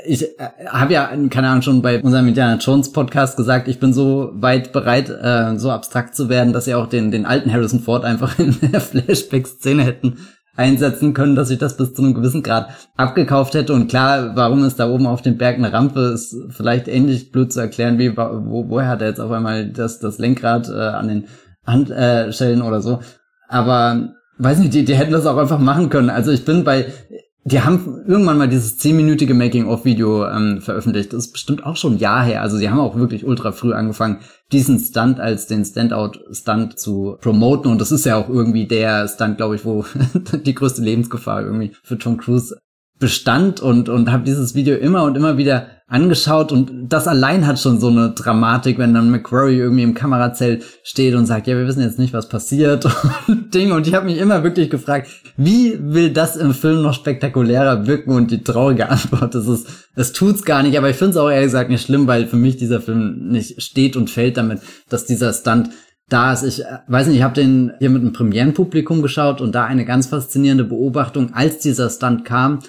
[0.05, 3.93] ich äh, habe ja, keine Ahnung, schon bei unserem Indiana Jones Podcast gesagt, ich bin
[3.93, 7.81] so weit bereit, äh, so abstrakt zu werden, dass sie auch den, den alten Harrison
[7.81, 10.19] Ford einfach in der Flashback-Szene hätten
[10.57, 13.73] einsetzen können, dass ich das bis zu einem gewissen Grad abgekauft hätte.
[13.73, 17.53] Und klar, warum ist da oben auf dem Berg eine Rampe, ist vielleicht ähnlich blöd
[17.53, 21.09] zu erklären, wie wo, woher hat er jetzt auf einmal das, das Lenkrad äh, an
[21.09, 21.25] den
[21.67, 23.01] Handstellen äh, oder so.
[23.49, 26.11] Aber weiß nicht, die, die hätten das auch einfach machen können.
[26.11, 26.87] Also ich bin bei
[27.47, 31.13] die haben irgendwann mal dieses zehnminütige Making-of-Video ähm, veröffentlicht.
[31.13, 32.41] Das ist bestimmt auch schon ein Jahr her.
[32.41, 37.71] Also sie haben auch wirklich ultra früh angefangen, diesen Stunt als den Standout-Stunt zu promoten.
[37.71, 39.85] Und das ist ja auch irgendwie der Stunt, glaube ich, wo
[40.33, 42.57] die größte Lebensgefahr irgendwie für Tom Cruise
[42.99, 47.61] bestand und, und habe dieses Video immer und immer wieder angeschaut und das allein hat
[47.61, 51.67] schon so eine Dramatik, wenn dann McQuarrie irgendwie im Kamerazelt steht und sagt, ja, wir
[51.67, 52.87] wissen jetzt nicht, was passiert
[53.29, 53.71] und Ding.
[53.71, 58.13] Und ich habe mich immer wirklich gefragt, wie will das im Film noch spektakulärer wirken?
[58.13, 60.79] Und die traurige Antwort ist, es, es tut's gar nicht.
[60.79, 63.63] Aber ich finde es auch ehrlich gesagt nicht schlimm, weil für mich dieser Film nicht
[63.63, 65.69] steht und fällt damit, dass dieser Stunt
[66.09, 66.45] da ist.
[66.45, 69.85] Ich äh, weiß nicht, ich habe den hier mit einem Premierenpublikum geschaut und da eine
[69.85, 72.61] ganz faszinierende Beobachtung, als dieser Stunt kam,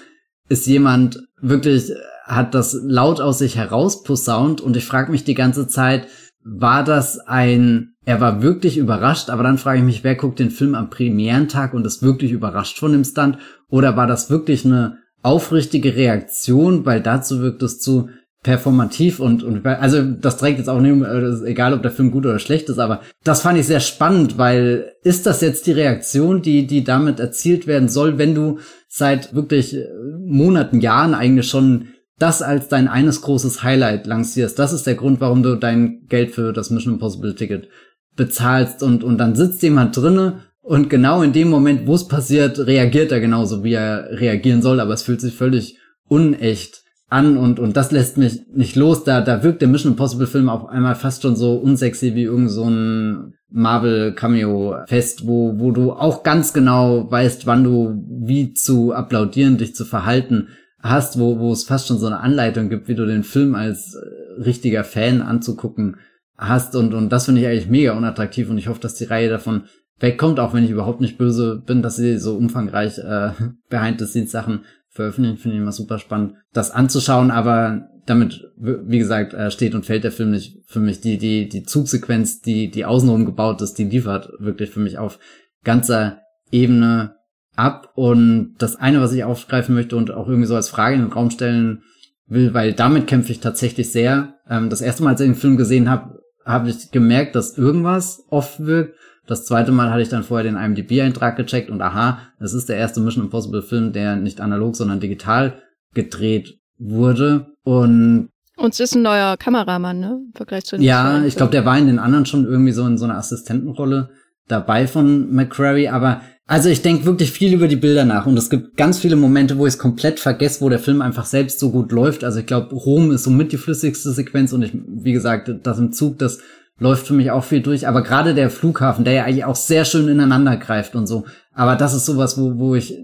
[0.48, 1.92] ist jemand wirklich,
[2.24, 6.06] hat das laut aus sich herausposaunt und ich frage mich die ganze Zeit,
[6.44, 10.50] war das ein, er war wirklich überrascht, aber dann frage ich mich, wer guckt den
[10.50, 13.38] Film am Premierentag und ist wirklich überrascht von dem Stunt?
[13.68, 18.10] Oder war das wirklich eine aufrichtige Reaktion, weil dazu wirkt es zu
[18.42, 22.26] performativ und, und also das trägt jetzt auch nicht, äh, egal ob der Film gut
[22.26, 26.42] oder schlecht ist, aber das fand ich sehr spannend, weil ist das jetzt die Reaktion,
[26.42, 29.86] die, die damit erzielt werden soll, wenn du seit wirklich äh,
[30.24, 31.88] Monaten, Jahren eigentlich schon
[32.18, 34.58] das als dein eines großes Highlight lancierst.
[34.58, 37.68] Das ist der Grund, warum du dein Geld für das Mission Impossible Ticket
[38.14, 42.58] bezahlst und, und dann sitzt jemand drinne und genau in dem Moment, wo es passiert,
[42.58, 46.85] reagiert er genauso, wie er reagieren soll, aber es fühlt sich völlig unecht
[47.16, 49.04] an und, und das lässt mich nicht los.
[49.04, 52.50] Da, da wirkt der Mission Impossible Film auf einmal fast schon so unsexy wie irgend
[52.50, 58.52] so ein Marvel Cameo Fest, wo, wo du auch ganz genau weißt, wann du wie
[58.52, 60.48] zu applaudieren, dich zu verhalten
[60.80, 63.94] hast, wo, wo es fast schon so eine Anleitung gibt, wie du den Film als
[63.94, 65.96] äh, richtiger Fan anzugucken
[66.36, 69.30] hast und, und das finde ich eigentlich mega unattraktiv und ich hoffe, dass die Reihe
[69.30, 69.64] davon
[69.98, 73.30] wegkommt, auch wenn ich überhaupt nicht böse bin, dass sie so umfangreich äh,
[73.70, 74.64] Behind the Scenes Sachen
[74.96, 79.84] veröffentlichen, finde ich immer super spannend, das anzuschauen, aber damit, wie gesagt, äh, steht und
[79.84, 81.00] fällt der Film nicht für mich.
[81.00, 85.18] Die, die, die Zugsequenz, die, die außenrum gebaut ist, die liefert wirklich für mich auf
[85.64, 86.20] ganzer
[86.52, 87.16] Ebene
[87.56, 87.92] ab.
[87.96, 91.12] Und das eine, was ich aufgreifen möchte und auch irgendwie so als Frage in den
[91.12, 91.82] Raum stellen
[92.26, 94.34] will, weil damit kämpfe ich tatsächlich sehr.
[94.48, 98.24] Ähm, das erste Mal, als ich den Film gesehen habe, habe ich gemerkt, dass irgendwas
[98.30, 98.94] oft wirkt.
[99.26, 102.76] Das zweite Mal hatte ich dann vorher den IMDb-Eintrag gecheckt und aha, es ist der
[102.76, 105.62] erste Mission Impossible Film, der nicht analog, sondern digital
[105.94, 107.46] gedreht wurde.
[107.64, 108.28] Und
[108.58, 110.18] und es ist ein neuer Kameramann, ne?
[110.24, 112.86] Im Vergleich zu den Ja, ich glaube, der war in den anderen schon irgendwie so
[112.86, 114.08] in so einer Assistentenrolle
[114.48, 118.48] dabei von McCrary, aber also ich denke wirklich viel über die Bilder nach und es
[118.48, 121.70] gibt ganz viele Momente, wo ich es komplett vergesse, wo der Film einfach selbst so
[121.70, 122.22] gut läuft.
[122.22, 125.92] Also ich glaube, Rom ist somit die flüssigste Sequenz und ich, wie gesagt, das im
[125.92, 126.38] Zug, das
[126.78, 127.88] läuft für mich auch viel durch.
[127.88, 131.24] Aber gerade der Flughafen, der ja eigentlich auch sehr schön ineinander greift und so.
[131.52, 132.96] Aber das ist sowas, wo, wo ich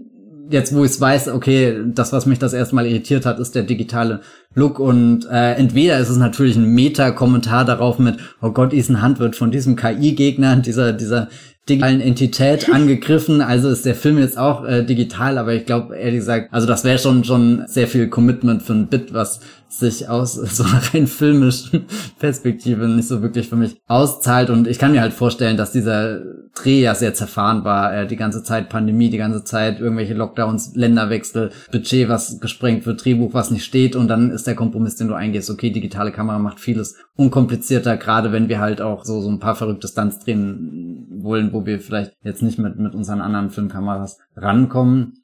[0.51, 4.21] jetzt, wo ich weiß, okay, das, was mich das erstmal irritiert hat, ist der digitale
[4.55, 9.19] Look und äh, entweder ist es natürlich ein Meta-Kommentar darauf mit, oh Gott, Ethan Hunt
[9.19, 11.29] wird von diesem KI-Gegner, dieser, dieser
[11.69, 13.41] digitalen Entität angegriffen.
[13.41, 16.85] Also ist der Film jetzt auch äh, digital, aber ich glaube, ehrlich gesagt, also das
[16.85, 21.07] wäre schon schon sehr viel Commitment für ein Bit, was sich aus so einer rein
[21.07, 21.87] filmischen
[22.19, 24.51] Perspektive nicht so wirklich für mich auszahlt.
[24.51, 26.21] Und ich kann mir halt vorstellen, dass dieser
[26.55, 27.95] Dreh ja sehr zerfahren war.
[27.95, 33.05] Äh, die ganze Zeit Pandemie, die ganze Zeit irgendwelche Lockdowns, Länderwechsel, Budget, was gesprengt wird,
[33.05, 33.97] Drehbuch, was nicht steht.
[33.97, 38.33] Und dann ist der Kompromiss, den du eingehst, okay, digitale Kamera macht vieles unkomplizierter, gerade
[38.33, 42.13] wenn wir halt auch so, so ein paar verrückte Stunts drehen wollen, wo wir vielleicht
[42.23, 45.15] jetzt nicht mit, mit unseren anderen Filmkameras rankommen.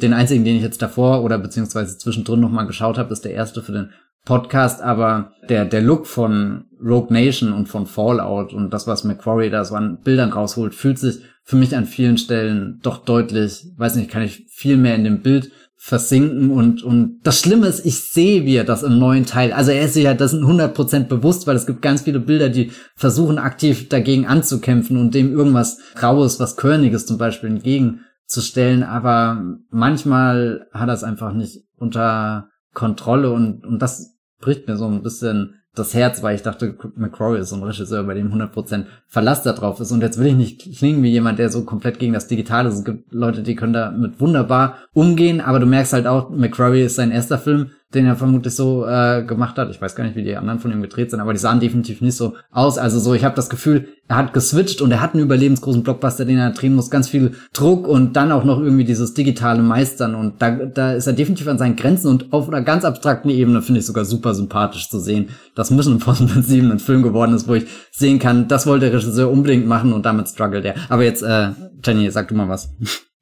[0.00, 3.62] Den einzigen, den ich jetzt davor oder beziehungsweise zwischendrin nochmal geschaut habe, ist der erste
[3.62, 3.90] für den
[4.24, 9.50] Podcast, aber der, der Look von Rogue Nation und von Fallout und das, was McQuarrie
[9.50, 13.96] da so an Bildern rausholt, fühlt sich für mich an vielen Stellen doch deutlich, weiß
[13.96, 17.98] nicht, kann ich viel mehr in dem Bild versinken und, und das Schlimme ist, ich
[17.98, 21.48] sehe, wie er das im neuen Teil, also er ist sich ja das 100% bewusst,
[21.48, 26.38] weil es gibt ganz viele Bilder, die versuchen aktiv dagegen anzukämpfen und dem irgendwas Graues,
[26.38, 33.66] was Körniges zum Beispiel entgegenzustellen, aber manchmal hat er es einfach nicht unter Kontrolle und,
[33.66, 37.56] und das bricht mir so ein bisschen das Herz, weil ich dachte, McCrory ist so
[37.56, 39.92] ein Regisseur, bei dem 100% Verlass da drauf ist.
[39.92, 42.76] Und jetzt will ich nicht klingen wie jemand, der so komplett gegen das Digitale ist.
[42.76, 46.96] Es gibt Leute, die können damit wunderbar umgehen, aber du merkst halt auch, McCrory ist
[46.96, 49.70] sein erster Film den er vermutlich so äh, gemacht hat.
[49.70, 52.00] Ich weiß gar nicht, wie die anderen von ihm gedreht sind, aber die sahen definitiv
[52.00, 52.78] nicht so aus.
[52.78, 56.24] Also so, ich habe das Gefühl, er hat geswitcht und er hat einen überlebensgroßen Blockbuster,
[56.24, 60.14] den er drehen muss, ganz viel Druck und dann auch noch irgendwie dieses digitale Meistern
[60.14, 63.62] und da, da ist er definitiv an seinen Grenzen und auf einer ganz abstrakten Ebene
[63.62, 67.48] finde ich sogar super sympathisch zu sehen, dass Mission Impossible 7 ein Film geworden ist,
[67.48, 70.74] wo ich sehen kann, das wollte der Regisseur unbedingt machen und damit struggelt er.
[70.88, 71.50] Aber jetzt, äh,
[71.84, 72.72] Jenny, sag du mal was.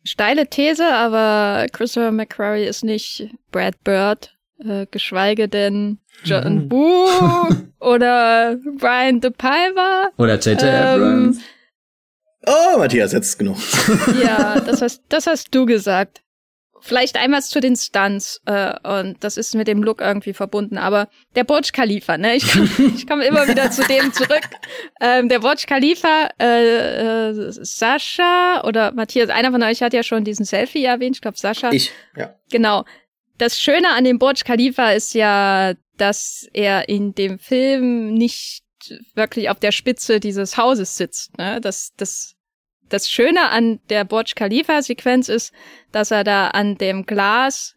[0.04, 6.68] Steile These, aber Christopher McQuarrie ist nicht Brad Bird, äh, geschweige denn John mhm.
[6.68, 7.06] Boo
[7.80, 10.10] oder Brian De Palma.
[10.16, 10.62] Oder J.J.
[10.62, 11.38] Ähm, Abrams.
[12.46, 13.56] Oh, Matthias, jetzt genug.
[14.22, 16.22] Ja, das hast, das hast du gesagt.
[16.80, 20.78] Vielleicht einmal zu den Stunts äh, und das ist mit dem Look irgendwie verbunden.
[20.78, 22.36] Aber der Burj Khalifa, ne?
[22.36, 24.48] Ich komme ich komm immer wieder zu dem zurück.
[25.00, 30.22] Ähm, der Burj Khalifa, äh, äh, Sascha oder Matthias, einer von euch hat ja schon
[30.22, 31.16] diesen Selfie erwähnt.
[31.16, 31.72] Ich glaube Sascha.
[31.72, 32.36] Ich, ja.
[32.50, 32.84] Genau.
[33.38, 38.62] Das Schöne an dem Burj Khalifa ist ja, dass er in dem Film nicht
[39.14, 41.36] wirklich auf der Spitze dieses Hauses sitzt.
[41.38, 41.60] Ne?
[41.60, 42.34] Das, das
[42.88, 45.52] das Schöne an der Burj Khalifa Sequenz ist,
[45.92, 47.76] dass er da an dem Glas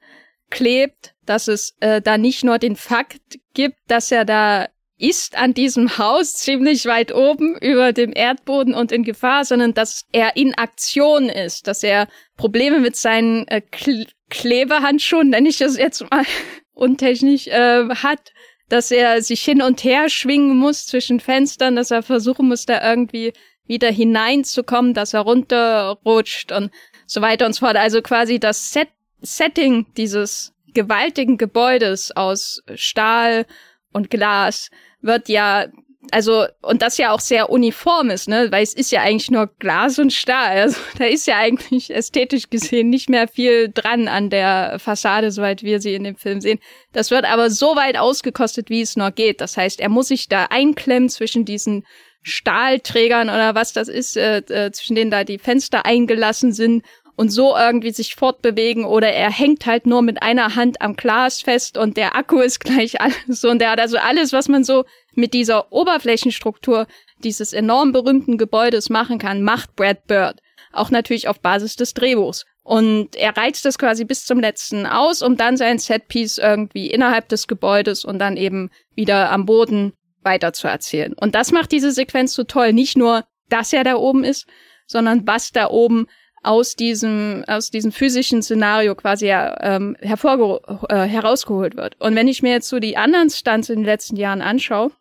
[0.50, 4.68] klebt, dass es äh, da nicht nur den Fakt gibt, dass er da
[5.02, 10.06] ist an diesem Haus ziemlich weit oben über dem Erdboden und in Gefahr, sondern dass
[10.12, 12.08] er in Aktion ist, dass er
[12.38, 16.24] Probleme mit seinen äh, Kle Klebehandschuhen, nenne ich das jetzt mal
[16.74, 18.32] untechnisch, äh, hat,
[18.70, 22.88] dass er sich hin und her schwingen muss zwischen Fenstern, dass er versuchen muss, da
[22.90, 23.34] irgendwie
[23.66, 26.72] wieder hineinzukommen, dass er runterrutscht und
[27.06, 27.76] so weiter und so fort.
[27.76, 28.90] Also quasi das Set
[29.24, 33.46] Setting dieses gewaltigen Gebäudes aus Stahl
[33.92, 34.72] und Glas
[35.02, 35.68] wird ja
[36.10, 39.48] also und das ja auch sehr uniform ist, ne, weil es ist ja eigentlich nur
[39.60, 40.60] Glas und Stahl.
[40.62, 45.64] Also da ist ja eigentlich ästhetisch gesehen nicht mehr viel dran an der Fassade, soweit
[45.64, 46.60] wir sie in dem Film sehen.
[46.92, 49.42] Das wird aber so weit ausgekostet, wie es nur geht.
[49.42, 51.86] Das heißt, er muss sich da einklemmen zwischen diesen
[52.24, 56.84] Stahlträgern oder was das ist, äh, äh, zwischen denen da die Fenster eingelassen sind
[57.16, 61.42] und so irgendwie sich fortbewegen oder er hängt halt nur mit einer Hand am Glas
[61.42, 64.86] fest und der Akku ist gleich alles und der hat also alles, was man so
[65.16, 66.88] mit dieser Oberflächenstruktur
[67.24, 70.40] dieses enorm berühmten Gebäudes machen kann, macht Brad Bird.
[70.74, 72.46] Auch natürlich auf Basis des Drehbuchs.
[72.64, 77.28] Und er reizt das quasi bis zum letzten aus, um dann sein Setpiece irgendwie innerhalb
[77.28, 81.14] des Gebäudes und dann eben wieder am Boden weiter zu erzählen.
[81.14, 82.72] Und das macht diese Sequenz so toll.
[82.72, 84.46] Nicht nur, dass er da oben ist,
[84.86, 86.08] sondern was da oben
[86.44, 90.60] aus diesem, aus diesem physischen Szenario quasi ähm, hervorge
[90.90, 92.00] äh, herausgeholt wird.
[92.00, 94.92] Und wenn ich mir jetzt so die anderen Stunts in den letzten Jahren anschaue,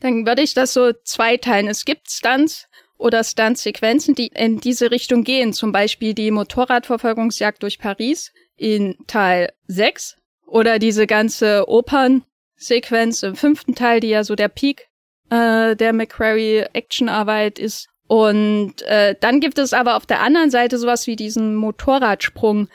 [0.00, 1.68] dann würde ich das so zweiteilen.
[1.68, 5.52] Es gibt Stunts oder Stunt-Sequenzen, die in diese Richtung gehen.
[5.52, 10.16] Zum Beispiel die Motorradverfolgungsjagd durch Paris in Teil 6
[10.46, 12.24] oder diese ganze Opern
[12.56, 14.88] Sequenz im fünften Teil, die ja so der Peak
[15.30, 17.88] äh, der McQuarrie Actionarbeit ist.
[18.06, 22.68] Und äh, dann gibt es aber auf der anderen Seite sowas wie diesen Motorradsprung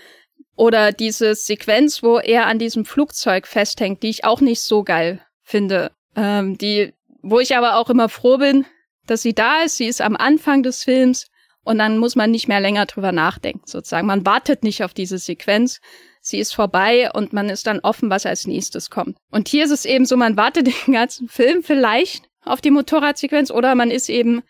[0.56, 5.22] oder diese Sequenz, wo er an diesem Flugzeug festhängt, die ich auch nicht so geil
[5.44, 5.92] finde.
[6.16, 8.66] Ähm, die, wo ich aber auch immer froh bin,
[9.06, 9.78] dass sie da ist.
[9.78, 11.28] Sie ist am Anfang des Films
[11.64, 14.08] und dann muss man nicht mehr länger drüber nachdenken, sozusagen.
[14.08, 15.82] Man wartet nicht auf diese Sequenz,
[16.22, 19.18] sie ist vorbei und man ist dann offen, was als nächstes kommt.
[19.32, 23.52] Und hier ist es eben so, man wartet den ganzen Film vielleicht auf die Motorradsequenz
[23.52, 24.42] oder man ist eben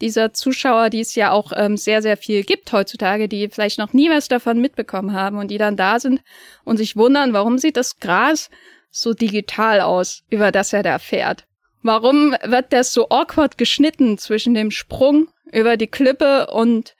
[0.00, 3.92] dieser Zuschauer, die es ja auch ähm, sehr, sehr viel gibt heutzutage, die vielleicht noch
[3.92, 6.22] nie was davon mitbekommen haben und die dann da sind
[6.64, 8.50] und sich wundern, warum sieht das Gras
[8.90, 11.46] so digital aus, über das er da fährt.
[11.82, 16.94] Warum wird das so awkward geschnitten zwischen dem Sprung über die Klippe und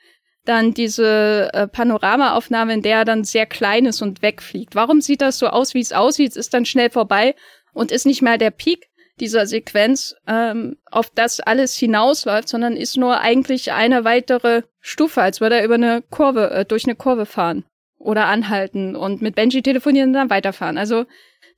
[0.44, 4.74] dann diese äh, Panoramaaufnahme, in der er dann sehr klein ist und wegfliegt.
[4.74, 6.31] Warum sieht das so aus, wie es aussieht?
[6.31, 7.35] Es ist dann schnell vorbei
[7.73, 8.89] und ist nicht mehr der Peak
[9.21, 15.41] dieser Sequenz, ähm, auf das alles hinausläuft, sondern ist nur eigentlich eine weitere Stufe, als
[15.41, 17.65] würde er über eine Kurve, äh, durch eine Kurve fahren
[17.99, 20.79] oder anhalten und mit Benji telefonieren und dann weiterfahren.
[20.79, 21.05] Also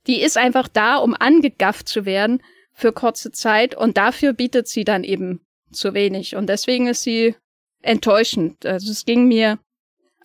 [0.07, 2.41] die ist einfach da, um angegafft zu werden
[2.73, 5.41] für kurze Zeit und dafür bietet sie dann eben
[5.71, 6.35] zu wenig.
[6.35, 7.35] Und deswegen ist sie
[7.81, 8.65] enttäuschend.
[8.65, 9.59] Also es ging mir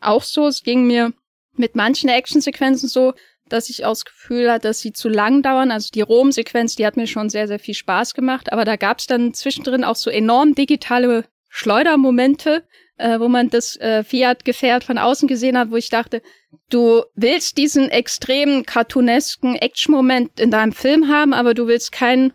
[0.00, 1.12] auch so, es ging mir
[1.54, 3.14] mit manchen Actionsequenzen so,
[3.52, 5.70] dass ich auch Gefühl hatte, dass sie zu lang dauern.
[5.70, 8.52] Also die Rom-Sequenz, die hat mir schon sehr, sehr viel Spaß gemacht.
[8.52, 12.64] Aber da gab es dann zwischendrin auch so enorm digitale Schleudermomente,
[12.98, 16.22] äh, wo man das äh, Fiat-Gefährt von außen gesehen hat, wo ich dachte,
[16.70, 22.32] du willst diesen extremen cartoonesken Action-Moment in deinem Film haben, aber du willst keinen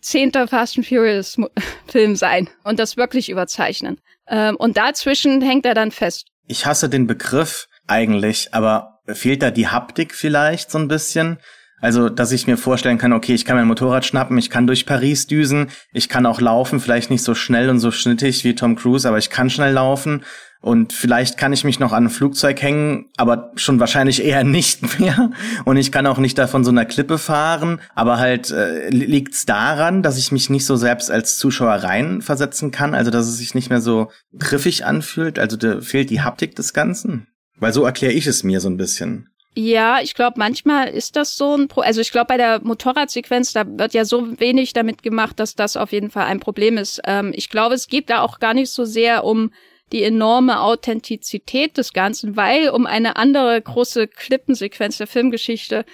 [0.00, 1.36] zehnter Fast and Furious
[1.86, 4.00] Film sein und das wirklich überzeichnen.
[4.28, 6.26] Ähm, und dazwischen hängt er dann fest.
[6.46, 11.38] Ich hasse den Begriff eigentlich, aber fehlt da die Haptik vielleicht so ein bisschen?
[11.80, 14.86] Also, dass ich mir vorstellen kann, okay, ich kann mein Motorrad schnappen, ich kann durch
[14.86, 18.76] Paris düsen, ich kann auch laufen, vielleicht nicht so schnell und so schnittig wie Tom
[18.76, 20.22] Cruise, aber ich kann schnell laufen
[20.62, 25.00] und vielleicht kann ich mich noch an ein Flugzeug hängen, aber schon wahrscheinlich eher nicht
[25.00, 25.30] mehr.
[25.64, 27.80] Und ich kann auch nicht da von so einer Klippe fahren.
[27.96, 32.94] Aber halt äh, liegt's daran, dass ich mich nicht so selbst als Zuschauer reinversetzen kann.
[32.94, 35.40] Also dass es sich nicht mehr so griffig anfühlt.
[35.40, 37.26] Also da fehlt die Haptik des Ganzen.
[37.62, 39.28] Weil so erkläre ich es mir so ein bisschen.
[39.54, 43.52] Ja, ich glaube, manchmal ist das so ein Pro also ich glaube, bei der Motorradsequenz,
[43.52, 47.00] da wird ja so wenig damit gemacht, dass das auf jeden Fall ein Problem ist.
[47.04, 49.52] Ähm, ich glaube, es geht da auch gar nicht so sehr um
[49.92, 55.84] die enorme Authentizität des Ganzen, weil um eine andere große Klippensequenz der Filmgeschichte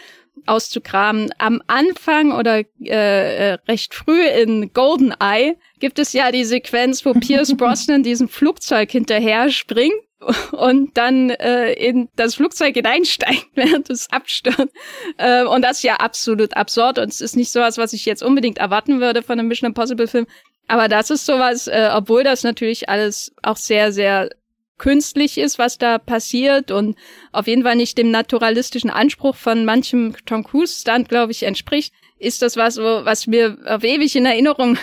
[0.46, 1.28] auszugraben.
[1.36, 7.12] Am Anfang oder äh, äh recht früh in Goldeneye gibt es ja die Sequenz, wo
[7.12, 10.07] Pierce Brosnan diesem Flugzeug hinterher springt
[10.52, 14.68] und dann äh, in das Flugzeug hineinsteigt, während es abstürzt.
[15.16, 18.22] Äh, und das ist ja absolut absurd und es ist nicht sowas, was ich jetzt
[18.22, 20.26] unbedingt erwarten würde von einem Mission Impossible Film.
[20.66, 24.30] Aber das ist sowas, äh, obwohl das natürlich alles auch sehr, sehr
[24.76, 26.96] künstlich ist, was da passiert und
[27.32, 31.92] auf jeden Fall nicht dem naturalistischen Anspruch von manchem Tom Cruise Stunt, glaube ich, entspricht,
[32.18, 34.78] ist das was, was mir auf ewig in Erinnerung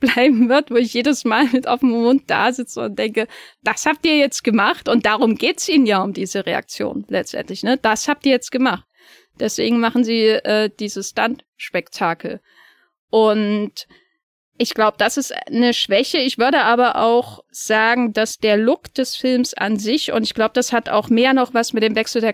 [0.00, 3.26] bleiben wird, wo ich jedes Mal mit offenem Mund da sitze und denke,
[3.62, 7.76] das habt ihr jetzt gemacht und darum geht's ihnen ja um diese Reaktion letztendlich, ne?
[7.76, 8.84] Das habt ihr jetzt gemacht.
[9.38, 12.40] Deswegen machen sie äh, dieses Stunt-Spektakel.
[13.10, 13.86] Und
[14.58, 16.18] ich glaube, das ist eine Schwäche.
[16.18, 20.52] Ich würde aber auch sagen, dass der Look des Films an sich, und ich glaube,
[20.54, 22.32] das hat auch mehr noch was mit dem Wechsel der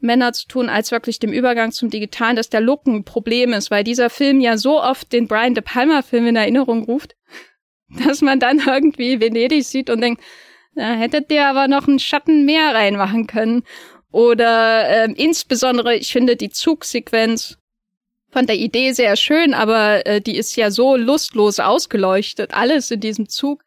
[0.00, 3.70] Kameramänner zu tun, als wirklich dem Übergang zum Digitalen, dass der Look ein Problem ist,
[3.70, 7.16] weil dieser Film ja so oft den Brian De Palma-Film in Erinnerung ruft,
[8.04, 10.22] dass man dann irgendwie Venedig sieht und denkt,
[10.74, 13.62] da hättet ihr aber noch einen Schatten mehr reinmachen können.
[14.12, 17.58] Oder äh, insbesondere, ich finde die Zugsequenz
[18.30, 22.52] fand der Idee sehr schön, aber äh, die ist ja so lustlos ausgeleuchtet.
[22.52, 23.64] Alles in diesem Zug,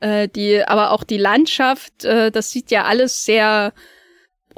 [0.00, 3.72] äh, die, aber auch die Landschaft, äh, das sieht ja alles sehr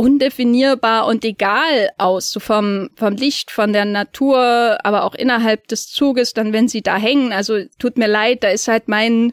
[0.00, 5.88] undefinierbar und egal aus, so vom, vom Licht, von der Natur, aber auch innerhalb des
[5.88, 7.32] Zuges, dann wenn sie da hängen.
[7.32, 9.32] Also tut mir leid, da ist halt mein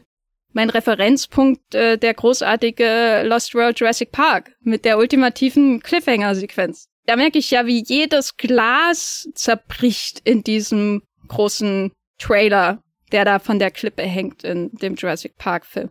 [0.54, 7.38] mein Referenzpunkt äh, der großartige Lost World Jurassic Park mit der ultimativen Cliffhanger-Sequenz da merke
[7.38, 12.82] ich ja, wie jedes Glas zerbricht in diesem großen Trailer,
[13.12, 15.88] der da von der Klippe hängt in dem Jurassic Park Film.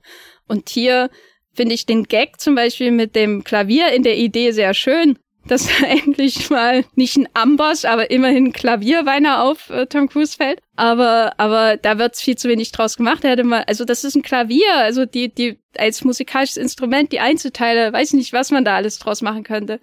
[0.48, 1.10] Und hier
[1.58, 5.68] finde ich den Gag zum Beispiel mit dem Klavier in der Idee sehr schön, dass
[5.82, 10.62] endlich mal nicht ein Amboss, aber immerhin ein Klavierweiner auf äh, Tom Cruise fällt.
[10.78, 13.26] Aber, aber da wird viel zu wenig draus gemacht.
[13.26, 17.20] Er hätte mal, also das ist ein Klavier, also die, die, als musikalisches Instrument, die
[17.20, 19.82] Einzelteile, weiß nicht, was man da alles draus machen könnte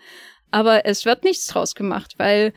[0.54, 2.54] aber es wird nichts draus gemacht, weil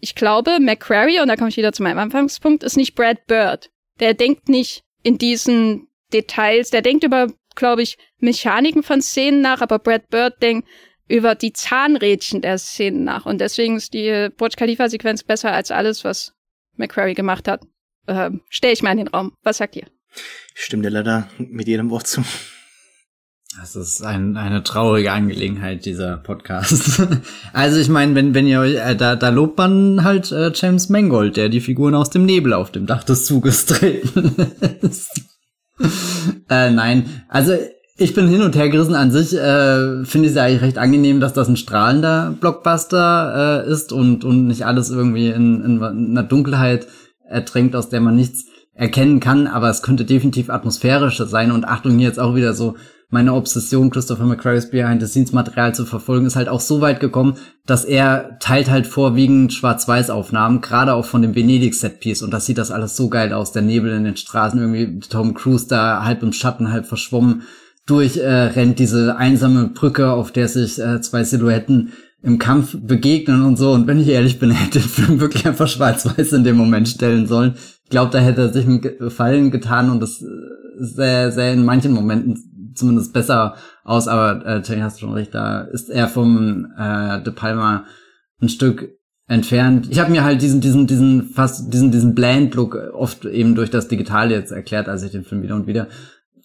[0.00, 3.70] ich glaube, McQuarrie, und da komme ich wieder zu meinem Anfangspunkt, ist nicht Brad Bird.
[4.00, 9.60] Der denkt nicht in diesen Details, der denkt über, glaube ich, Mechaniken von Szenen nach,
[9.60, 10.68] aber Brad Bird denkt
[11.08, 13.26] über die Zahnrädchen der Szenen nach.
[13.26, 16.32] Und deswegen ist die Burj Khalifa-Sequenz besser als alles, was
[16.76, 17.62] McQuarrie gemacht hat.
[18.06, 19.32] Äh, Stell ich mal in den Raum.
[19.42, 19.86] Was sagt ihr?
[20.54, 22.24] Ich stimme dir leider mit jedem Wort zu.
[23.60, 27.02] Das ist ein, eine traurige Angelegenheit, dieser Podcast.
[27.52, 30.88] also ich meine, wenn, wenn ihr euch, äh, da, da lobt man halt äh, James
[30.88, 34.34] Mangold, der die Figuren aus dem Nebel auf dem Dach des Zuges treten
[34.82, 35.33] ist.
[36.50, 37.52] äh, nein, also
[37.96, 38.94] ich bin hin und her gerissen.
[38.94, 43.70] An sich, äh, finde ich es eigentlich recht angenehm, dass das ein strahlender Blockbuster äh,
[43.70, 46.86] ist und, und nicht alles irgendwie in, in einer Dunkelheit
[47.28, 51.52] ertränkt, aus der man nichts erkennen kann, aber es könnte definitiv atmosphärischer sein.
[51.52, 52.74] Und Achtung, hier jetzt auch wieder so
[53.14, 58.38] meine Obsession, Christopher McQuarrie's Behind-the-Scenes-Material zu verfolgen, ist halt auch so weit gekommen, dass er
[58.40, 62.22] teilt halt vorwiegend Schwarz-Weiß-Aufnahmen, gerade auch von dem Venedig-Setpiece.
[62.22, 63.52] Und das sieht das alles so geil aus.
[63.52, 67.42] Der Nebel in den Straßen, irgendwie Tom Cruise da halb im Schatten, halb verschwommen
[67.86, 73.42] durch, äh, rennt diese einsame Brücke, auf der sich äh, zwei Silhouetten im Kampf begegnen
[73.42, 73.70] und so.
[73.70, 77.28] Und wenn ich ehrlich bin, hätte der Film wirklich einfach schwarz-weiß in dem Moment stellen
[77.28, 77.54] sollen.
[77.84, 80.26] Ich glaube, da hätte er sich einen Gefallen getan und das äh,
[80.80, 85.62] sehr, sehr in manchen Momenten zumindest besser aus, aber äh, Terry hast schon recht, da
[85.62, 87.84] ist er vom äh, De Palma
[88.40, 88.90] ein Stück
[89.26, 89.88] entfernt.
[89.90, 93.88] Ich habe mir halt diesen, diesen, diesen fast diesen, diesen Bland-Look oft eben durch das
[93.88, 95.88] Digital jetzt erklärt, als ich den Film wieder und wieder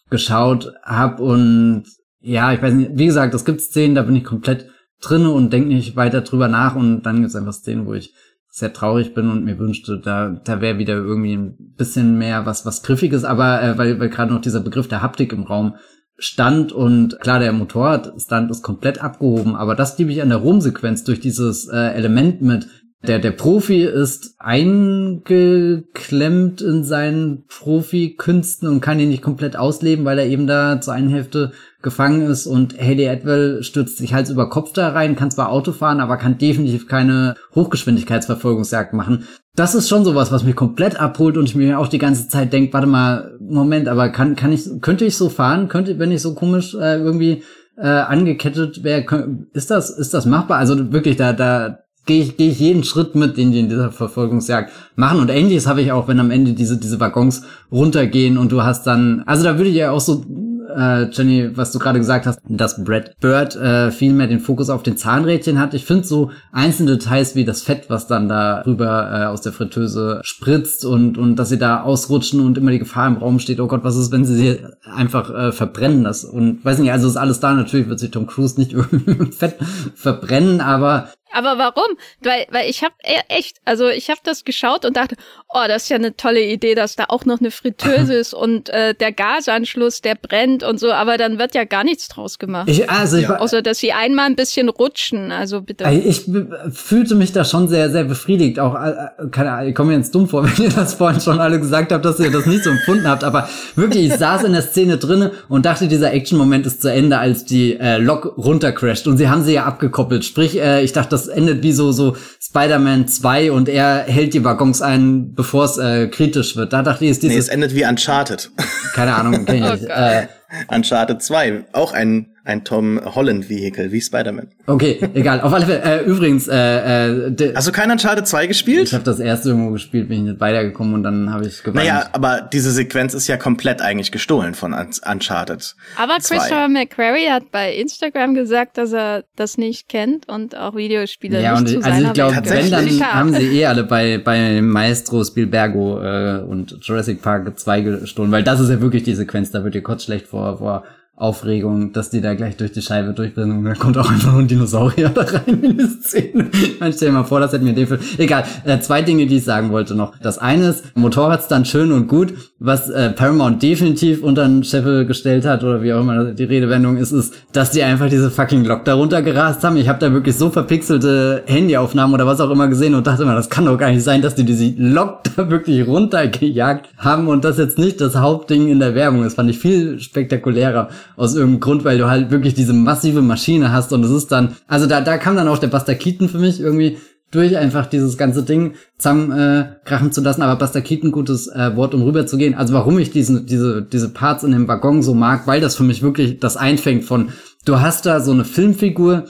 [0.10, 1.84] geschaut habe und
[2.22, 4.68] ja, ich weiß nicht, wie gesagt, es gibt Szenen, da bin ich komplett
[5.02, 6.76] drinne und denke nicht weiter drüber nach.
[6.76, 8.14] Und dann gibt es einfach Szenen, wo ich
[8.52, 12.66] sehr traurig bin und mir wünschte, da, da wäre wieder irgendwie ein bisschen mehr was,
[12.66, 15.76] was Griffiges, aber äh, weil, weil gerade noch dieser Begriff der Haptik im Raum
[16.20, 21.04] stand und klar, der Motorradstand ist komplett abgehoben, aber das liebe ich an der Rumsequenz
[21.04, 22.68] durch dieses äh, Element mit.
[23.08, 30.20] Der, der Profi ist eingeklemmt in seinen Profikünsten und kann ihn nicht komplett ausleben, weil
[30.20, 34.50] er eben da zur einen Hälfte gefangen ist und Haley Atwell stürzt sich Hals über
[34.50, 39.26] Kopf da rein, kann zwar Auto fahren, aber kann definitiv keine Hochgeschwindigkeitsverfolgungsjagd machen.
[39.56, 42.52] Das ist schon sowas, was mich komplett abholt und ich mir auch die ganze Zeit
[42.52, 45.70] denke, warte mal, Moment, aber kann, kann ich, könnte ich so fahren?
[45.70, 47.44] Könnte, wenn ich so komisch äh, irgendwie
[47.78, 49.06] äh, angekettet wäre,
[49.54, 50.58] ist das, ist das machbar?
[50.58, 53.92] Also wirklich, da, da gehe ich, geh ich jeden Schritt mit, den die in dieser
[53.92, 55.20] Verfolgungsjagd machen.
[55.20, 58.88] Und ähnliches habe ich auch, wenn am Ende diese, diese Waggons runtergehen und du hast
[58.88, 60.26] dann, also da würde ich ja auch so
[60.70, 64.70] äh, Jenny, was du gerade gesagt hast, dass Brad Bird äh, viel mehr den Fokus
[64.70, 65.74] auf den Zahnrädchen hat.
[65.74, 69.52] Ich finde so einzelne Details wie das Fett, was dann da rüber äh, aus der
[69.52, 73.60] Fritteuse spritzt und, und dass sie da ausrutschen und immer die Gefahr im Raum steht,
[73.60, 76.24] oh Gott, was ist, wenn sie sie einfach äh, verbrennen das?
[76.24, 79.36] Und weiß nicht, also ist alles da, natürlich wird sich Tom Cruise nicht irgendwie mit
[79.36, 79.56] Fett
[79.96, 81.98] verbrennen, aber aber warum?
[82.22, 82.94] Weil, weil ich habe
[83.30, 85.16] echt, also ich habe das geschaut und dachte,
[85.50, 88.70] oh, das ist ja eine tolle Idee, dass da auch noch eine Fritteuse ist und
[88.70, 92.70] äh, der Gasanschluss, der brennt und so, aber dann wird ja gar nichts draus gemacht.
[92.70, 95.86] Ich, also ich, Außer, dass sie einmal ein bisschen rutschen, also bitte.
[95.90, 96.30] Ich
[96.72, 98.60] fühlte mich da schon sehr, sehr befriedigt.
[98.60, 101.22] Auch, äh, äh, keine Ahnung, ich komme mir jetzt dumm vor, wenn ihr das vorhin
[101.22, 104.44] schon alle gesagt habt, dass ihr das nicht so empfunden habt, aber wirklich, ich saß
[104.44, 108.38] in der Szene drinne und dachte, dieser Action-Moment ist zu Ende, als die äh, Lok
[108.38, 110.26] runtercrasht und sie haben sie ja abgekoppelt.
[110.26, 114.44] Sprich, äh, ich dachte, das endet wie so, so Spider-Man 2 und er hält die
[114.44, 116.74] Waggons ein, bevor es äh, kritisch wird.
[116.74, 117.36] Da dachte ich, ist dieses...
[117.36, 118.52] Nee, es endet wie Uncharted.
[118.94, 119.86] Keine Ahnung, kenn ich nicht.
[119.86, 120.28] Oh äh,
[120.68, 124.48] Uncharted 2, auch ein ein Tom Holland Vehicle wie Spider-Man.
[124.66, 125.42] Okay, egal.
[125.42, 125.82] Auf alle Fälle.
[125.84, 128.88] Äh, übrigens, äh, äh, hast du keinen Uncharted 2 gespielt?
[128.88, 131.76] Ich habe das erste irgendwo gespielt, bin ich nicht weitergekommen und dann habe ich geweint.
[131.76, 135.76] Naja, aber diese Sequenz ist ja komplett eigentlich gestohlen von Uncharted.
[135.96, 141.42] Aber Christopher McQuarrie hat bei Instagram gesagt, dass er das nicht kennt und auch Videospiele
[141.42, 144.62] ja, nicht und, zu also ich glaube, wenn dann haben sie eh alle bei bei
[144.62, 149.52] Maestro Spielbergo äh, und Jurassic Park 2 gestohlen, weil das ist ja wirklich die Sequenz,
[149.52, 150.84] da wird dir kurz schlecht vor vor
[151.20, 154.40] Aufregung, dass die da gleich durch die Scheibe durchbrennen und da kommt auch einfach nur
[154.40, 156.50] ein Dinosaurier da rein in die Szene.
[156.80, 158.00] Man stell dir mal vor, das hätten wir den Film.
[158.18, 160.14] Egal, äh, zwei Dinge, die ich sagen wollte noch.
[160.22, 162.34] Das eine ist, Motorradstand schön und gut.
[162.60, 166.96] Was äh, Paramount definitiv unter den Scheffel gestellt hat, oder wie auch immer die Redewendung
[166.96, 169.76] ist, ist, dass die einfach diese fucking Lok darunter gerast haben.
[169.76, 173.36] Ich habe da wirklich so verpixelte Handyaufnahmen oder was auch immer gesehen und dachte immer,
[173.36, 177.44] das kann doch gar nicht sein, dass die diese Lok da wirklich runtergejagt haben und
[177.44, 179.36] das jetzt nicht das Hauptding in der Werbung ist.
[179.36, 180.88] Fand ich viel spektakulärer
[181.20, 184.56] aus irgendeinem Grund, weil du halt wirklich diese massive Maschine hast und es ist dann,
[184.68, 186.98] also da, da kam dann auch der Buster Keaton für mich irgendwie
[187.30, 191.76] durch einfach dieses ganze Ding zusammen äh, krachen zu lassen, aber Buster Keaton gutes äh,
[191.76, 192.56] Wort, um rüber zu gehen.
[192.56, 195.84] Also warum ich diesen, diese, diese Parts in dem Waggon so mag, weil das für
[195.84, 197.30] mich wirklich das einfängt von,
[197.66, 199.26] du hast da so eine Filmfigur,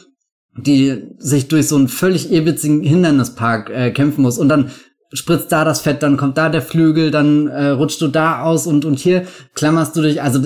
[0.55, 4.37] die sich durch so einen völlig irrwitzigen Hindernispark äh, kämpfen muss.
[4.37, 4.69] Und dann
[5.11, 8.67] spritzt da das Fett, dann kommt da der Flügel, dann äh, rutschst du da aus
[8.67, 9.25] und und hier
[9.55, 10.39] klammerst du dich, also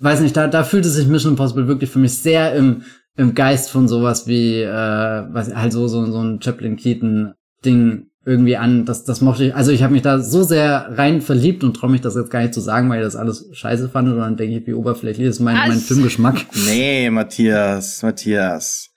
[0.00, 2.82] weiß nicht, da, da fühlte sich Mission Impossible wirklich für mich sehr im,
[3.16, 7.34] im Geist von sowas wie, äh, was, halt so, so, so ein Chaplin Keaton
[7.64, 8.84] Ding irgendwie an.
[8.84, 9.54] Das, das mochte ich.
[9.54, 12.42] Also ich habe mich da so sehr rein verliebt und traue mich das jetzt gar
[12.42, 14.08] nicht zu sagen, weil ich das alles scheiße fand.
[14.08, 16.46] Und dann denke ich, wie oberflächlich ist mein, mein Filmgeschmack.
[16.66, 18.90] Nee, Matthias, Matthias.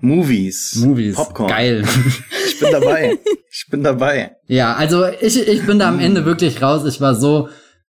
[0.00, 0.74] Movies.
[0.84, 1.14] Movies.
[1.14, 1.48] Popcorn.
[1.48, 1.84] Geil.
[2.46, 3.18] ich bin dabei.
[3.50, 4.36] Ich bin dabei.
[4.46, 6.84] Ja, also ich, ich bin da am Ende wirklich raus.
[6.86, 7.48] Ich war so,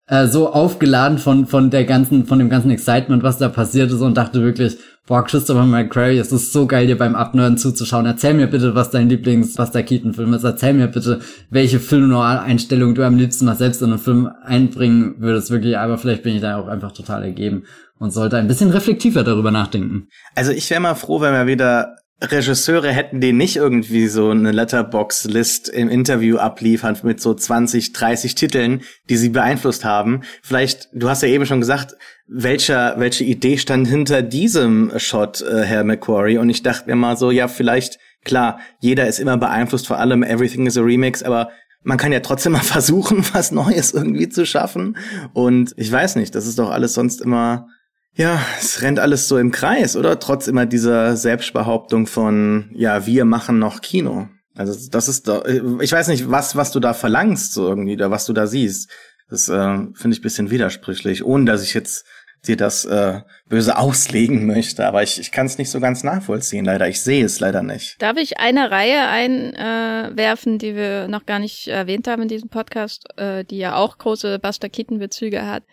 [0.09, 4.01] äh, so aufgeladen von, von der ganzen, von dem ganzen Excitement, was da passiert ist
[4.01, 4.77] und dachte wirklich,
[5.07, 8.05] boah, Christopher McQuarrie, es ist so geil, dir beim Abnörden zuzuschauen.
[8.05, 10.43] Erzähl mir bitte, was dein Lieblings, was der Keaton-Film ist.
[10.43, 11.19] Erzähl mir bitte,
[11.49, 15.77] welche Film-Noir-Einstellung du am liebsten mal selbst in einen Film einbringen würdest, wirklich.
[15.77, 17.63] Aber vielleicht bin ich da auch einfach total ergeben
[17.97, 20.07] und sollte ein bisschen reflektiver darüber nachdenken.
[20.35, 24.51] Also ich wäre mal froh, wenn wir wieder Regisseure hätten den nicht irgendwie so eine
[24.51, 30.21] Letterbox-List im Interview abliefern mit so 20, 30 Titeln, die sie beeinflusst haben.
[30.43, 31.95] Vielleicht, du hast ja eben schon gesagt,
[32.27, 36.37] welcher, welche Idee stand hinter diesem Shot, äh, Herr McQuarrie?
[36.37, 40.21] Und ich dachte mir mal so, ja, vielleicht, klar, jeder ist immer beeinflusst, vor allem
[40.21, 41.49] Everything is a Remix, aber
[41.83, 44.97] man kann ja trotzdem mal versuchen, was Neues irgendwie zu schaffen.
[45.33, 47.67] Und ich weiß nicht, das ist doch alles sonst immer
[48.15, 50.19] ja, es rennt alles so im Kreis, oder?
[50.19, 54.27] Trotz immer dieser Selbstbehauptung von, ja, wir machen noch Kino.
[54.55, 58.11] Also das ist doch, ich weiß nicht, was, was du da verlangst, so irgendwie, oder
[58.11, 58.89] was du da siehst.
[59.29, 62.05] Das äh, finde ich bisschen widersprüchlich, ohne dass ich jetzt
[62.47, 64.85] dir das äh, böse auslegen möchte.
[64.85, 66.87] Aber ich, ich kann es nicht so ganz nachvollziehen, leider.
[66.87, 68.01] Ich sehe es leider nicht.
[68.01, 72.49] Darf ich eine Reihe einwerfen, äh, die wir noch gar nicht erwähnt haben in diesem
[72.49, 75.63] Podcast, äh, die ja auch große Buster Keaton-Bezüge hat,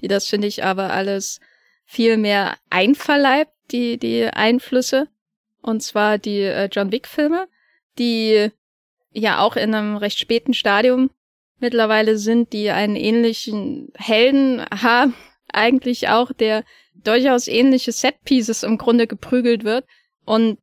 [0.00, 1.40] die das, finde ich, aber alles
[1.86, 5.08] viel mehr einverleibt, die, die Einflüsse.
[5.62, 7.48] Und zwar die äh, John Wick-Filme,
[7.98, 8.50] die
[9.12, 11.10] ja auch in einem recht späten Stadium
[11.58, 15.14] mittlerweile sind, die einen ähnlichen Helden haben,
[15.52, 16.64] eigentlich auch, der
[16.94, 19.86] durchaus ähnliche Setpieces im Grunde geprügelt wird.
[20.24, 20.58] Und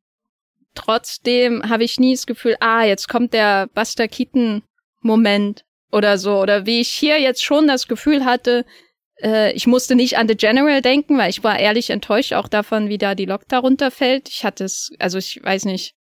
[0.76, 4.62] trotzdem habe ich nie das Gefühl, ah, jetzt kommt der Buster Keaton
[5.02, 6.40] Moment oder so.
[6.40, 8.66] Oder wie ich hier jetzt schon das Gefühl hatte,
[9.24, 12.90] äh, ich musste nicht an The General denken, weil ich war ehrlich enttäuscht auch davon,
[12.90, 14.30] wie da die Lok darunter fällt.
[14.30, 15.96] Ich hatte es, also ich weiß nicht.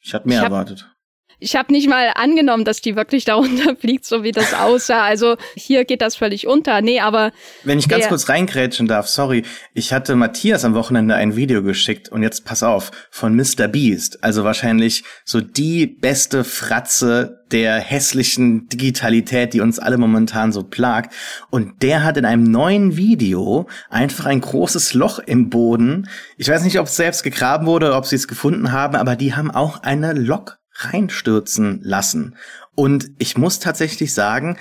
[0.00, 0.97] Ich hatte mehr ich hab, erwartet
[1.40, 5.04] ich habe nicht mal angenommen, dass die wirklich darunter fliegt, so wie das aussah.
[5.04, 6.80] Also hier geht das völlig unter.
[6.80, 7.32] Nee, aber.
[7.64, 9.44] Wenn ich ganz kurz reingrätschen darf, sorry.
[9.74, 13.68] Ich hatte Matthias am Wochenende ein Video geschickt und jetzt pass auf, von Mr.
[13.68, 14.22] Beast.
[14.22, 21.14] Also wahrscheinlich so die beste Fratze der hässlichen Digitalität, die uns alle momentan so plagt.
[21.50, 26.08] Und der hat in einem neuen Video einfach ein großes Loch im Boden.
[26.36, 29.34] Ich weiß nicht, ob es selbst gegraben wurde, ob sie es gefunden haben, aber die
[29.34, 32.36] haben auch eine Lok reinstürzen lassen.
[32.74, 34.58] Und ich muss tatsächlich sagen,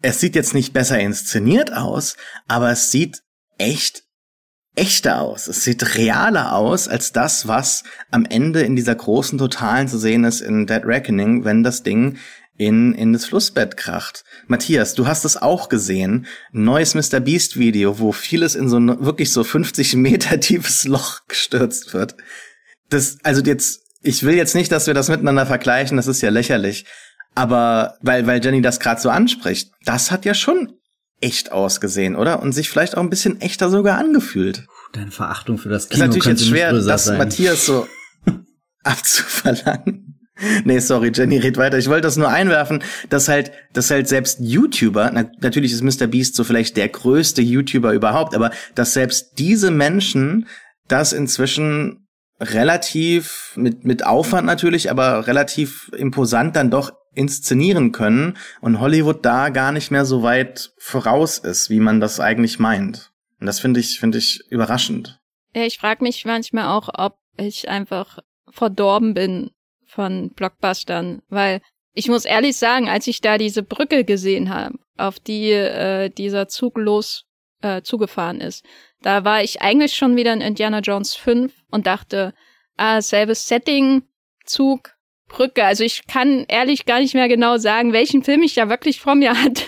[0.00, 2.16] es sieht jetzt nicht besser inszeniert aus,
[2.46, 3.22] aber es sieht
[3.58, 4.04] echt
[4.78, 5.48] echter aus.
[5.48, 10.24] Es sieht realer aus als das, was am Ende in dieser großen Totalen zu sehen
[10.24, 12.16] ist in Dead Reckoning, wenn das Ding
[12.56, 14.24] in, in das Flussbett kracht.
[14.46, 16.26] Matthias, du hast es auch gesehen.
[16.52, 17.20] Neues Mr.
[17.20, 22.16] Beast Video, wo vieles in so ein wirklich so 50 Meter tiefes Loch gestürzt wird.
[22.88, 26.30] Das, also jetzt ich will jetzt nicht, dass wir das miteinander vergleichen, das ist ja
[26.30, 26.84] lächerlich.
[27.34, 30.72] Aber weil, weil Jenny das gerade so anspricht, das hat ja schon
[31.20, 32.42] echt ausgesehen, oder?
[32.42, 34.66] Und sich vielleicht auch ein bisschen echter sogar angefühlt.
[34.92, 37.18] Deine Verachtung für das Kino ist natürlich jetzt schwer, das sein.
[37.18, 37.86] Matthias so
[38.84, 40.18] abzuverlangen.
[40.64, 41.78] Nee, sorry, Jenny, red weiter.
[41.78, 46.06] Ich wollte das nur einwerfen, dass halt, dass halt selbst YouTuber, na, natürlich ist Mr.
[46.06, 50.46] Beast so vielleicht der größte YouTuber überhaupt, aber dass selbst diese Menschen
[50.86, 52.07] das inzwischen
[52.40, 59.48] relativ mit, mit Aufwand natürlich, aber relativ imposant dann doch inszenieren können und Hollywood da
[59.48, 63.10] gar nicht mehr so weit voraus ist, wie man das eigentlich meint.
[63.40, 65.18] Und das finde ich, finde ich überraschend.
[65.54, 68.18] Ja, ich frage mich manchmal auch, ob ich einfach
[68.50, 69.50] verdorben bin
[69.86, 71.60] von Blockbustern, weil
[71.92, 76.46] ich muss ehrlich sagen, als ich da diese Brücke gesehen habe, auf die äh, dieser
[76.46, 77.24] Zug los
[77.62, 78.64] äh, zugefahren ist,
[79.02, 82.34] da war ich eigentlich schon wieder in Indiana Jones 5 und dachte,
[82.76, 84.02] ah, selbes Setting,
[84.44, 84.98] Zug,
[85.28, 85.64] Brücke.
[85.64, 89.14] Also ich kann ehrlich gar nicht mehr genau sagen, welchen Film ich da wirklich vor
[89.14, 89.64] mir hatte.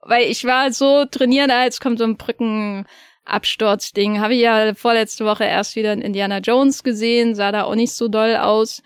[0.00, 4.20] Weil ich war so trainiert, ah, jetzt kommt so ein Brückenabsturzding.
[4.20, 7.92] Habe ich ja vorletzte Woche erst wieder in Indiana Jones gesehen, sah da auch nicht
[7.92, 8.82] so doll aus.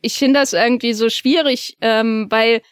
[0.00, 2.62] Ich finde das irgendwie so schwierig, ähm, weil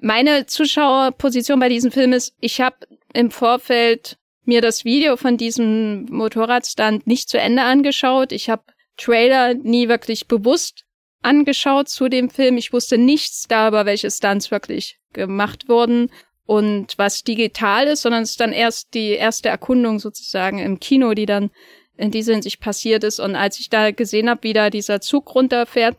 [0.00, 2.76] meine Zuschauerposition bei diesem Film ist, ich habe
[3.12, 8.32] im Vorfeld mir das Video von diesem Motorradstand nicht zu Ende angeschaut.
[8.32, 8.64] Ich habe
[8.96, 10.84] Trailer nie wirklich bewusst
[11.22, 12.56] angeschaut zu dem Film.
[12.56, 16.10] Ich wusste nichts darüber, welche Stunts wirklich gemacht wurden
[16.44, 21.14] und was digital ist, sondern es ist dann erst die erste Erkundung sozusagen im Kino,
[21.14, 21.50] die dann
[21.96, 23.20] in dieser Hinsicht passiert ist.
[23.20, 25.96] Und als ich da gesehen habe, wie da dieser Zug runterfährt,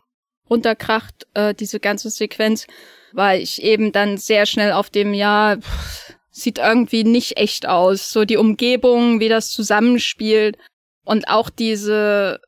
[0.49, 2.67] runterkracht, äh, diese ganze Sequenz,
[3.13, 8.11] war ich eben dann sehr schnell auf dem, ja, pff, sieht irgendwie nicht echt aus.
[8.11, 10.57] So die Umgebung, wie das zusammenspielt
[11.05, 12.41] und auch diese,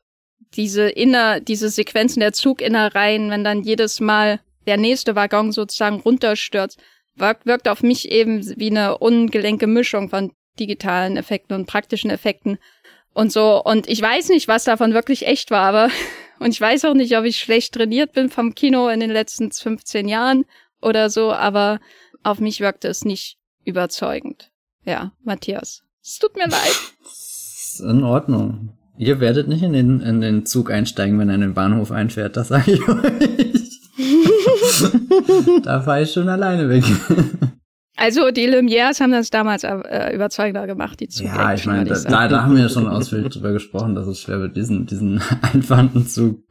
[0.54, 6.80] diese inner, diese Sequenzen der Zuginnereien, wenn dann jedes Mal der nächste Waggon sozusagen runterstürzt,
[7.14, 12.58] wirkt, wirkt auf mich eben wie eine ungelenke Mischung von digitalen Effekten und praktischen Effekten
[13.14, 13.62] und so.
[13.62, 15.90] Und ich weiß nicht, was davon wirklich echt war, aber
[16.40, 19.52] und ich weiß auch nicht, ob ich schlecht trainiert bin vom Kino in den letzten
[19.52, 20.44] 15 Jahren
[20.82, 21.78] oder so, aber
[22.24, 23.35] auf mich wirkte es nicht
[23.66, 24.50] überzeugend.
[24.84, 25.82] Ja, Matthias.
[26.02, 26.76] Es tut mir leid.
[27.04, 28.70] Ist in Ordnung.
[28.96, 32.36] Ihr werdet nicht in den, in den Zug einsteigen, wenn er in den Bahnhof einfährt,
[32.36, 33.66] das sage ich euch.
[35.62, 36.84] da fahre ich schon alleine weg.
[37.96, 41.26] Also die Lumières haben das damals äh, überzeugender gemacht, die Zug.
[41.26, 44.20] Ja, ich meine, da, da, da haben wir ja schon ausführlich drüber gesprochen, dass es
[44.20, 46.42] schwer wird, diesen, diesen einfachen Zug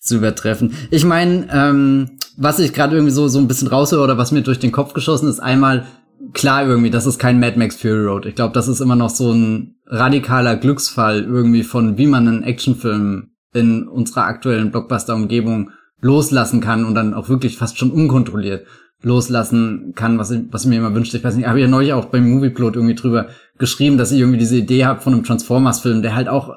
[0.00, 0.74] zu übertreffen.
[0.90, 4.42] Ich meine, ähm, was ich gerade irgendwie so, so ein bisschen raushöre oder was mir
[4.42, 5.86] durch den Kopf geschossen ist, einmal
[6.32, 8.26] klar irgendwie, das ist kein Mad Max Fury Road.
[8.26, 12.42] Ich glaube, das ist immer noch so ein radikaler Glücksfall irgendwie von, wie man einen
[12.42, 18.66] Actionfilm in unserer aktuellen Blockbuster-Umgebung loslassen kann und dann auch wirklich fast schon unkontrolliert
[19.00, 21.16] loslassen kann, was ich, was ich mir immer wünschte.
[21.18, 24.18] Ich weiß nicht, ich habe ja neulich auch beim Movieplot irgendwie drüber geschrieben, dass ich
[24.18, 26.56] irgendwie diese Idee habe von einem Transformers-Film, der halt auch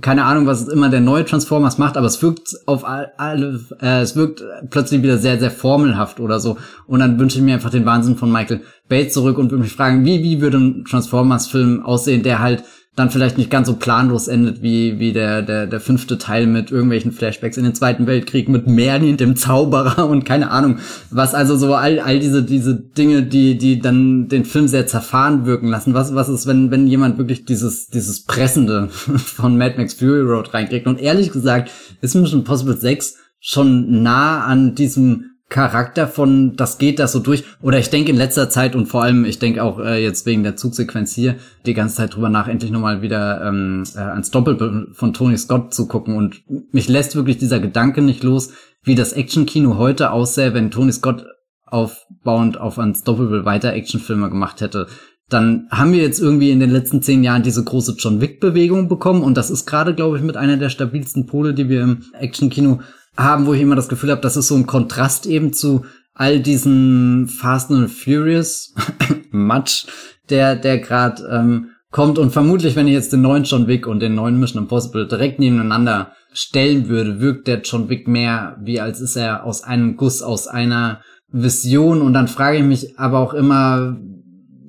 [0.00, 4.16] keine Ahnung, was immer der neue Transformers macht, aber es wirkt auf alle, äh, es
[4.16, 6.56] wirkt plötzlich wieder sehr, sehr formelhaft oder so.
[6.86, 8.62] Und dann wünsche ich mir einfach den Wahnsinn von Michael
[8.92, 12.62] Bay zurück und würde mich fragen, wie, wie würde ein Transformers-Film aussehen, der halt
[12.94, 16.70] dann vielleicht nicht ganz so planlos endet wie, wie der, der, der fünfte Teil mit
[16.70, 20.76] irgendwelchen Flashbacks in den Zweiten Weltkrieg, mit Merlin, dem Zauberer und keine Ahnung,
[21.10, 25.46] was also so all, all diese, diese Dinge, die, die dann den Film sehr zerfahren
[25.46, 25.94] wirken lassen.
[25.94, 30.52] Was, was ist, wenn, wenn jemand wirklich dieses, dieses Pressende von Mad Max Fury Road
[30.52, 30.86] reinkriegt?
[30.86, 31.70] Und ehrlich gesagt,
[32.02, 37.44] ist Mission Impossible 6 schon nah an diesem Charakter von, das geht das so durch.
[37.60, 40.42] Oder ich denke in letzter Zeit und vor allem, ich denke auch äh, jetzt wegen
[40.42, 44.96] der Zugsequenz hier, die ganze Zeit drüber nach, endlich nochmal wieder ähm, äh, ans Doppelbild
[44.96, 46.16] von Tony Scott zu gucken.
[46.16, 46.42] Und
[46.72, 48.52] mich lässt wirklich dieser Gedanke nicht los,
[48.82, 51.26] wie das Actionkino heute aussähe, wenn Tony Scott
[51.66, 54.86] aufbauend auf ans Doppelbild weiter Actionfilme gemacht hätte.
[55.28, 59.22] Dann haben wir jetzt irgendwie in den letzten zehn Jahren diese große John Wick-Bewegung bekommen
[59.22, 62.80] und das ist gerade, glaube ich, mit einer der stabilsten Pole, die wir im Actionkino
[63.16, 65.84] haben, wo ich immer das Gefühl habe, das ist so ein Kontrast eben zu
[66.14, 68.74] all diesen Fast and Furious
[69.30, 69.86] Matsch,
[70.30, 74.00] der der gerade ähm, kommt und vermutlich, wenn ich jetzt den neuen John Wick und
[74.00, 79.00] den neuen Mission Impossible direkt nebeneinander stellen würde, wirkt der John Wick mehr wie als
[79.00, 82.02] ist er aus einem Guss, aus einer Vision.
[82.02, 83.98] Und dann frage ich mich aber auch immer,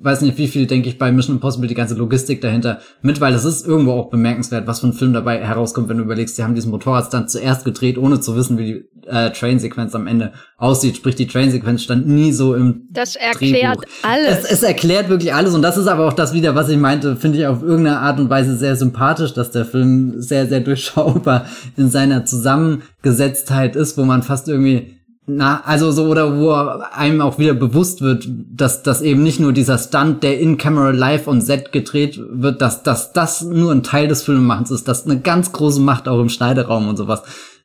[0.04, 3.32] weiß nicht, wie viel, denke ich, bei Mission Impossible die ganze Logistik dahinter mit, weil
[3.34, 6.44] es ist irgendwo auch bemerkenswert, was für ein Film dabei herauskommt, wenn du überlegst, die
[6.44, 10.96] haben diesen Motorradstand zuerst gedreht, ohne zu wissen, wie die äh, Train-Sequenz am Ende aussieht.
[10.96, 13.84] Sprich, die Train-Sequenz stand nie so im Das erklärt Drehbuch.
[14.02, 14.44] alles.
[14.44, 17.16] Es, es erklärt wirklich alles und das ist aber auch das wieder, was ich meinte,
[17.16, 21.46] finde ich auf irgendeine Art und Weise sehr sympathisch, dass der Film sehr, sehr durchschaubar
[21.76, 27.38] in seiner Zusammengesetztheit ist, wo man fast irgendwie na, also so, oder wo einem auch
[27.38, 31.40] wieder bewusst wird, dass das eben nicht nur dieser Stunt, der in Camera live on
[31.40, 35.52] set gedreht wird, dass, dass das nur ein Teil des Filmemachens ist, dass eine ganz
[35.52, 37.22] große Macht auch im Schneideraum und sowas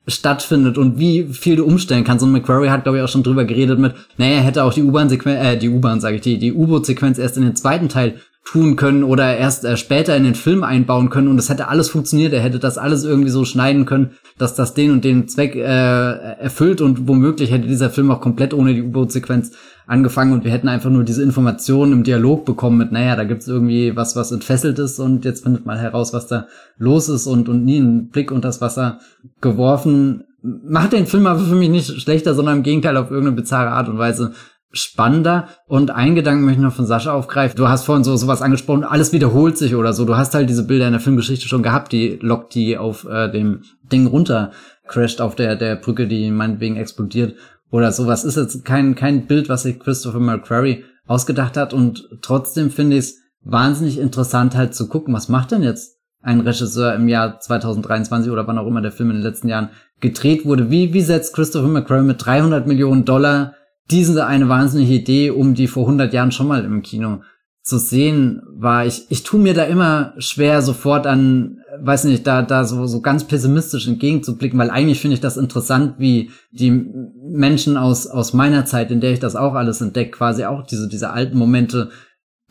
[0.07, 2.23] stattfindet und wie viel du umstellen kannst.
[2.23, 5.45] Und McQuarrie hat, glaube ich, auch schon drüber geredet mit, naja, hätte auch die U-Bahn-Sequenz,
[5.45, 9.03] äh, die U-Bahn, sage ich, die, die U-Boot-Sequenz erst in den zweiten Teil tun können
[9.03, 12.33] oder erst äh, später in den Film einbauen können und es hätte alles funktioniert.
[12.33, 15.59] Er hätte das alles irgendwie so schneiden können, dass das den und den Zweck äh,
[15.61, 19.51] erfüllt und womöglich hätte dieser Film auch komplett ohne die U-Boot-Sequenz
[19.85, 23.47] angefangen und wir hätten einfach nur diese Informationen im Dialog bekommen mit, naja, da gibt's
[23.47, 26.47] irgendwie was, was entfesselt ist und jetzt findet mal heraus, was da
[26.77, 28.99] los ist und, und nie einen Blick unter das Wasser
[29.41, 30.23] geworfen.
[30.41, 33.89] Macht den Film aber für mich nicht schlechter, sondern im Gegenteil auf irgendeine bizarre Art
[33.89, 34.33] und Weise
[34.71, 35.47] spannender.
[35.67, 37.57] Und ein Gedanken möchte ich noch von Sascha aufgreifen.
[37.57, 40.05] Du hast vorhin so sowas angesprochen, alles wiederholt sich oder so.
[40.05, 43.31] Du hast halt diese Bilder in der Filmgeschichte schon gehabt, die lockt die auf äh,
[43.31, 44.51] dem Ding runter
[44.87, 47.35] crasht auf der, der Brücke, die meinetwegen explodiert
[47.71, 48.25] oder sowas.
[48.25, 53.05] Ist jetzt kein, kein Bild, was sich Christopher McQuarrie ausgedacht hat und trotzdem finde ich
[53.05, 58.31] es wahnsinnig interessant halt zu gucken, was macht denn jetzt ein Regisseur im Jahr 2023
[58.31, 59.69] oder wann auch immer der Film in den letzten Jahren
[60.01, 60.69] gedreht wurde.
[60.69, 63.53] Wie, wie setzt Christopher McQuarrie mit 300 Millionen Dollar
[63.91, 67.21] diese eine wahnsinnige Idee, um die vor 100 Jahren schon mal im Kino
[67.61, 68.85] zu sehen war.
[68.85, 73.01] Ich, ich tue mir da immer schwer, sofort an, weiß nicht, da, da so, so
[73.01, 78.65] ganz pessimistisch entgegenzublicken, weil eigentlich finde ich das interessant, wie die Menschen aus, aus meiner
[78.65, 81.89] Zeit, in der ich das auch alles entdeckt, quasi auch diese, diese alten Momente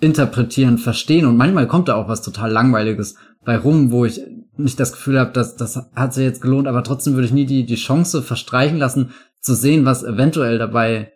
[0.00, 1.26] interpretieren, verstehen.
[1.26, 4.20] Und manchmal kommt da auch was total Langweiliges bei rum, wo ich
[4.56, 7.46] nicht das Gefühl habe, dass das hat sich jetzt gelohnt, aber trotzdem würde ich nie
[7.46, 9.10] die, die Chance verstreichen lassen,
[9.40, 11.12] zu sehen, was eventuell dabei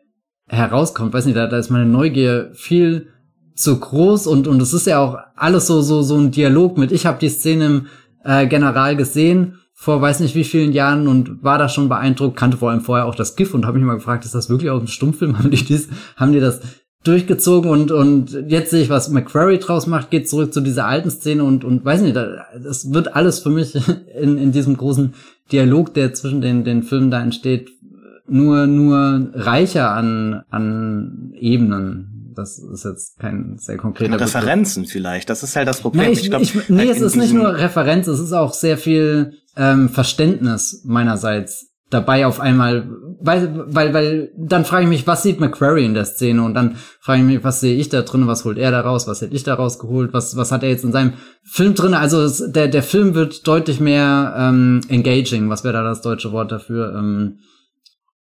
[0.48, 1.12] herauskommt.
[1.12, 3.08] Weiß nicht, da, da ist meine Neugier viel
[3.54, 6.92] zu groß und und es ist ja auch alles so so so ein Dialog mit.
[6.92, 7.86] Ich habe die Szene im
[8.24, 12.56] äh, General gesehen vor weiß nicht wie vielen Jahren und war da schon beeindruckt, kannte
[12.56, 14.78] vor allem vorher auch das GIF und habe mich mal gefragt, ist das wirklich aus
[14.78, 15.36] dem Stummfilm?
[15.38, 16.60] Haben die dies, haben die das
[17.02, 21.10] durchgezogen und und jetzt sehe ich, was McQuarrie draus macht, geht zurück zu dieser alten
[21.10, 23.74] Szene und und weiß nicht, das wird alles für mich
[24.20, 25.14] in in diesem großen
[25.50, 27.70] Dialog, der zwischen den den Filmen da entsteht,
[28.32, 32.32] nur nur reicher an an Ebenen.
[32.34, 34.92] Das ist jetzt kein sehr konkreter Referenzen Begriff.
[34.92, 35.28] vielleicht.
[35.28, 36.06] Das ist halt das Problem.
[36.06, 38.78] Nee, ich, ich glaub, ich, nee es ist nicht nur Referenz, es ist auch sehr
[38.78, 42.88] viel ähm, Verständnis meinerseits dabei auf einmal,
[43.20, 46.76] weil, weil, weil, dann frage ich mich, was sieht McQuarrie in der Szene und dann
[47.00, 49.34] frage ich mich, was sehe ich da drin, was holt er da raus, was hätte
[49.34, 51.12] ich da rausgeholt, was, was hat er jetzt in seinem
[51.44, 51.94] Film drin?
[51.94, 56.32] Also es, der, der Film wird deutlich mehr ähm, engaging, was wäre da das deutsche
[56.32, 56.94] Wort dafür?
[56.96, 57.38] Ähm,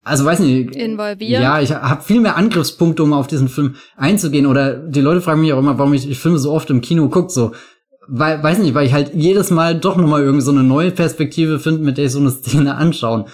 [0.07, 0.77] also weiß nicht.
[0.77, 1.43] Involvieren.
[1.43, 4.47] Ja, ich habe viel mehr Angriffspunkte, um auf diesen Film einzugehen.
[4.47, 7.09] Oder die Leute fragen mich auch immer, warum ich, ich Filme so oft im Kino
[7.09, 7.33] gucke.
[7.33, 7.53] So,
[8.07, 11.59] weil, weiß nicht, weil ich halt jedes Mal doch nochmal irgendwie so eine neue Perspektive
[11.59, 13.25] finde, mit der ich so eine Szene anschauen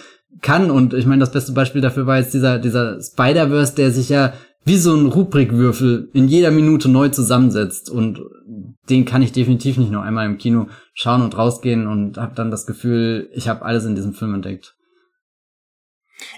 [0.41, 0.71] kann.
[0.71, 4.33] Und ich meine, das beste Beispiel dafür war jetzt dieser, dieser Spider-Verse, der sich ja
[4.65, 7.91] wie so ein Rubrikwürfel in jeder Minute neu zusammensetzt.
[7.91, 8.19] Und
[8.89, 12.51] den kann ich definitiv nicht nur einmal im Kino schauen und rausgehen und habe dann
[12.51, 14.75] das Gefühl, ich habe alles in diesem Film entdeckt.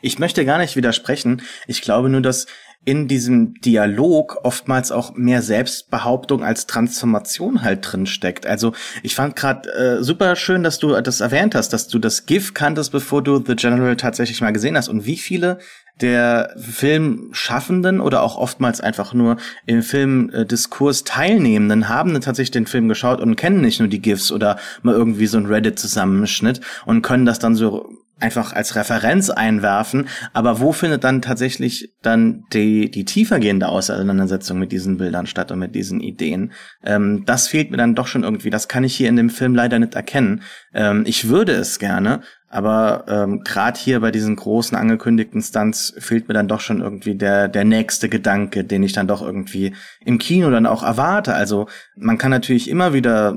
[0.02, 1.42] Ich möchte gar nicht widersprechen.
[1.66, 2.46] Ich glaube nur, dass
[2.84, 8.46] in diesem Dialog oftmals auch mehr Selbstbehauptung als Transformation halt drin steckt.
[8.46, 12.26] Also ich fand gerade äh, super schön, dass du das erwähnt hast, dass du das
[12.26, 14.88] GIF kanntest, bevor du The General tatsächlich mal gesehen hast.
[14.88, 15.58] Und wie viele
[16.00, 23.20] der Filmschaffenden oder auch oftmals einfach nur im Filmdiskurs Teilnehmenden haben tatsächlich den Film geschaut
[23.20, 27.38] und kennen nicht nur die GIFs oder mal irgendwie so ein Reddit-Zusammenschnitt und können das
[27.38, 27.88] dann so
[28.24, 34.72] einfach als Referenz einwerfen, aber wo findet dann tatsächlich dann die, die tiefergehende Auseinandersetzung mit
[34.72, 36.52] diesen Bildern statt und mit diesen Ideen?
[36.82, 39.54] Ähm, das fehlt mir dann doch schon irgendwie, das kann ich hier in dem Film
[39.54, 40.42] leider nicht erkennen.
[40.72, 42.22] Ähm, ich würde es gerne,
[42.54, 47.16] aber ähm, gerade hier bei diesen großen angekündigten Stunts fehlt mir dann doch schon irgendwie
[47.16, 49.74] der, der nächste Gedanke, den ich dann doch irgendwie
[50.04, 51.34] im Kino dann auch erwarte.
[51.34, 51.66] Also
[51.96, 53.36] man kann natürlich immer wieder,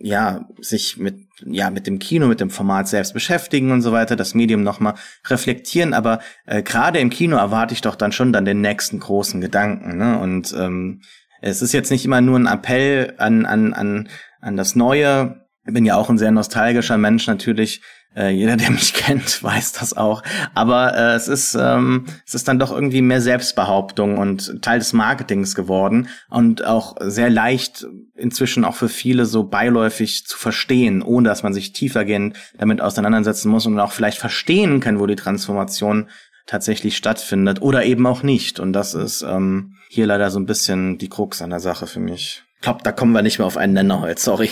[0.00, 4.16] ja, sich mit, ja, mit dem Kino, mit dem Format selbst beschäftigen und so weiter,
[4.16, 4.94] das Medium nochmal
[5.26, 9.42] reflektieren, aber äh, gerade im Kino erwarte ich doch dann schon dann den nächsten großen
[9.42, 9.98] Gedanken.
[9.98, 10.18] Ne?
[10.18, 11.02] Und ähm,
[11.42, 14.08] es ist jetzt nicht immer nur ein Appell an, an, an,
[14.40, 15.44] an das Neue.
[15.66, 17.82] Ich bin ja auch ein sehr nostalgischer Mensch natürlich,
[18.16, 20.22] äh, jeder, der mich kennt, weiß das auch.
[20.54, 24.92] Aber äh, es ist ähm, es ist dann doch irgendwie mehr Selbstbehauptung und Teil des
[24.92, 31.28] Marketings geworden und auch sehr leicht inzwischen auch für viele so beiläufig zu verstehen, ohne
[31.28, 36.08] dass man sich tiefergehend damit auseinandersetzen muss und auch vielleicht verstehen kann, wo die Transformation
[36.46, 38.60] tatsächlich stattfindet oder eben auch nicht.
[38.60, 42.00] Und das ist ähm, hier leider so ein bisschen die Krux an der Sache für
[42.00, 42.44] mich.
[42.56, 44.50] Ich glaube, da kommen wir nicht mehr auf einen Nenner heute, sorry.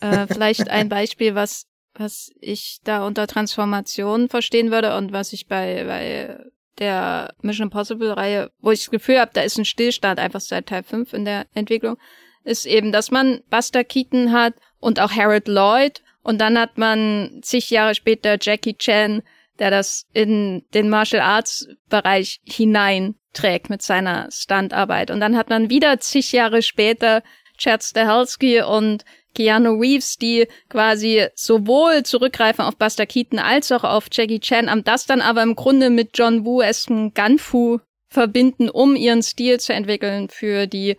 [0.00, 5.46] Äh, vielleicht ein Beispiel, was was ich da unter Transformation verstehen würde und was ich
[5.46, 6.44] bei, bei
[6.78, 10.66] der Mission Impossible Reihe, wo ich das Gefühl habe, da ist ein Stillstand einfach seit
[10.66, 11.96] Teil 5 in der Entwicklung,
[12.42, 17.40] ist eben, dass man Buster Keaton hat und auch Harold Lloyd und dann hat man
[17.42, 19.22] zig Jahre später Jackie Chan,
[19.58, 25.70] der das in den Martial Arts Bereich hineinträgt mit seiner Stuntarbeit und dann hat man
[25.70, 27.22] wieder zig Jahre später
[27.56, 29.04] Chad Stahelski und
[29.34, 34.84] Keanu Reeves, die quasi sowohl zurückgreifen auf Buster Keaton als auch auf Jackie Chan, am
[34.84, 37.78] das dann aber im Grunde mit John Woo-esken Gunfu
[38.08, 40.96] verbinden, um ihren Stil zu entwickeln für die,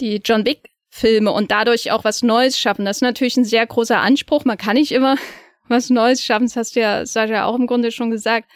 [0.00, 2.84] die John Wick Filme und dadurch auch was Neues schaffen.
[2.84, 4.44] Das ist natürlich ein sehr großer Anspruch.
[4.44, 5.16] Man kann nicht immer
[5.68, 6.44] was Neues schaffen.
[6.44, 8.50] Das hast du ja, Sascha, auch im Grunde schon gesagt.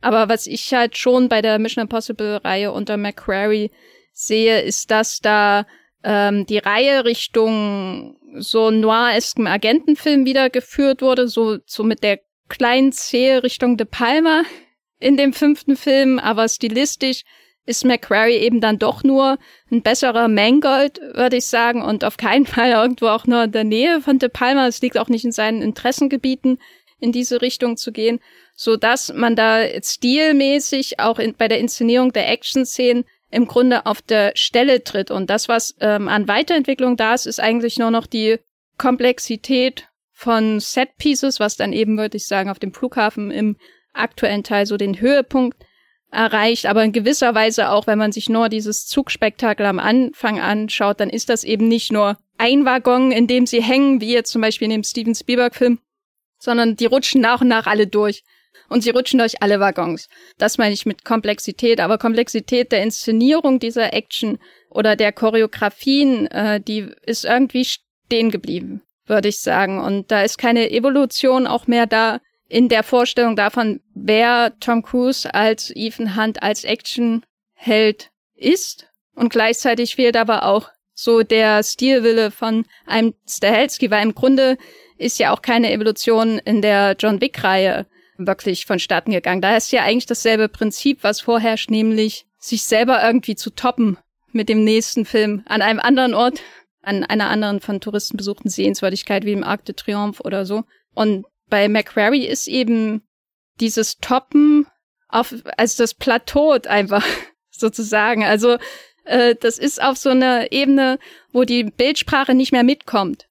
[0.00, 3.70] Aber was ich halt schon bei der Mission Impossible Reihe unter McQuarrie
[4.12, 5.66] sehe, ist, dass da
[6.02, 13.42] ähm, die Reihe Richtung so noir-esken Agentenfilm wiedergeführt wurde, so, so mit der kleinen Zehe
[13.42, 14.42] Richtung De Palma
[14.98, 17.22] in dem fünften Film, aber stilistisch
[17.66, 19.38] ist McQuarrie eben dann doch nur
[19.70, 23.64] ein besserer Mangold, würde ich sagen, und auf keinen Fall irgendwo auch nur in der
[23.64, 24.66] Nähe von De Palma.
[24.66, 26.58] Es liegt auch nicht in seinen Interessengebieten,
[27.00, 28.20] in diese Richtung zu gehen,
[28.54, 33.04] so dass man da stilmäßig auch in, bei der Inszenierung der Action-Szenen
[33.34, 35.10] im Grunde auf der Stelle tritt.
[35.10, 38.38] Und das, was ähm, an Weiterentwicklung da ist, ist eigentlich nur noch die
[38.78, 43.56] Komplexität von Set Pieces, was dann eben, würde ich sagen, auf dem Flughafen im
[43.92, 45.58] aktuellen Teil so den Höhepunkt
[46.10, 46.66] erreicht.
[46.66, 51.10] Aber in gewisser Weise auch, wenn man sich nur dieses Zugspektakel am Anfang anschaut, dann
[51.10, 54.66] ist das eben nicht nur ein Waggon, in dem sie hängen, wie jetzt zum Beispiel
[54.66, 55.80] in dem Steven Spielberg-Film,
[56.38, 58.22] sondern die rutschen nach und nach alle durch
[58.68, 60.08] und sie rutschen durch alle Waggons.
[60.38, 64.38] Das meine ich mit Komplexität, aber Komplexität der Inszenierung dieser Action
[64.70, 69.80] oder der Choreografien, äh, die ist irgendwie stehen geblieben, würde ich sagen.
[69.80, 75.32] Und da ist keine Evolution auch mehr da in der Vorstellung davon, wer Tom Cruise
[75.32, 78.86] als Ethan Hunt als Actionheld ist.
[79.14, 84.56] Und gleichzeitig fehlt aber auch so der Stilwille von einem Stahelski, weil im Grunde
[84.96, 87.86] ist ja auch keine Evolution in der John Wick-Reihe
[88.16, 89.42] wirklich vonstatten gegangen.
[89.42, 93.98] Da ist ja eigentlich dasselbe Prinzip, was vorherrscht, nämlich sich selber irgendwie zu toppen
[94.32, 96.40] mit dem nächsten Film an einem anderen Ort,
[96.82, 100.64] an einer anderen von Touristen besuchten Sehenswürdigkeit wie im Arc de Triomphe oder so.
[100.94, 103.02] Und bei McQuarrie ist eben
[103.60, 104.66] dieses Toppen
[105.08, 107.06] auf, also das Plateau einfach
[107.50, 108.24] sozusagen.
[108.24, 108.58] Also
[109.04, 110.98] äh, das ist auf so einer Ebene,
[111.32, 113.26] wo die Bildsprache nicht mehr mitkommt.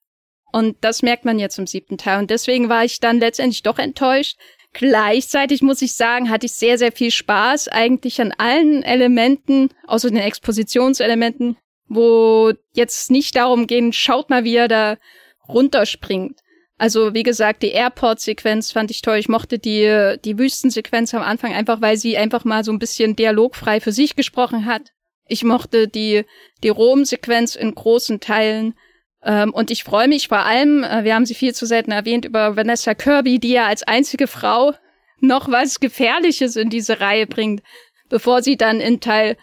[0.52, 2.20] Und das merkt man jetzt im siebten Teil.
[2.20, 4.38] Und deswegen war ich dann letztendlich doch enttäuscht,
[4.74, 10.08] Gleichzeitig muss ich sagen, hatte ich sehr, sehr viel Spaß eigentlich an allen Elementen, außer
[10.08, 11.56] den Expositionselementen,
[11.86, 14.96] wo jetzt nicht darum gehen, schaut mal, wie er da
[15.48, 16.40] runterspringt.
[16.76, 19.18] Also wie gesagt, die Airport-Sequenz fand ich toll.
[19.18, 23.14] Ich mochte die, die Wüstensequenz am Anfang einfach, weil sie einfach mal so ein bisschen
[23.14, 24.90] dialogfrei für sich gesprochen hat.
[25.28, 26.24] Ich mochte die,
[26.64, 28.74] die Rom-Sequenz in großen Teilen.
[29.24, 32.24] Ähm, und ich freue mich vor allem, äh, wir haben sie viel zu selten erwähnt,
[32.24, 34.74] über Vanessa Kirby, die ja als einzige Frau
[35.20, 37.62] noch was Gefährliches in diese Reihe bringt,
[38.08, 39.36] bevor sie dann in Teil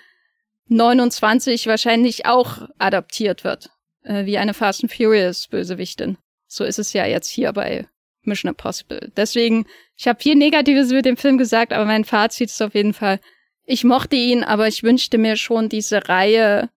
[0.68, 3.70] 29 wahrscheinlich auch adaptiert wird,
[4.04, 6.18] äh, wie eine Fast and Furious Bösewichtin.
[6.48, 7.88] So ist es ja jetzt hier bei
[8.24, 9.12] Mission Impossible.
[9.18, 9.66] Deswegen,
[9.98, 13.20] ich habe viel Negatives über den Film gesagt, aber mein Fazit ist auf jeden Fall,
[13.66, 16.70] ich mochte ihn, aber ich wünschte mir schon, diese Reihe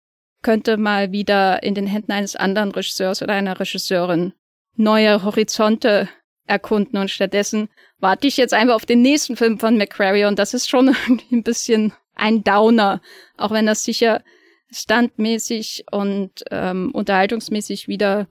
[0.43, 4.33] könnte mal wieder in den Händen eines anderen Regisseurs oder einer Regisseurin
[4.75, 6.09] neue Horizonte
[6.45, 10.53] erkunden und stattdessen warte ich jetzt einfach auf den nächsten Film von McQuarrie und das
[10.53, 13.01] ist schon irgendwie ein bisschen ein Downer,
[13.37, 14.23] auch wenn das sicher
[14.71, 18.27] standmäßig und ähm, unterhaltungsmäßig wieder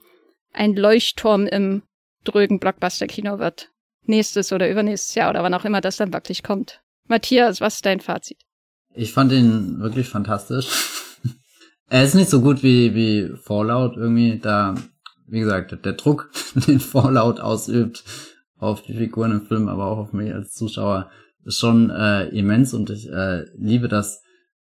[0.52, 1.82] ein Leuchtturm im
[2.24, 3.70] drögen Blockbuster-Kino wird.
[4.04, 6.80] Nächstes oder übernächstes Jahr oder wann auch immer das dann wirklich kommt.
[7.08, 8.38] Matthias, was ist dein Fazit?
[8.94, 10.68] Ich fand ihn wirklich fantastisch.
[11.92, 14.74] er ist nicht so gut wie, wie Fallout irgendwie, da,
[15.26, 16.30] wie gesagt, der Druck,
[16.66, 18.02] den Fallout ausübt
[18.56, 21.10] auf die Figuren im Film, aber auch auf mich als Zuschauer,
[21.44, 24.22] ist schon äh, immens und ich äh, liebe das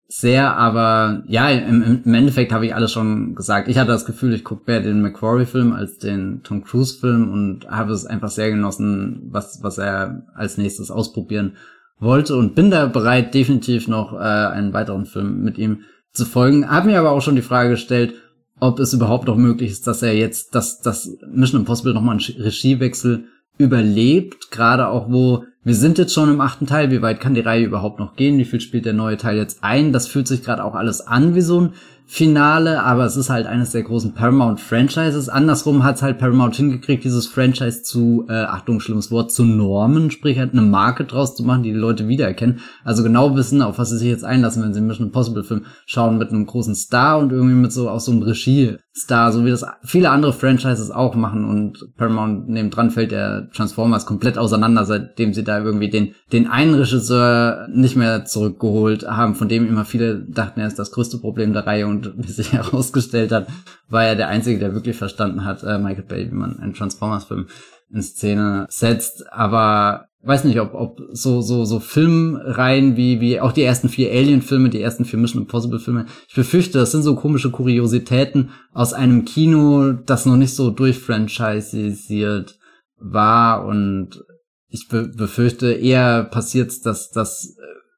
[0.07, 3.67] sehr, aber ja, im, im Endeffekt habe ich alles schon gesagt.
[3.67, 7.93] Ich hatte das Gefühl, ich gucke mehr den McQuarrie-Film als den Tom Cruise-Film und habe
[7.93, 11.57] es einfach sehr genossen, was, was er als nächstes ausprobieren
[11.99, 15.81] wollte und bin da bereit, definitiv noch äh, einen weiteren Film mit ihm
[16.17, 16.71] zu folgen.
[16.71, 18.15] Hab mir aber auch schon die Frage gestellt,
[18.59, 22.43] ob es überhaupt noch möglich ist, dass er jetzt, dass das Mission Impossible nochmal einen
[22.43, 23.25] Regiewechsel
[23.59, 27.41] überlebt, gerade auch wo wir sind jetzt schon im achten Teil, wie weit kann die
[27.41, 30.45] Reihe überhaupt noch gehen, wie viel spielt der neue Teil jetzt ein, das fühlt sich
[30.45, 31.73] gerade auch alles an wie so ein
[32.09, 35.29] Finale, aber es ist halt eines der großen Paramount-Franchises.
[35.29, 40.13] Andersrum hat es halt Paramount hingekriegt, dieses Franchise zu, äh, Achtung, schlimmes Wort, zu normen,
[40.13, 42.61] sprich halt eine Marke draus zu machen, die die Leute wiedererkennen.
[42.85, 45.65] Also genau wissen, auf was sie sich jetzt einlassen, wenn sie einen Mission Impossible Film
[45.85, 49.51] schauen mit einem großen Star und irgendwie mit so auch so einem Regie-Star, so wie
[49.51, 54.85] das viele andere Franchises auch machen und Paramount neben dran fällt der Transformers komplett auseinander,
[54.85, 59.85] seitdem sie da irgendwie den, den einen Regisseur nicht mehr zurückgeholt haben, von dem immer
[59.85, 63.49] viele dachten, er ist das größte Problem der Reihe und wie sich herausgestellt hat,
[63.89, 67.47] war er der Einzige, der wirklich verstanden hat, äh, Michael Bay, wie man einen Transformers-Film
[67.93, 69.33] in Szene setzt.
[69.33, 74.11] Aber weiß nicht, ob, ob so, so, so Filmreihen wie, wie auch die ersten vier
[74.11, 79.25] Alien-Filme, die ersten vier Mission Impossible-Filme, ich befürchte, das sind so komische Kuriositäten aus einem
[79.25, 82.59] Kino, das noch nicht so durchfranchisisiert
[82.99, 84.25] war und
[84.69, 87.57] ich be befürchte, eher passiert dass, dass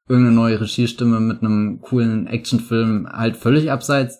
[0.09, 4.19] irgendeine neue Regiestimme mit einem coolen Actionfilm halt völlig abseits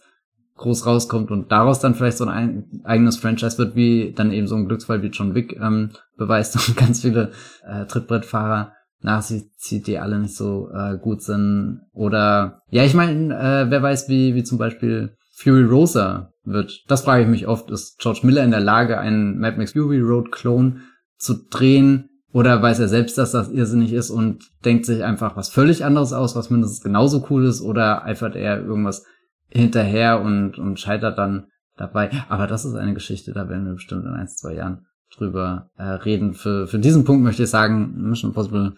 [0.55, 4.55] groß rauskommt und daraus dann vielleicht so ein eigenes Franchise wird, wie dann eben so
[4.55, 7.31] ein Glücksfall wie John Wick ähm, beweist und ganz viele
[7.65, 11.81] äh, Trittbrettfahrer nach sich zieht, die alle nicht so äh, gut sind.
[11.93, 16.83] Oder ja, ich meine, äh, wer weiß, wie, wie zum Beispiel Fury Rosa wird.
[16.89, 17.71] Das frage ich mich oft.
[17.71, 20.81] Ist George Miller in der Lage, einen Mad Max Fury Road Clone
[21.17, 25.49] zu drehen, oder weiß er selbst, dass das irrsinnig ist und denkt sich einfach was
[25.49, 29.05] völlig anderes aus, was mindestens genauso cool ist, oder eifert er irgendwas
[29.47, 32.11] hinterher und, und scheitert dann dabei.
[32.29, 34.85] Aber das ist eine Geschichte, da werden wir bestimmt in ein, zwei Jahren
[35.15, 36.33] drüber äh, reden.
[36.33, 38.73] Für, für diesen Punkt möchte ich sagen, Mission Impossible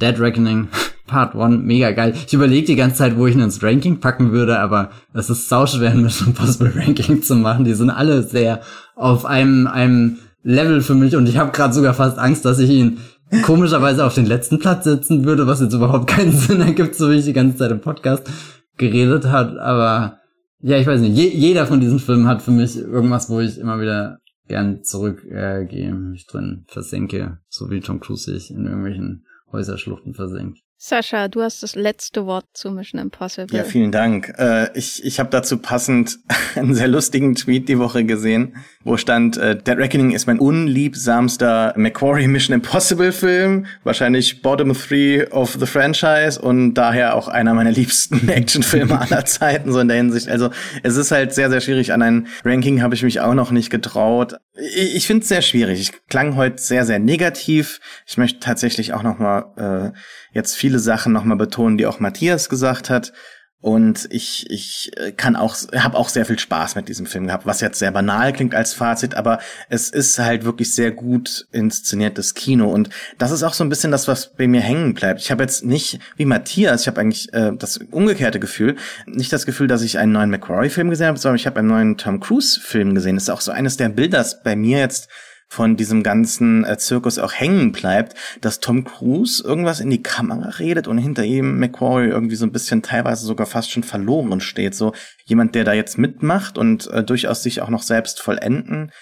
[0.00, 0.68] Dead Reckoning
[1.06, 2.14] Part 1, mega geil.
[2.26, 5.48] Ich überlege die ganze Zeit, wo ich ihn ins Ranking packen würde, aber es ist
[5.48, 7.64] sauschwer, ein Mission Impossible Ranking zu machen.
[7.64, 8.60] Die sind alle sehr
[8.96, 10.18] auf einem, einem
[10.48, 12.98] Level für mich und ich habe gerade sogar fast Angst, dass ich ihn
[13.42, 17.16] komischerweise auf den letzten Platz setzen würde, was jetzt überhaupt keinen Sinn ergibt, so wie
[17.16, 18.26] ich die ganze Zeit im Podcast
[18.78, 19.58] geredet hat.
[19.58, 20.20] Aber
[20.60, 23.58] ja, ich weiß nicht, je, jeder von diesen Filmen hat für mich irgendwas, wo ich
[23.58, 29.26] immer wieder gern zurückgehe, äh, mich drin versenke, so wie Tom Cruise sich in irgendwelchen
[29.52, 30.60] Häuserschluchten versenkt.
[30.80, 33.56] Sascha, du hast das letzte Wort zu Mission Impossible.
[33.56, 34.32] Ja, vielen Dank.
[34.38, 36.20] Äh, ich ich habe dazu passend
[36.54, 41.74] einen sehr lustigen Tweet die Woche gesehen, wo stand, äh, Dead Reckoning ist mein unliebsamster
[41.76, 47.72] Macquarie Mission Impossible Film, wahrscheinlich Bottom Three of the Franchise und daher auch einer meiner
[47.72, 50.28] liebsten Actionfilme aller Zeiten, so in der Hinsicht.
[50.28, 50.50] Also
[50.84, 51.92] es ist halt sehr, sehr schwierig.
[51.92, 54.36] An ein Ranking habe ich mich auch noch nicht getraut.
[54.60, 55.80] Ich, ich finde es sehr schwierig.
[55.80, 57.80] Ich klang heute sehr, sehr negativ.
[58.06, 59.98] Ich möchte tatsächlich auch noch mal äh,
[60.32, 63.12] jetzt viele Sachen nochmal betonen, die auch Matthias gesagt hat.
[63.60, 67.60] Und ich, ich kann auch, habe auch sehr viel Spaß mit diesem Film gehabt, was
[67.60, 72.70] jetzt sehr banal klingt als Fazit, aber es ist halt wirklich sehr gut inszeniertes Kino.
[72.70, 75.20] Und das ist auch so ein bisschen das, was bei mir hängen bleibt.
[75.20, 78.76] Ich habe jetzt nicht, wie Matthias, ich habe eigentlich äh, das umgekehrte Gefühl,
[79.06, 81.96] nicht das Gefühl, dass ich einen neuen McQuarrie-Film gesehen habe, sondern ich habe einen neuen
[81.96, 83.16] Tom Cruise-Film gesehen.
[83.16, 85.08] Das ist auch so eines der Bilder, das bei mir jetzt
[85.48, 90.50] von diesem ganzen äh, Zirkus auch hängen bleibt, dass Tom Cruise irgendwas in die Kamera
[90.50, 94.74] redet und hinter ihm McQuarrie irgendwie so ein bisschen teilweise sogar fast schon verloren steht.
[94.74, 94.92] So
[95.24, 98.92] jemand, der da jetzt mitmacht und äh, durchaus sich auch noch selbst vollenden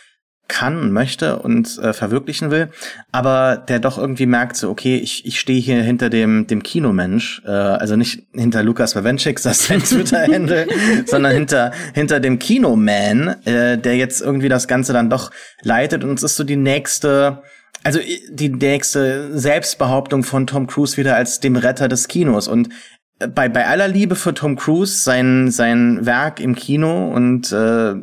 [0.49, 2.69] kann und möchte und äh, verwirklichen will,
[3.13, 7.43] aber der doch irgendwie merkt so, okay, ich, ich stehe hier hinter dem dem Kinomensch,
[7.45, 10.67] äh, also nicht hinter Lukas Bawenschik, das ist sein Twitter-Handle,
[11.07, 15.31] sondern hinter hinter dem Kinoman, äh, der jetzt irgendwie das Ganze dann doch
[15.63, 16.05] leitet.
[16.05, 17.43] Und es ist so die nächste
[17.85, 18.01] also
[18.31, 22.49] die nächste Selbstbehauptung von Tom Cruise wieder als dem Retter des Kinos.
[22.49, 22.71] Und
[23.19, 27.95] äh, bei bei aller Liebe für Tom Cruise sein sein Werk im Kino und äh,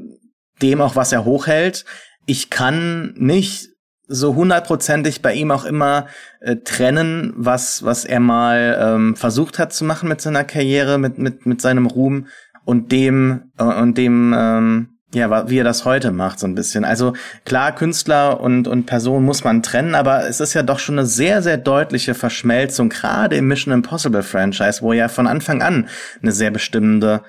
[0.61, 1.86] dem auch was er hochhält
[2.25, 3.69] ich kann nicht
[4.07, 6.07] so hundertprozentig bei ihm auch immer
[6.41, 11.17] äh, trennen, was was er mal ähm, versucht hat zu machen mit seiner Karriere, mit
[11.17, 12.27] mit mit seinem Ruhm
[12.65, 16.85] und dem äh, und dem ähm, ja, wie er das heute macht, so ein bisschen.
[16.85, 17.13] Also
[17.45, 21.07] klar, Künstler und, und Person muss man trennen, aber es ist ja doch schon eine
[21.07, 25.87] sehr, sehr deutliche Verschmelzung, gerade im Mission Impossible Franchise, wo er von Anfang an
[26.21, 27.21] eine sehr bestimmende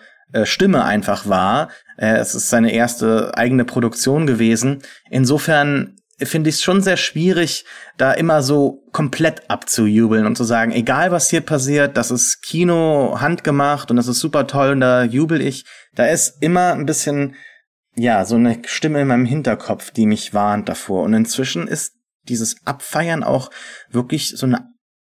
[0.45, 4.83] Stimme einfach war, äh, es ist seine erste eigene Produktion gewesen.
[5.11, 7.65] Insofern finde ich es schon sehr schwierig,
[7.97, 13.21] da immer so komplett abzujubeln und zu sagen, egal was hier passiert, das ist Kino
[13.21, 15.65] handgemacht und das ist super toll und da jubel ich.
[15.95, 17.35] Da ist immer ein bisschen,
[17.97, 21.03] ja, so eine Stimme in meinem Hinterkopf, die mich warnt davor.
[21.03, 21.95] Und inzwischen ist
[22.29, 23.51] dieses Abfeiern auch
[23.91, 24.74] wirklich so eine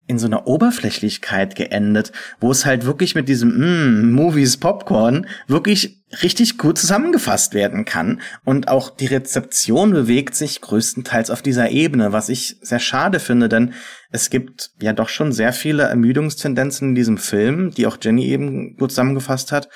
[0.08, 6.04] in so einer Oberflächlichkeit geendet, wo es halt wirklich mit diesem mm, Movies Popcorn wirklich
[6.22, 12.14] richtig gut zusammengefasst werden kann und auch die Rezeption bewegt sich größtenteils auf dieser Ebene,
[12.14, 13.74] was ich sehr schade finde, denn
[14.12, 18.78] es gibt ja doch schon sehr viele Ermüdungstendenzen in diesem Film, die auch Jenny eben
[18.78, 19.70] gut zusammengefasst hat.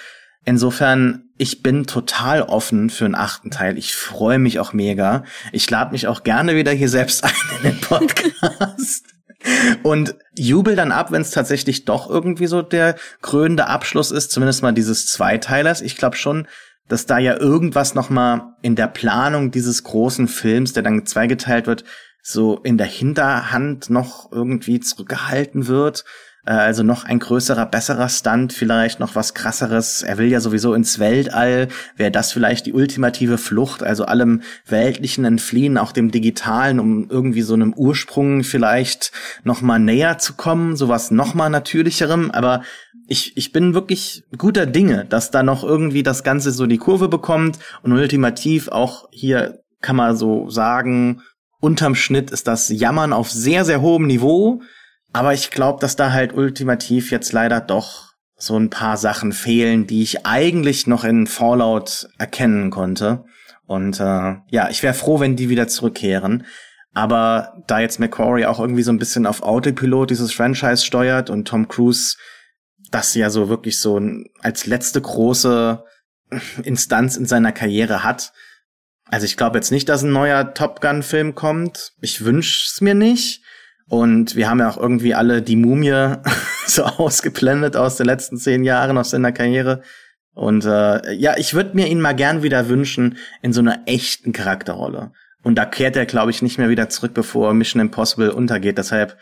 [0.46, 3.78] Insofern, ich bin total offen für einen achten Teil.
[3.78, 5.26] Ich freue mich auch mega.
[5.52, 9.19] Ich lade mich auch gerne wieder hier selbst ein in den Podcast
[9.84, 14.62] und jubel dann ab, wenn es tatsächlich doch irgendwie so der krönende Abschluss ist, zumindest
[14.62, 15.82] mal dieses Zweiteilers.
[15.82, 16.48] Ich glaube schon,
[16.88, 21.68] dass da ja irgendwas noch mal in der Planung dieses großen Films, der dann zweigeteilt
[21.68, 21.84] wird,
[22.22, 26.04] so in der Hinterhand noch irgendwie zurückgehalten wird.
[26.50, 30.02] Äh, also noch ein größerer, besserer Stunt, vielleicht noch was krasseres.
[30.02, 31.68] Er will ja sowieso ins Weltall.
[31.96, 37.44] Wäre das vielleicht die ultimative Flucht, also allem Weltlichen entfliehen, auch dem Digitalen, um irgendwie
[37.44, 39.12] so einem Ursprung vielleicht
[39.44, 42.32] noch mal näher zu kommen, sowas noch mal natürlicherem.
[42.32, 42.64] Aber
[43.08, 47.10] ich, ich bin wirklich guter Dinge, dass da noch irgendwie das Ganze so die Kurve
[47.10, 51.22] bekommt und ultimativ auch hier kann man so sagen,
[51.62, 54.62] unterm Schnitt ist das Jammern auf sehr, sehr hohem Niveau.
[55.12, 59.86] Aber ich glaube, dass da halt ultimativ jetzt leider doch so ein paar Sachen fehlen,
[59.88, 63.26] die ich eigentlich noch in Fallout erkennen konnte.
[63.66, 66.46] Und äh, ja, ich wäre froh, wenn die wieder zurückkehren.
[66.94, 71.48] Aber da jetzt McQuarrie auch irgendwie so ein bisschen auf Autopilot dieses Franchise steuert und
[71.48, 72.16] Tom Cruise
[72.92, 74.02] das ja so wirklich so
[74.42, 75.84] als letzte große
[76.64, 78.32] Instanz in seiner Karriere hat.
[79.06, 81.94] Also ich glaube jetzt nicht, dass ein neuer Top Gun-Film kommt.
[82.02, 83.44] Ich wünsch's mir nicht.
[83.90, 86.14] Und wir haben ja auch irgendwie alle die Mumie
[86.68, 89.82] so ausgeblendet aus den letzten zehn Jahren aus seiner Karriere.
[90.34, 94.32] Und äh, ja, ich würde mir ihn mal gern wieder wünschen in so einer echten
[94.32, 95.12] Charakterrolle.
[95.42, 98.78] Und da kehrt er, glaube ich, nicht mehr wieder zurück, bevor Mission Impossible untergeht.
[98.78, 99.18] Deshalb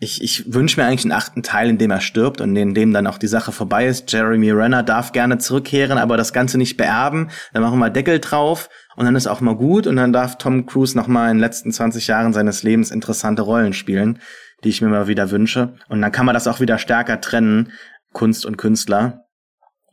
[0.00, 2.92] ich, ich wünsche mir eigentlich einen achten Teil, in dem er stirbt und in dem
[2.92, 4.12] dann auch die Sache vorbei ist.
[4.12, 7.30] Jeremy Renner darf gerne zurückkehren, aber das Ganze nicht beerben.
[7.52, 10.66] Dann machen wir Deckel drauf und dann ist auch mal gut und dann darf Tom
[10.66, 14.20] Cruise noch mal in den letzten 20 Jahren seines Lebens interessante Rollen spielen,
[14.62, 15.74] die ich mir mal wieder wünsche.
[15.88, 17.72] Und dann kann man das auch wieder stärker trennen,
[18.12, 19.24] Kunst und Künstler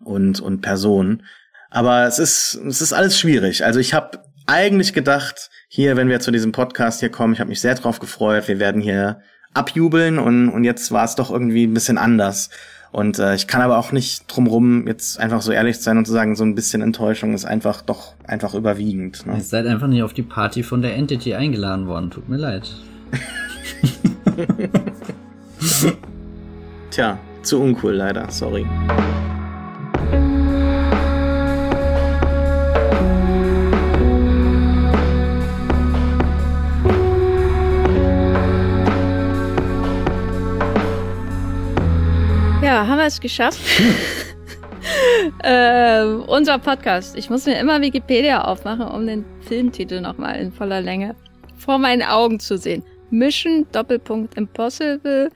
[0.03, 1.23] und, und Person.
[1.72, 3.65] Aber es ist, es ist alles schwierig.
[3.65, 7.49] Also ich habe eigentlich gedacht, hier, wenn wir zu diesem Podcast hier kommen, ich habe
[7.49, 8.48] mich sehr drauf gefreut.
[8.48, 9.22] Wir werden hier
[9.56, 12.52] abjubeln und, und jetzt war es doch irgendwie ein bisschen anders.
[12.91, 16.14] Und äh, ich kann aber auch nicht drumrum jetzt einfach so ehrlich sein und zu
[16.14, 19.26] sagen, so ein bisschen Enttäuschung ist einfach doch einfach überwiegend.
[19.26, 19.34] Ne?
[19.36, 22.10] Ihr seid einfach nicht auf die Party von der Entity eingeladen worden.
[22.10, 22.72] Tut mir leid.
[26.91, 28.65] Tja, zu uncool leider, sorry.
[42.76, 43.60] Haben wir es geschafft.
[45.43, 47.15] äh, unser Podcast.
[47.15, 51.15] Ich muss mir immer Wikipedia aufmachen, um den Filmtitel nochmal in voller Länge
[51.57, 52.84] vor meinen Augen zu sehen.
[53.10, 55.31] Mission Doppelpunkt Impossible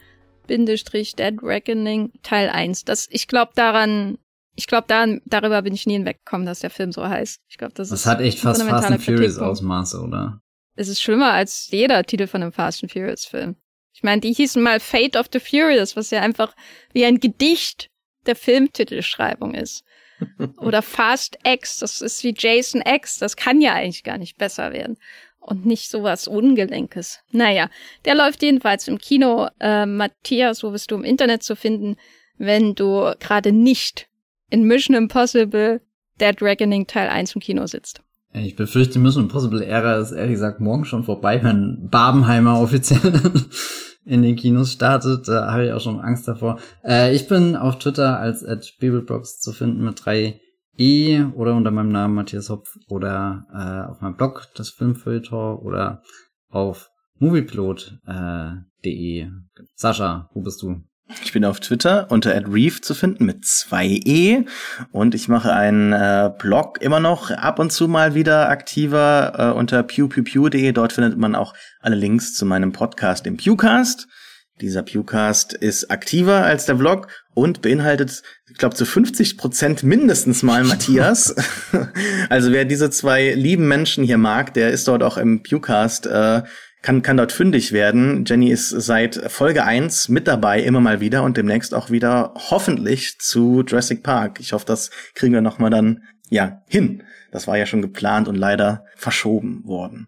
[0.48, 2.86] Bindestrich Dead Reckoning Teil 1.
[2.86, 4.18] Das, ich glaube daran,
[4.56, 7.40] ich glaube daran, darüber bin ich nie hinweggekommen, dass der Film so heißt.
[7.48, 8.06] Ich glaube, das, das ist.
[8.06, 10.42] Das hat echt fast Fast and Furious Ausmaße, oder?
[10.76, 13.56] Es ist schlimmer als jeder Titel von einem Fast and Furious Film.
[14.00, 16.56] Ich meine, die hießen mal Fate of the Furious, was ja einfach
[16.94, 17.90] wie ein Gedicht
[18.28, 19.84] der Filmtitelschreibung ist.
[20.58, 24.72] Oder Fast X, das ist wie Jason X, das kann ja eigentlich gar nicht besser
[24.72, 24.96] werden.
[25.42, 27.20] Und nicht sowas Ungelenkes.
[27.32, 27.70] Naja,
[28.06, 29.50] der läuft jedenfalls im Kino.
[29.60, 31.98] Äh, Matthias, wo bist du im Internet zu finden,
[32.38, 34.08] wenn du gerade nicht
[34.50, 35.82] in Mission Impossible
[36.22, 38.02] Dead Reckoning Teil 1 im Kino sitzt?
[38.32, 43.14] Ich befürchte, Mission Impossible Ära ist ehrlich gesagt morgen schon vorbei, wenn Barbenheimer offiziell
[44.06, 45.28] in den Kinos startet.
[45.28, 46.60] Da habe ich auch schon Angst davor.
[46.84, 50.40] Äh, ich bin auf Twitter als at Bibelbox zu finden mit drei
[50.78, 56.04] E oder unter meinem Namen Matthias Hopf oder äh, auf meinem Blog das Filmfilter oder
[56.50, 59.22] auf moviepilot.de.
[59.22, 59.30] Äh,
[59.76, 60.84] Sascha, wo bist du?
[61.24, 64.46] Ich bin auf Twitter unter @reef zu finden mit zwei E
[64.92, 69.58] und ich mache einen äh, Blog immer noch ab und zu mal wieder aktiver äh,
[69.58, 70.72] unter pewpewpew.de.
[70.72, 74.08] Dort findet man auch alle Links zu meinem Podcast, dem Pewcast.
[74.62, 78.22] Dieser Pewcast ist aktiver als der Blog und beinhaltet,
[78.52, 81.34] ich glaube, zu 50 Prozent mindestens mal Matthias.
[82.30, 86.44] also wer diese zwei lieben Menschen hier mag, der ist dort auch im Pewcast äh,
[86.82, 88.24] kann, kann dort fündig werden.
[88.26, 93.20] Jenny ist seit Folge eins mit dabei, immer mal wieder und demnächst auch wieder hoffentlich
[93.20, 94.40] zu Jurassic Park.
[94.40, 97.04] Ich hoffe, das kriegen wir nochmal dann, ja, hin.
[97.32, 100.08] Das war ja schon geplant und leider verschoben worden.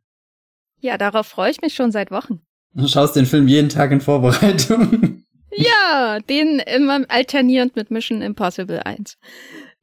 [0.80, 2.42] Ja, darauf freue ich mich schon seit Wochen.
[2.74, 5.24] Du schaust den Film jeden Tag in Vorbereitung.
[5.52, 9.18] ja, den immer alternierend mit Mission Impossible 1.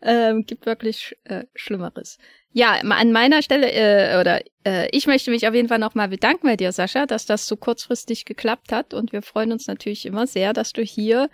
[0.01, 2.19] Ähm, gibt wirklich äh, Schlimmeres.
[2.53, 6.47] Ja, an meiner Stelle, äh, oder äh, ich möchte mich auf jeden Fall nochmal bedanken
[6.47, 8.95] bei dir, Sascha, dass das so kurzfristig geklappt hat.
[8.95, 11.29] Und wir freuen uns natürlich immer sehr, dass du hier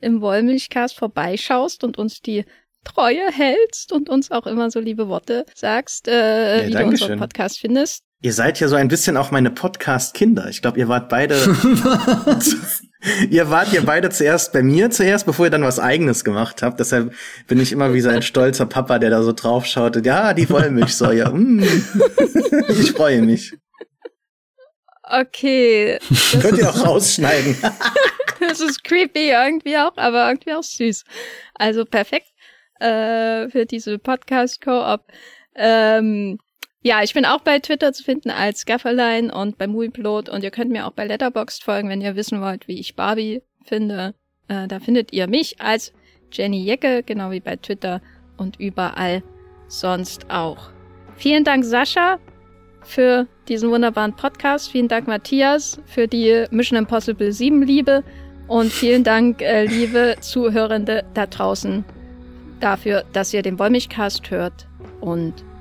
[0.00, 2.44] im Wollmilchcast vorbeischaust und uns die
[2.84, 7.18] Treue hältst und uns auch immer so liebe Worte sagst, äh, ja, wie du unseren
[7.18, 8.04] Podcast findest.
[8.20, 10.48] Ihr seid ja so ein bisschen auch meine Podcast-Kinder.
[10.48, 11.34] Ich glaube, ihr wart beide.
[13.30, 16.80] ihr wart ja beide zuerst bei mir zuerst, bevor ihr dann was eigenes gemacht habt.
[16.80, 17.14] Deshalb
[17.46, 20.04] bin ich immer wie so ein stolzer Papa, der da so drauf schaut.
[20.04, 21.32] Ja, die Wollmilchsäure.
[21.32, 21.62] Mm.
[22.68, 23.54] ich freue mich.
[25.02, 25.98] Okay.
[26.40, 27.56] Könnt ihr auch rausschneiden.
[28.40, 31.04] das ist creepy irgendwie auch, aber irgendwie auch süß.
[31.54, 32.28] Also perfekt
[32.80, 35.02] äh, für diese Podcast-Co-op.
[35.54, 36.38] Ähm,
[36.82, 40.50] ja, ich bin auch bei Twitter zu finden als Gafferlein und bei Movieplot und ihr
[40.50, 44.14] könnt mir auch bei Letterboxd folgen, wenn ihr wissen wollt, wie ich Barbie finde.
[44.48, 45.92] Äh, da findet ihr mich als
[46.32, 48.00] Jenny Jecke, genau wie bei Twitter
[48.36, 49.22] und überall
[49.66, 50.70] sonst auch.
[51.16, 52.18] Vielen Dank, Sascha,
[52.82, 54.70] für diesen wunderbaren Podcast.
[54.70, 58.04] Vielen Dank, Matthias, für die Mission Impossible 7 Liebe.
[58.46, 61.84] Und vielen Dank, äh, liebe Zuhörende da draußen,
[62.60, 64.66] dafür, dass ihr den Wollmilchcast hört.
[65.00, 65.34] Und